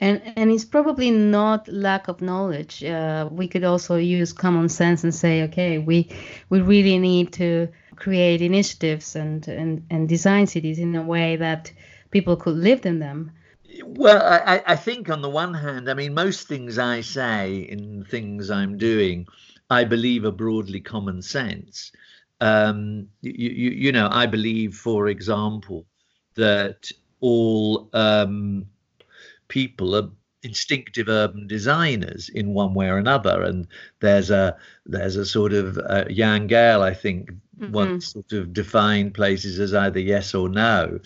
And 0.00 0.20
and 0.36 0.50
it's 0.50 0.64
probably 0.64 1.10
not 1.10 1.68
lack 1.68 2.08
of 2.08 2.20
knowledge. 2.20 2.84
Uh, 2.84 3.28
we 3.30 3.48
could 3.48 3.64
also 3.64 3.96
use 3.96 4.32
common 4.32 4.68
sense 4.68 5.04
and 5.04 5.14
say, 5.14 5.44
okay, 5.44 5.78
we 5.78 6.08
we 6.50 6.60
really 6.60 6.98
need 6.98 7.32
to 7.34 7.68
create 7.96 8.42
initiatives 8.42 9.16
and 9.16 9.48
and 9.48 9.86
and 9.90 10.08
design 10.08 10.46
cities 10.46 10.78
in 10.78 10.94
a 10.96 11.02
way 11.02 11.36
that 11.36 11.72
people 12.10 12.36
could 12.36 12.56
live 12.56 12.84
in 12.86 12.98
them. 12.98 13.30
Well, 13.84 14.22
I, 14.22 14.62
I 14.66 14.76
think 14.76 15.10
on 15.10 15.22
the 15.22 15.30
one 15.30 15.54
hand, 15.54 15.88
I 15.88 15.94
mean, 15.94 16.14
most 16.14 16.46
things 16.48 16.78
I 16.78 17.00
say 17.00 17.56
in 17.56 18.04
things 18.04 18.50
I'm 18.50 18.78
doing 18.78 19.26
I 19.70 19.84
believe 19.84 20.24
are 20.24 20.30
broadly 20.30 20.80
common 20.80 21.22
sense. 21.22 21.92
Um, 22.40 23.08
you, 23.22 23.50
you, 23.50 23.70
you 23.70 23.92
know, 23.92 24.08
I 24.10 24.26
believe, 24.26 24.74
for 24.74 25.08
example, 25.08 25.86
that 26.34 26.90
all 27.20 27.88
um, 27.92 28.66
people 29.48 29.96
are 29.96 30.10
instinctive 30.44 31.08
urban 31.08 31.46
designers 31.46 32.28
in 32.28 32.52
one 32.52 32.74
way 32.74 32.88
or 32.88 32.98
another. 32.98 33.42
And 33.42 33.66
there's 34.00 34.30
a 34.30 34.56
there's 34.86 35.16
a 35.16 35.24
sort 35.24 35.52
of 35.52 35.78
uh, 35.78 36.04
Jan 36.04 36.48
Gehl 36.48 36.82
I 36.82 36.92
think 36.92 37.30
mm-hmm. 37.58 37.72
once 37.72 38.12
sort 38.12 38.32
of 38.32 38.52
defined 38.52 39.14
places 39.14 39.58
as 39.58 39.72
either 39.74 39.98
yes 39.98 40.34
or 40.34 40.48
no. 40.48 41.00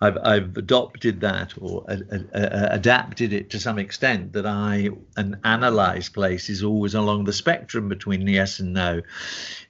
I've 0.00 0.16
I've 0.22 0.56
adopted 0.56 1.20
that 1.20 1.54
or 1.60 1.84
adapted 1.88 3.32
it 3.32 3.50
to 3.50 3.60
some 3.60 3.78
extent 3.78 4.32
that 4.34 4.46
I 4.46 4.90
and 5.16 5.36
analyze 5.44 6.08
places 6.08 6.62
always 6.62 6.94
along 6.94 7.24
the 7.24 7.32
spectrum 7.32 7.88
between 7.88 8.24
the 8.24 8.34
yes 8.34 8.60
and 8.60 8.72
no. 8.72 9.02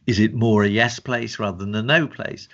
Is 0.06 0.20
it 0.20 0.34
more 0.34 0.64
a 0.64 0.68
yes 0.68 0.98
place 0.98 1.38
rather 1.38 1.64
than 1.64 1.74
a 1.74 1.82
no 1.82 2.06
place 2.06 2.46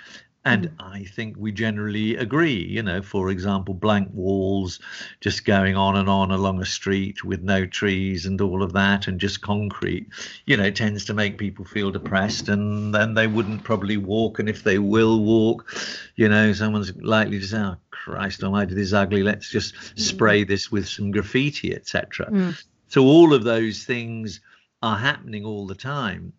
and 0.45 0.69
mm. 0.69 0.75
I 0.79 1.05
think 1.05 1.37
we 1.39 1.53
generally 1.53 2.17
agree, 2.17 2.65
you 2.65 2.83
know, 2.83 3.03
for 3.03 3.31
example, 3.31 3.75
blank 3.75 4.09
walls 4.13 4.81
just 5.21 5.45
going 5.45 5.77
on 5.77 5.97
and 5.97 6.09
on 6.09 6.31
along 6.31 6.61
a 6.63 6.67
street 6.67 7.23
with 7.25 7.43
no 7.43 7.67
trees 7.67 8.25
and 8.25 8.41
all 8.41 8.63
of 8.63 8.73
that 8.73 9.07
and 9.07 9.21
just 9.21 9.43
concrete, 9.43 10.07
you 10.47 10.57
know, 10.57 10.71
tends 10.71 11.05
to 11.07 11.15
make 11.15 11.37
people 11.37 11.65
feel 11.65 11.91
depressed 11.91 12.49
and 12.49 12.95
then 12.95 13.15
they 13.15 13.27
wouldn't 13.27 13.65
probably 13.65 13.99
walk. 13.99 14.39
And 14.39 14.49
if 14.49 14.63
they 14.63 14.79
will 14.79 15.23
walk, 15.23 15.71
you 16.17 16.29
know, 16.29 16.53
someone's 16.53 16.95
likely 16.97 17.39
to 17.39 17.47
say, 17.47 17.59
oh, 17.59 17.77
Christ 17.91 18.43
almighty, 18.43 18.75
this 18.75 18.89
is 18.89 18.95
ugly. 18.95 19.23
Let's 19.23 19.51
just 19.51 19.75
mm. 19.75 19.99
spray 19.99 20.45
this 20.45 20.73
with 20.73 20.89
some 20.89 21.11
graffiti, 21.11 21.75
etc. 21.75 22.31
Mm. 22.31 22.63
So 22.89 23.05
all 23.05 23.35
of 23.35 23.45
those 23.45 23.85
things 23.85 24.41
are 24.83 24.97
happening 24.97 25.45
all 25.45 25.67
the 25.67 25.75
time 25.75 26.33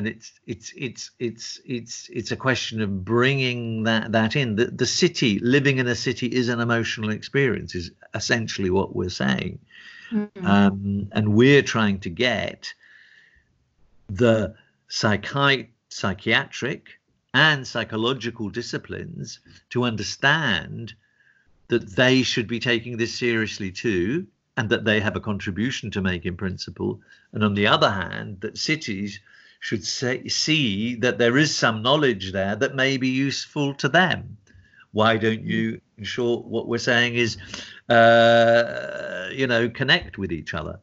and 0.00 0.08
it's 0.08 0.32
it's 0.46 0.72
it's 0.78 1.10
it's 1.18 1.60
it's 1.66 2.08
it's 2.08 2.30
a 2.30 2.36
question 2.36 2.80
of 2.80 3.04
bringing 3.04 3.82
that 3.82 4.12
that 4.12 4.34
in. 4.34 4.56
The, 4.56 4.64
the 4.64 4.86
city 4.86 5.38
living 5.40 5.76
in 5.76 5.86
a 5.86 5.94
city 5.94 6.26
is 6.26 6.48
an 6.48 6.58
emotional 6.58 7.10
experience 7.10 7.74
is 7.74 7.90
essentially 8.14 8.70
what 8.70 8.96
we're 8.96 9.10
saying. 9.10 9.58
Mm-hmm. 10.10 10.46
um, 10.46 11.08
and 11.12 11.34
we're 11.34 11.62
trying 11.62 12.00
to 12.00 12.08
get 12.10 12.72
the 14.08 14.54
psychi- 14.88 15.68
psychiatric 15.90 16.98
and 17.34 17.66
psychological 17.66 18.48
disciplines 18.48 19.38
to 19.68 19.84
understand 19.84 20.94
that 21.68 21.94
they 21.94 22.22
should 22.22 22.48
be 22.48 22.58
taking 22.58 22.96
this 22.96 23.16
seriously 23.16 23.70
too 23.70 24.26
and 24.56 24.70
that 24.70 24.84
they 24.84 24.98
have 24.98 25.14
a 25.14 25.20
contribution 25.20 25.90
to 25.90 26.00
make 26.00 26.24
in 26.24 26.36
principle. 26.36 27.00
And 27.32 27.44
on 27.44 27.54
the 27.54 27.66
other 27.66 27.90
hand 27.90 28.40
that 28.40 28.56
cities 28.56 29.20
should 29.60 29.84
say, 29.84 30.26
see 30.26 30.96
that 30.96 31.18
there 31.18 31.36
is 31.36 31.54
some 31.54 31.82
knowledge 31.82 32.32
there 32.32 32.56
that 32.56 32.74
may 32.74 32.96
be 32.96 33.08
useful 33.08 33.74
to 33.74 33.88
them. 33.88 34.38
Why 34.92 35.16
don't 35.18 35.42
you, 35.42 35.80
in 35.98 36.04
short, 36.04 36.46
what 36.46 36.66
we're 36.66 36.78
saying 36.78 37.14
is, 37.14 37.36
uh, 37.88 39.28
you 39.32 39.46
know, 39.46 39.68
connect 39.68 40.18
with 40.18 40.32
each 40.32 40.54
other. 40.54 40.80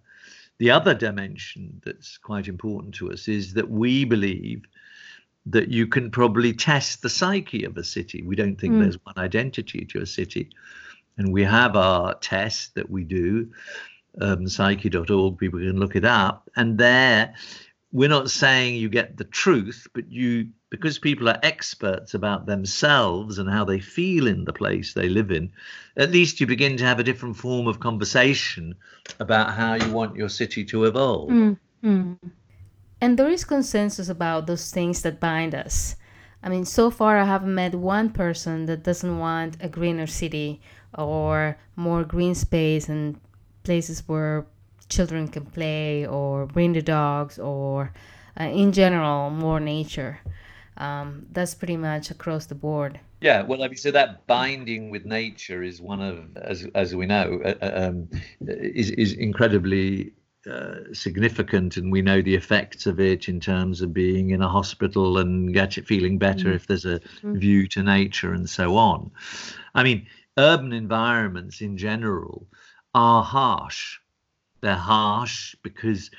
The 0.59 0.71
other 0.71 0.93
dimension 0.93 1.81
that's 1.83 2.17
quite 2.17 2.47
important 2.47 2.95
to 2.95 3.11
us 3.11 3.27
is 3.27 3.53
that 3.55 3.69
we 3.69 4.05
believe 4.05 4.63
that 5.47 5.69
you 5.69 5.87
can 5.87 6.11
probably 6.11 6.53
test 6.53 7.01
the 7.01 7.09
psyche 7.09 7.63
of 7.63 7.77
a 7.77 7.83
city. 7.83 8.21
We 8.21 8.35
don't 8.35 8.55
think 8.59 8.75
mm. 8.75 8.81
there's 8.81 9.03
one 9.03 9.17
identity 9.17 9.85
to 9.85 10.01
a 10.01 10.05
city. 10.05 10.49
And 11.17 11.33
we 11.33 11.43
have 11.43 11.75
our 11.75 12.13
test 12.15 12.75
that 12.75 12.89
we 12.89 13.03
do, 13.03 13.51
um, 14.21 14.47
psyche.org, 14.47 15.37
people 15.37 15.59
can 15.59 15.79
look 15.79 15.95
it 15.95 16.05
up. 16.05 16.49
And 16.55 16.77
there 16.77 17.33
we're 17.91 18.09
not 18.09 18.29
saying 18.29 18.75
you 18.75 18.89
get 18.89 19.17
the 19.17 19.23
truth, 19.23 19.87
but 19.93 20.11
you 20.11 20.49
because 20.69 20.99
people 20.99 21.29
are 21.29 21.39
experts 21.43 22.13
about 22.13 22.45
themselves 22.45 23.37
and 23.37 23.49
how 23.49 23.63
they 23.63 23.79
feel 23.79 24.27
in 24.27 24.43
the 24.43 24.51
place 24.51 24.93
they 24.93 25.07
live 25.07 25.31
in, 25.31 25.49
at 25.95 26.11
least 26.11 26.41
you 26.41 26.47
begin 26.47 26.75
to 26.75 26.83
have 26.83 26.99
a 26.99 27.03
different 27.03 27.37
form 27.37 27.67
of 27.67 27.79
conversation 27.79 28.75
about 29.19 29.53
how 29.53 29.75
you 29.75 29.89
want 29.91 30.17
your 30.17 30.27
city 30.27 30.65
to 30.65 30.83
evolve. 30.83 31.29
Mm-hmm. 31.29 32.13
And 32.99 33.17
there 33.17 33.29
is 33.29 33.45
consensus 33.45 34.09
about 34.09 34.47
those 34.47 34.71
things 34.71 35.03
that 35.03 35.21
bind 35.21 35.55
us. 35.55 35.95
I 36.43 36.49
mean, 36.49 36.65
so 36.65 36.91
far 36.91 37.17
I 37.17 37.25
haven't 37.25 37.55
met 37.55 37.73
one 37.73 38.09
person 38.09 38.65
that 38.65 38.83
doesn't 38.83 39.19
want 39.19 39.57
a 39.61 39.69
greener 39.69 40.07
city 40.07 40.61
or 40.97 41.57
more 41.75 42.03
green 42.03 42.35
space 42.35 42.89
and 42.89 43.19
places 43.63 44.03
where 44.07 44.45
children 44.89 45.27
can 45.27 45.45
play 45.45 46.05
or 46.05 46.45
bring 46.45 46.73
the 46.73 46.81
dogs 46.81 47.39
or 47.39 47.91
uh, 48.39 48.45
in 48.45 48.71
general 48.71 49.29
more 49.29 49.59
nature 49.59 50.19
um, 50.77 51.25
that's 51.31 51.55
pretty 51.55 51.77
much 51.77 52.11
across 52.11 52.45
the 52.45 52.55
board 52.55 52.99
yeah 53.21 53.41
well 53.41 53.63
i 53.63 53.67
mean 53.67 53.77
so 53.77 53.91
that 53.91 54.25
binding 54.27 54.89
with 54.89 55.05
nature 55.05 55.63
is 55.63 55.81
one 55.81 56.01
of 56.01 56.37
as 56.37 56.67
as 56.75 56.95
we 56.95 57.05
know 57.05 57.39
uh, 57.43 57.53
uh 57.61 57.87
um, 57.87 58.09
is 58.41 58.91
is 58.91 59.13
incredibly 59.13 60.13
uh, 60.49 60.93
significant 60.93 61.75
and 61.75 61.91
we 61.91 62.01
know 62.01 62.21
the 62.21 62.35
effects 62.35 62.85
of 62.85 63.01
it 63.01 63.27
in 63.27 63.39
terms 63.39 63.81
of 63.81 63.93
being 63.93 64.29
in 64.29 64.41
a 64.41 64.47
hospital 64.47 65.17
and 65.17 65.53
get 65.53 65.77
it 65.77 65.85
feeling 65.85 66.17
better 66.17 66.49
mm. 66.49 66.55
if 66.55 66.67
there's 66.67 66.85
a 66.85 67.01
mm. 67.21 67.37
view 67.37 67.67
to 67.67 67.83
nature 67.83 68.33
and 68.33 68.49
so 68.49 68.77
on 68.77 69.11
i 69.75 69.83
mean 69.83 70.07
urban 70.37 70.71
environments 70.71 71.59
in 71.59 71.75
general 71.75 72.47
are 72.93 73.23
harsh 73.23 73.99
they're 74.61 74.75
harsh 74.75 75.55
because, 75.63 76.11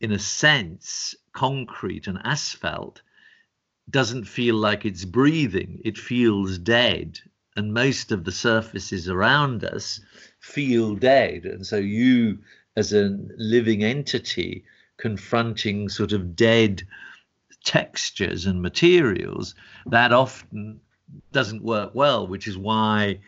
in 0.00 0.12
a 0.12 0.18
sense, 0.18 1.14
concrete 1.32 2.06
and 2.06 2.18
asphalt 2.24 3.02
doesn't 3.88 4.24
feel 4.24 4.54
like 4.54 4.84
it's 4.84 5.04
breathing, 5.04 5.80
it 5.84 5.98
feels 5.98 6.58
dead. 6.58 7.18
And 7.56 7.74
most 7.74 8.12
of 8.12 8.24
the 8.24 8.32
surfaces 8.32 9.08
around 9.08 9.64
us 9.64 10.00
feel 10.38 10.94
dead. 10.94 11.44
And 11.44 11.66
so, 11.66 11.76
you, 11.76 12.38
as 12.76 12.92
a 12.92 13.18
living 13.36 13.82
entity, 13.82 14.64
confronting 14.96 15.88
sort 15.88 16.12
of 16.12 16.36
dead 16.36 16.82
textures 17.64 18.46
and 18.46 18.62
materials, 18.62 19.54
that 19.86 20.12
often 20.12 20.80
doesn't 21.32 21.62
work 21.62 21.94
well, 21.94 22.26
which 22.26 22.46
is 22.46 22.56
why 22.56 23.18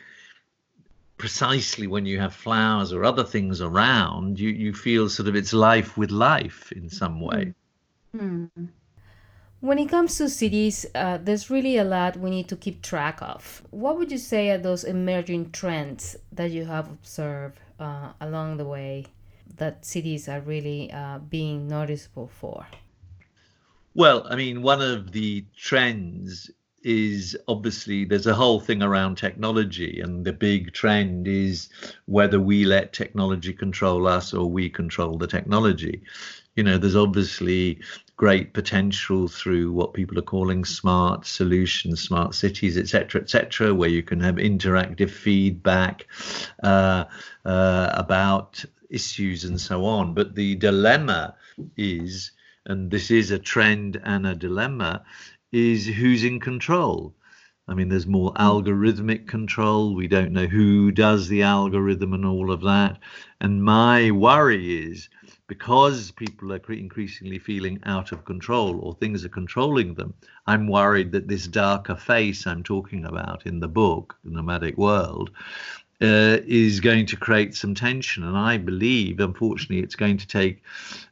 precisely 1.17 1.87
when 1.87 2.07
you 2.07 2.19
have 2.19 2.35
flowers 2.35 2.93
or 2.93 3.05
other 3.05 3.25
things 3.25 3.61
around, 3.61 4.41
you, 4.41 4.51
you 4.51 4.75
feel 4.75 5.09
sort 5.09 5.29
of 5.29 5.37
it's 5.37 5.53
life 5.53 5.97
with 5.97 6.11
life 6.11 6.73
in 6.73 6.89
some 6.89 7.21
way. 7.21 7.55
Mm. 8.17 8.51
When 9.61 9.79
it 9.79 9.89
comes 9.89 10.19
to 10.19 10.29
cities, 10.29 10.87
uh, 10.95 11.19
there's 11.23 11.49
really 11.49 11.77
a 11.77 11.85
lot 11.85 12.17
we 12.17 12.31
need 12.31 12.49
to 12.49 12.57
keep 12.57 12.83
track 12.83 13.23
of. 13.23 13.63
What 13.71 13.97
would 13.97 14.11
you 14.11 14.19
say 14.19 14.51
are 14.51 14.59
those 14.59 14.83
emerging 14.83 15.53
trends 15.53 16.17
that 16.33 16.51
you 16.51 16.65
have 16.65 16.89
observed 16.89 17.61
uh, 17.79 18.13
along 18.21 18.57
the 18.57 18.65
way 18.65 19.07
that 19.59 19.85
cities 19.85 20.29
are 20.29 20.41
really 20.41 20.91
uh, 20.93 21.19
being 21.21 21.69
noticeable 21.69 22.27
for? 22.27 22.67
Well, 23.95 24.27
I 24.29 24.35
mean, 24.37 24.63
one 24.63 24.83
of 24.83 25.13
the 25.13 25.45
trends 25.57 26.51
is 26.85 27.37
obviously 27.49 28.05
there's 28.05 28.27
a 28.27 28.35
whole 28.35 28.61
thing 28.61 28.83
around 28.83 29.17
technology, 29.17 30.01
and 30.01 30.25
the 30.25 30.33
big 30.33 30.73
trend 30.73 31.29
is 31.29 31.69
whether 32.07 32.41
we 32.41 32.65
let 32.65 32.93
technology 32.93 33.53
control 33.53 34.07
us 34.07 34.35
or 34.35 34.51
we 34.51 34.69
control 34.69 35.19
the 35.19 35.27
technology. 35.27 36.03
You 36.57 36.65
know, 36.65 36.77
there's 36.77 36.97
obviously 36.97 37.81
great 38.17 38.53
potential 38.53 39.27
through 39.27 39.73
what 39.73 39.95
people 39.95 40.19
are 40.19 40.23
calling 40.23 40.65
smart 40.65 41.27
solutions, 41.27 42.03
smart 42.03 42.35
cities, 42.35 42.77
etc., 42.77 43.21
etc., 43.21 43.75
where 43.75 43.89
you 43.89 44.03
can 44.03 44.21
have 44.21 44.37
interactive 44.37 45.11
feedback 45.11 46.07
uh, 46.63 47.05
uh, 47.45 47.91
about 47.95 48.65
issues 48.91 49.45
and 49.45 49.61
so 49.61 49.85
on. 49.85 50.15
But 50.15 50.35
the 50.35 50.55
dilemma 50.57 51.35
is, 51.77 52.33
and 52.67 52.91
this 52.91 53.11
is 53.11 53.31
a 53.31 53.39
trend 53.39 54.01
and 54.05 54.27
a 54.27 54.35
dilemma, 54.35 55.05
is 55.53 55.87
who's 55.87 56.25
in 56.25 56.41
control. 56.41 57.15
I 57.69 57.75
mean, 57.75 57.89
there's 57.89 58.07
more 58.07 58.35
algorithmic 58.35 59.29
control. 59.29 59.95
We 59.95 60.09
don't 60.09 60.33
know 60.33 60.47
who 60.47 60.91
does 60.91 61.29
the 61.29 61.43
algorithm 61.43 62.13
and 62.13 62.27
all 62.27 62.51
of 62.51 62.63
that. 62.63 62.99
And 63.41 63.63
my 63.63 64.11
worry 64.11 64.89
is 64.89 65.09
because 65.47 66.11
people 66.13 66.53
are 66.53 66.73
increasingly 66.73 67.39
feeling 67.39 67.79
out 67.85 68.11
of 68.11 68.25
control 68.25 68.81
or 68.81 68.95
things 68.95 69.25
are 69.25 69.29
controlling 69.29 69.95
them, 69.95 70.15
I'm 70.47 70.67
worried 70.67 71.13
that 71.13 71.29
this 71.29 71.47
darker 71.47 71.95
face 71.95 72.47
I'm 72.47 72.63
talking 72.63 73.05
about 73.05 73.47
in 73.47 73.61
the 73.61 73.69
book, 73.69 74.17
The 74.25 74.31
Nomadic 74.31 74.77
World, 74.77 75.31
uh, 76.01 76.39
is 76.47 76.81
going 76.81 77.07
to 77.07 77.17
create 77.17 77.55
some 77.55 77.75
tension. 77.75 78.25
And 78.25 78.37
I 78.37 78.57
believe, 78.57 79.21
unfortunately, 79.21 79.81
it's 79.81 79.95
going 79.95 80.17
to 80.17 80.27
take 80.27 80.63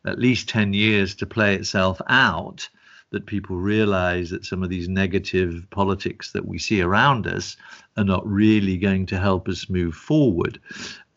at 0.05 0.19
least 0.19 0.49
10 0.49 0.73
years 0.73 1.15
to 1.17 1.27
play 1.27 1.55
itself 1.55 2.01
out 2.09 2.69
that 3.11 3.27
people 3.27 3.57
realize 3.57 4.31
that 4.31 4.45
some 4.45 4.63
of 4.63 4.71
these 4.71 4.89
negative 4.89 5.67
politics 5.71 6.33
that 6.33 6.47
we 6.47 6.59
see 6.59 6.81
around 6.81 7.27
us 7.27 7.57
are 7.97 8.05
not 8.05 8.27
really 8.27 8.77
going 8.77 9.07
to 9.07 9.19
help 9.19 9.49
us 9.49 9.69
move 9.69 9.95
forward. 9.95 10.61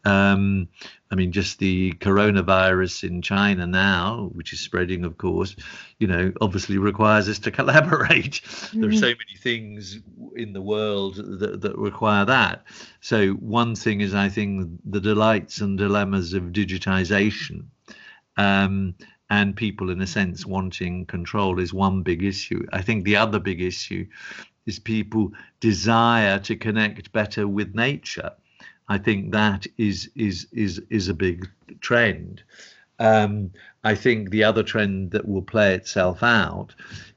Um, 0.06 0.68
I 1.12 1.16
mean, 1.16 1.32
just 1.32 1.60
the 1.60 1.94
coronavirus 1.94 3.08
in 3.08 3.22
China 3.22 3.66
now, 3.68 4.32
which 4.34 4.52
is 4.52 4.60
spreading, 4.60 5.06
of 5.06 5.18
course, 5.18 5.56
you 6.00 6.08
know, 6.08 6.34
obviously 6.42 6.78
requires 6.78 7.30
us 7.30 7.40
to 7.40 7.52
collaborate. 7.60 8.42
Mm-hmm. 8.42 8.82
There 8.82 8.90
are 8.90 8.94
so 8.94 9.08
many 9.08 9.38
things 9.40 10.00
in 10.36 10.54
the 10.54 10.62
world 10.62 11.16
that, 11.40 11.62
that 11.62 11.78
require 11.78 12.26
that. 12.26 12.66
So, 13.00 13.30
one 13.34 13.76
thing 13.76 14.02
is, 14.02 14.14
I 14.14 14.30
think, 14.30 14.80
the 14.86 15.00
delights 15.00 15.62
and 15.62 15.78
dilemmas 15.78 16.34
of 16.34 16.46
digitization. 16.46 17.66
Um, 18.36 18.96
and 19.30 19.56
people, 19.56 19.90
in 19.90 20.02
a 20.02 20.08
sense, 20.08 20.46
wanting 20.46 21.06
control 21.06 21.60
is 21.60 21.74
one 21.74 22.04
big 22.04 22.24
issue. 22.24 22.66
I 22.72 22.82
think 22.82 23.04
the 23.04 23.18
other 23.18 23.40
big 23.40 23.62
issue 23.62 24.06
is 24.66 24.80
people 24.80 25.32
desire 25.60 26.40
to 26.40 26.56
connect 26.56 27.12
better 27.12 27.48
with 27.48 27.76
nature 27.76 28.32
I 28.88 28.98
think 28.98 29.32
that 29.32 29.66
is 29.78 30.10
is 30.16 30.48
is 30.52 30.82
is 30.90 31.08
a 31.08 31.14
big 31.14 31.50
trend. 31.80 32.44
Um, 33.00 33.52
I 33.84 33.96
think 33.96 34.30
the 34.30 34.44
other 34.44 34.64
trend 34.64 35.12
that 35.12 35.28
will 35.28 35.42
play 35.42 35.76
itself 35.76 36.22
out 36.22 36.76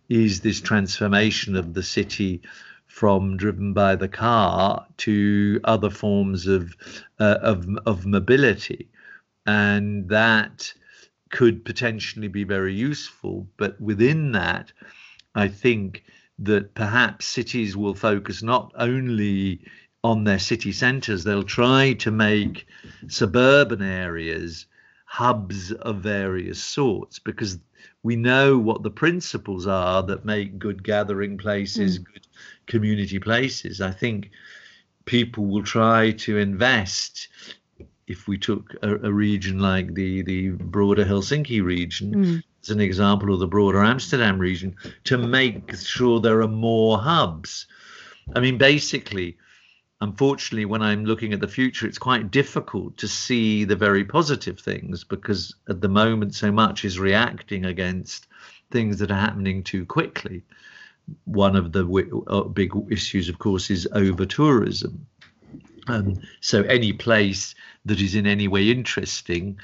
is 0.09 0.41
this 0.41 0.61
transformation 0.61 1.57
of 1.57 1.75
the 1.75 1.83
city 1.83 2.43
from 2.87 3.37
driven 3.37 3.73
by 3.73 3.97
the 3.97 4.09
car 4.09 4.87
to 4.99 5.61
other 5.65 5.91
forms 5.91 6.47
of 6.47 6.75
uh, 7.19 7.39
of 7.43 7.67
of 7.85 8.07
mobility, 8.07 8.89
and 9.45 10.09
that 10.09 10.73
could 11.31 11.65
potentially 11.65 12.29
be 12.29 12.45
very 12.45 12.75
useful. 12.75 13.47
But 13.57 13.81
within 13.81 14.33
that, 14.33 14.73
I 15.35 15.49
think 15.49 16.05
that 16.39 16.75
perhaps 16.75 17.27
cities 17.27 17.77
will 17.77 17.95
focus 17.95 18.43
not 18.43 18.73
only 18.77 19.61
on 20.05 20.25
their 20.25 20.39
city 20.39 20.73
centres. 20.73 21.25
They'll 21.25 21.43
try 21.43 21.95
to 21.95 22.11
make 22.11 22.67
suburban 23.09 23.83
areas 23.83 24.67
hubs 25.05 25.73
of 25.73 25.97
various 26.01 26.63
sorts 26.63 27.19
because 27.19 27.59
we 28.03 28.17
know 28.17 28.59
what 28.59 28.83
the 28.83 28.91
principles 28.91 29.67
are 29.67 30.03
that 30.05 30.25
make 30.25 30.59
good 30.59 30.83
gathering 30.85 31.39
places, 31.39 31.99
mm. 31.99 32.05
good 32.05 32.27
community 32.67 33.19
places. 33.19 33.81
I 33.81 33.91
think 33.91 34.31
people 35.07 35.47
will 35.47 35.65
try 35.65 36.13
to 36.13 36.39
invest 36.39 37.29
if 38.07 38.29
we 38.29 38.39
took 38.39 38.75
a, 38.83 38.95
a 38.95 39.13
region 39.13 39.59
like 39.59 39.95
the 39.95 40.23
the 40.23 40.51
broader 40.51 41.05
Helsinki 41.05 41.63
region 41.63 42.15
mm. 42.15 42.43
as 42.63 42.71
an 42.71 42.81
example, 42.81 43.33
or 43.33 43.39
the 43.39 43.47
broader 43.47 43.83
Amsterdam 43.83 44.39
region, 44.39 44.77
to 45.05 45.19
make 45.19 45.77
sure 45.77 46.21
there 46.21 46.43
are 46.43 46.49
more 46.49 46.99
hubs. 46.99 47.67
I 48.35 48.41
mean, 48.41 48.59
basically, 48.59 49.37
unfortunately, 50.01 50.65
when 50.65 50.83
I'm 50.83 51.05
looking 51.05 51.33
at 51.33 51.41
the 51.41 51.49
future, 51.49 51.87
it's 51.87 51.99
quite 51.99 52.31
difficult 52.31 52.97
to 52.99 53.09
see 53.09 53.65
the 53.65 53.77
very 53.77 54.05
positive 54.05 54.59
things 54.59 55.05
because 55.05 55.55
at 55.69 55.81
the 55.81 55.89
moment, 55.89 56.35
so 56.35 56.51
much 56.53 56.85
is 56.85 56.99
reacting 56.99 57.65
against 57.65 58.27
things 58.71 58.99
that 58.99 59.11
are 59.11 59.15
happening 59.15 59.63
too 59.63 59.87
quickly. 59.87 60.43
One 61.25 61.55
of 61.55 61.73
the 61.73 61.83
w- 61.83 62.25
uh, 62.27 62.43
big 62.43 62.73
issues, 62.91 63.29
of 63.29 63.39
course, 63.39 63.71
is 63.71 63.87
over 63.93 64.27
tourism. 64.27 65.07
Um, 65.89 66.21
so 66.41 66.63
any 66.63 66.93
place 66.93 67.55
that 67.85 68.01
is 68.01 68.15
in 68.15 68.27
any 68.27 68.49
way 68.49 68.71
interesting 68.71 69.59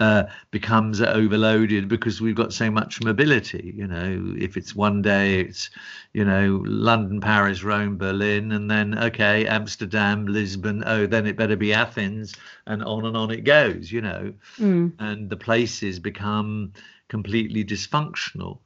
uh, 0.00 0.24
becomes 0.52 1.00
overloaded 1.00 1.88
because 1.88 2.20
we've 2.20 2.36
got 2.36 2.52
so 2.52 2.70
much 2.70 3.02
mobility. 3.02 3.72
You 3.76 3.86
know, 3.86 4.34
if 4.38 4.56
it's 4.56 4.74
one 4.74 5.02
day, 5.02 5.40
it's, 5.40 5.70
you 6.12 6.24
know, 6.24 6.62
London, 6.64 7.20
Paris, 7.20 7.64
Rome, 7.64 7.98
Berlin, 7.98 8.52
and 8.52 8.70
then, 8.70 8.96
okay, 8.96 9.46
Amsterdam, 9.46 10.26
Lisbon, 10.26 10.84
oh, 10.86 11.06
then 11.06 11.26
it 11.26 11.36
better 11.36 11.56
be 11.56 11.72
Athens, 11.72 12.34
and 12.66 12.84
on 12.84 13.06
and 13.06 13.16
on 13.16 13.30
it 13.30 13.42
goes, 13.42 13.90
you 13.90 14.00
know. 14.00 14.32
Mm. 14.58 14.92
And 15.00 15.30
the 15.30 15.36
places 15.36 15.98
become 15.98 16.72
completely 17.08 17.64
dysfunctional. 17.64 18.58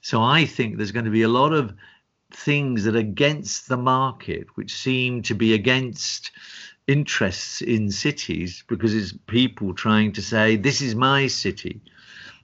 So 0.00 0.20
I 0.20 0.46
think 0.46 0.76
there's 0.76 0.90
going 0.90 1.04
to 1.04 1.12
be 1.12 1.22
a 1.22 1.28
lot 1.28 1.52
of 1.52 1.72
things 2.34 2.84
that 2.84 2.96
are 2.96 2.98
against 2.98 3.68
the 3.68 3.76
market, 3.76 4.46
which 4.56 4.74
seem 4.74 5.22
to 5.22 5.34
be 5.34 5.54
against 5.54 6.30
interests 6.86 7.62
in 7.62 7.90
cities 7.90 8.64
because 8.68 8.94
it's 8.94 9.14
people 9.26 9.74
trying 9.74 10.12
to 10.12 10.22
say, 10.22 10.56
this 10.56 10.80
is 10.80 10.94
my 10.94 11.26
city. 11.26 11.80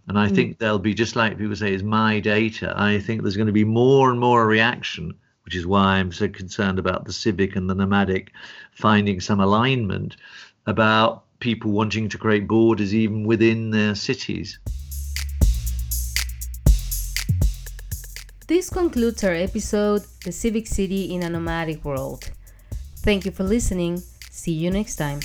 And 0.07 0.18
I 0.18 0.28
mm. 0.28 0.34
think 0.34 0.59
there'll 0.59 0.78
be, 0.78 0.95
just 0.95 1.16
like 1.16 1.39
people 1.39 1.57
say, 1.57 1.72
it's 1.74 1.82
my 1.82 2.20
data. 2.20 2.72
I 2.76 2.99
think 2.99 3.22
there's 3.22 3.36
going 3.36 3.49
to 3.49 3.53
be 3.53 3.64
more 3.64 4.11
and 4.11 4.18
more 4.18 4.47
reaction, 4.47 5.14
which 5.45 5.55
is 5.55 5.66
why 5.66 5.97
I'm 5.97 6.12
so 6.12 6.28
concerned 6.28 6.78
about 6.78 7.05
the 7.05 7.12
civic 7.12 7.57
and 7.57 7.68
the 7.68 7.74
nomadic 7.74 8.32
finding 8.72 9.20
some 9.20 9.41
alignment 9.41 10.16
about 10.66 11.24
people 11.41 11.70
wanting 11.70 12.09
to 12.09 12.18
create 12.18 12.49
borders 12.49 12.95
even 12.95 13.24
within 13.24 13.70
their 13.70 13.95
cities. 13.95 14.59
This 18.49 18.70
concludes 18.70 19.24
our 19.24 19.34
episode, 19.34 20.05
The 20.24 20.32
Civic 20.32 20.66
City 20.66 21.14
in 21.14 21.22
a 21.22 21.28
Nomadic 21.28 21.84
World. 21.84 22.30
Thank 23.01 23.26
you 23.26 23.30
for 23.30 23.44
listening. 23.44 24.03
See 24.30 24.53
you 24.53 24.70
next 24.70 24.96
time. 24.96 25.20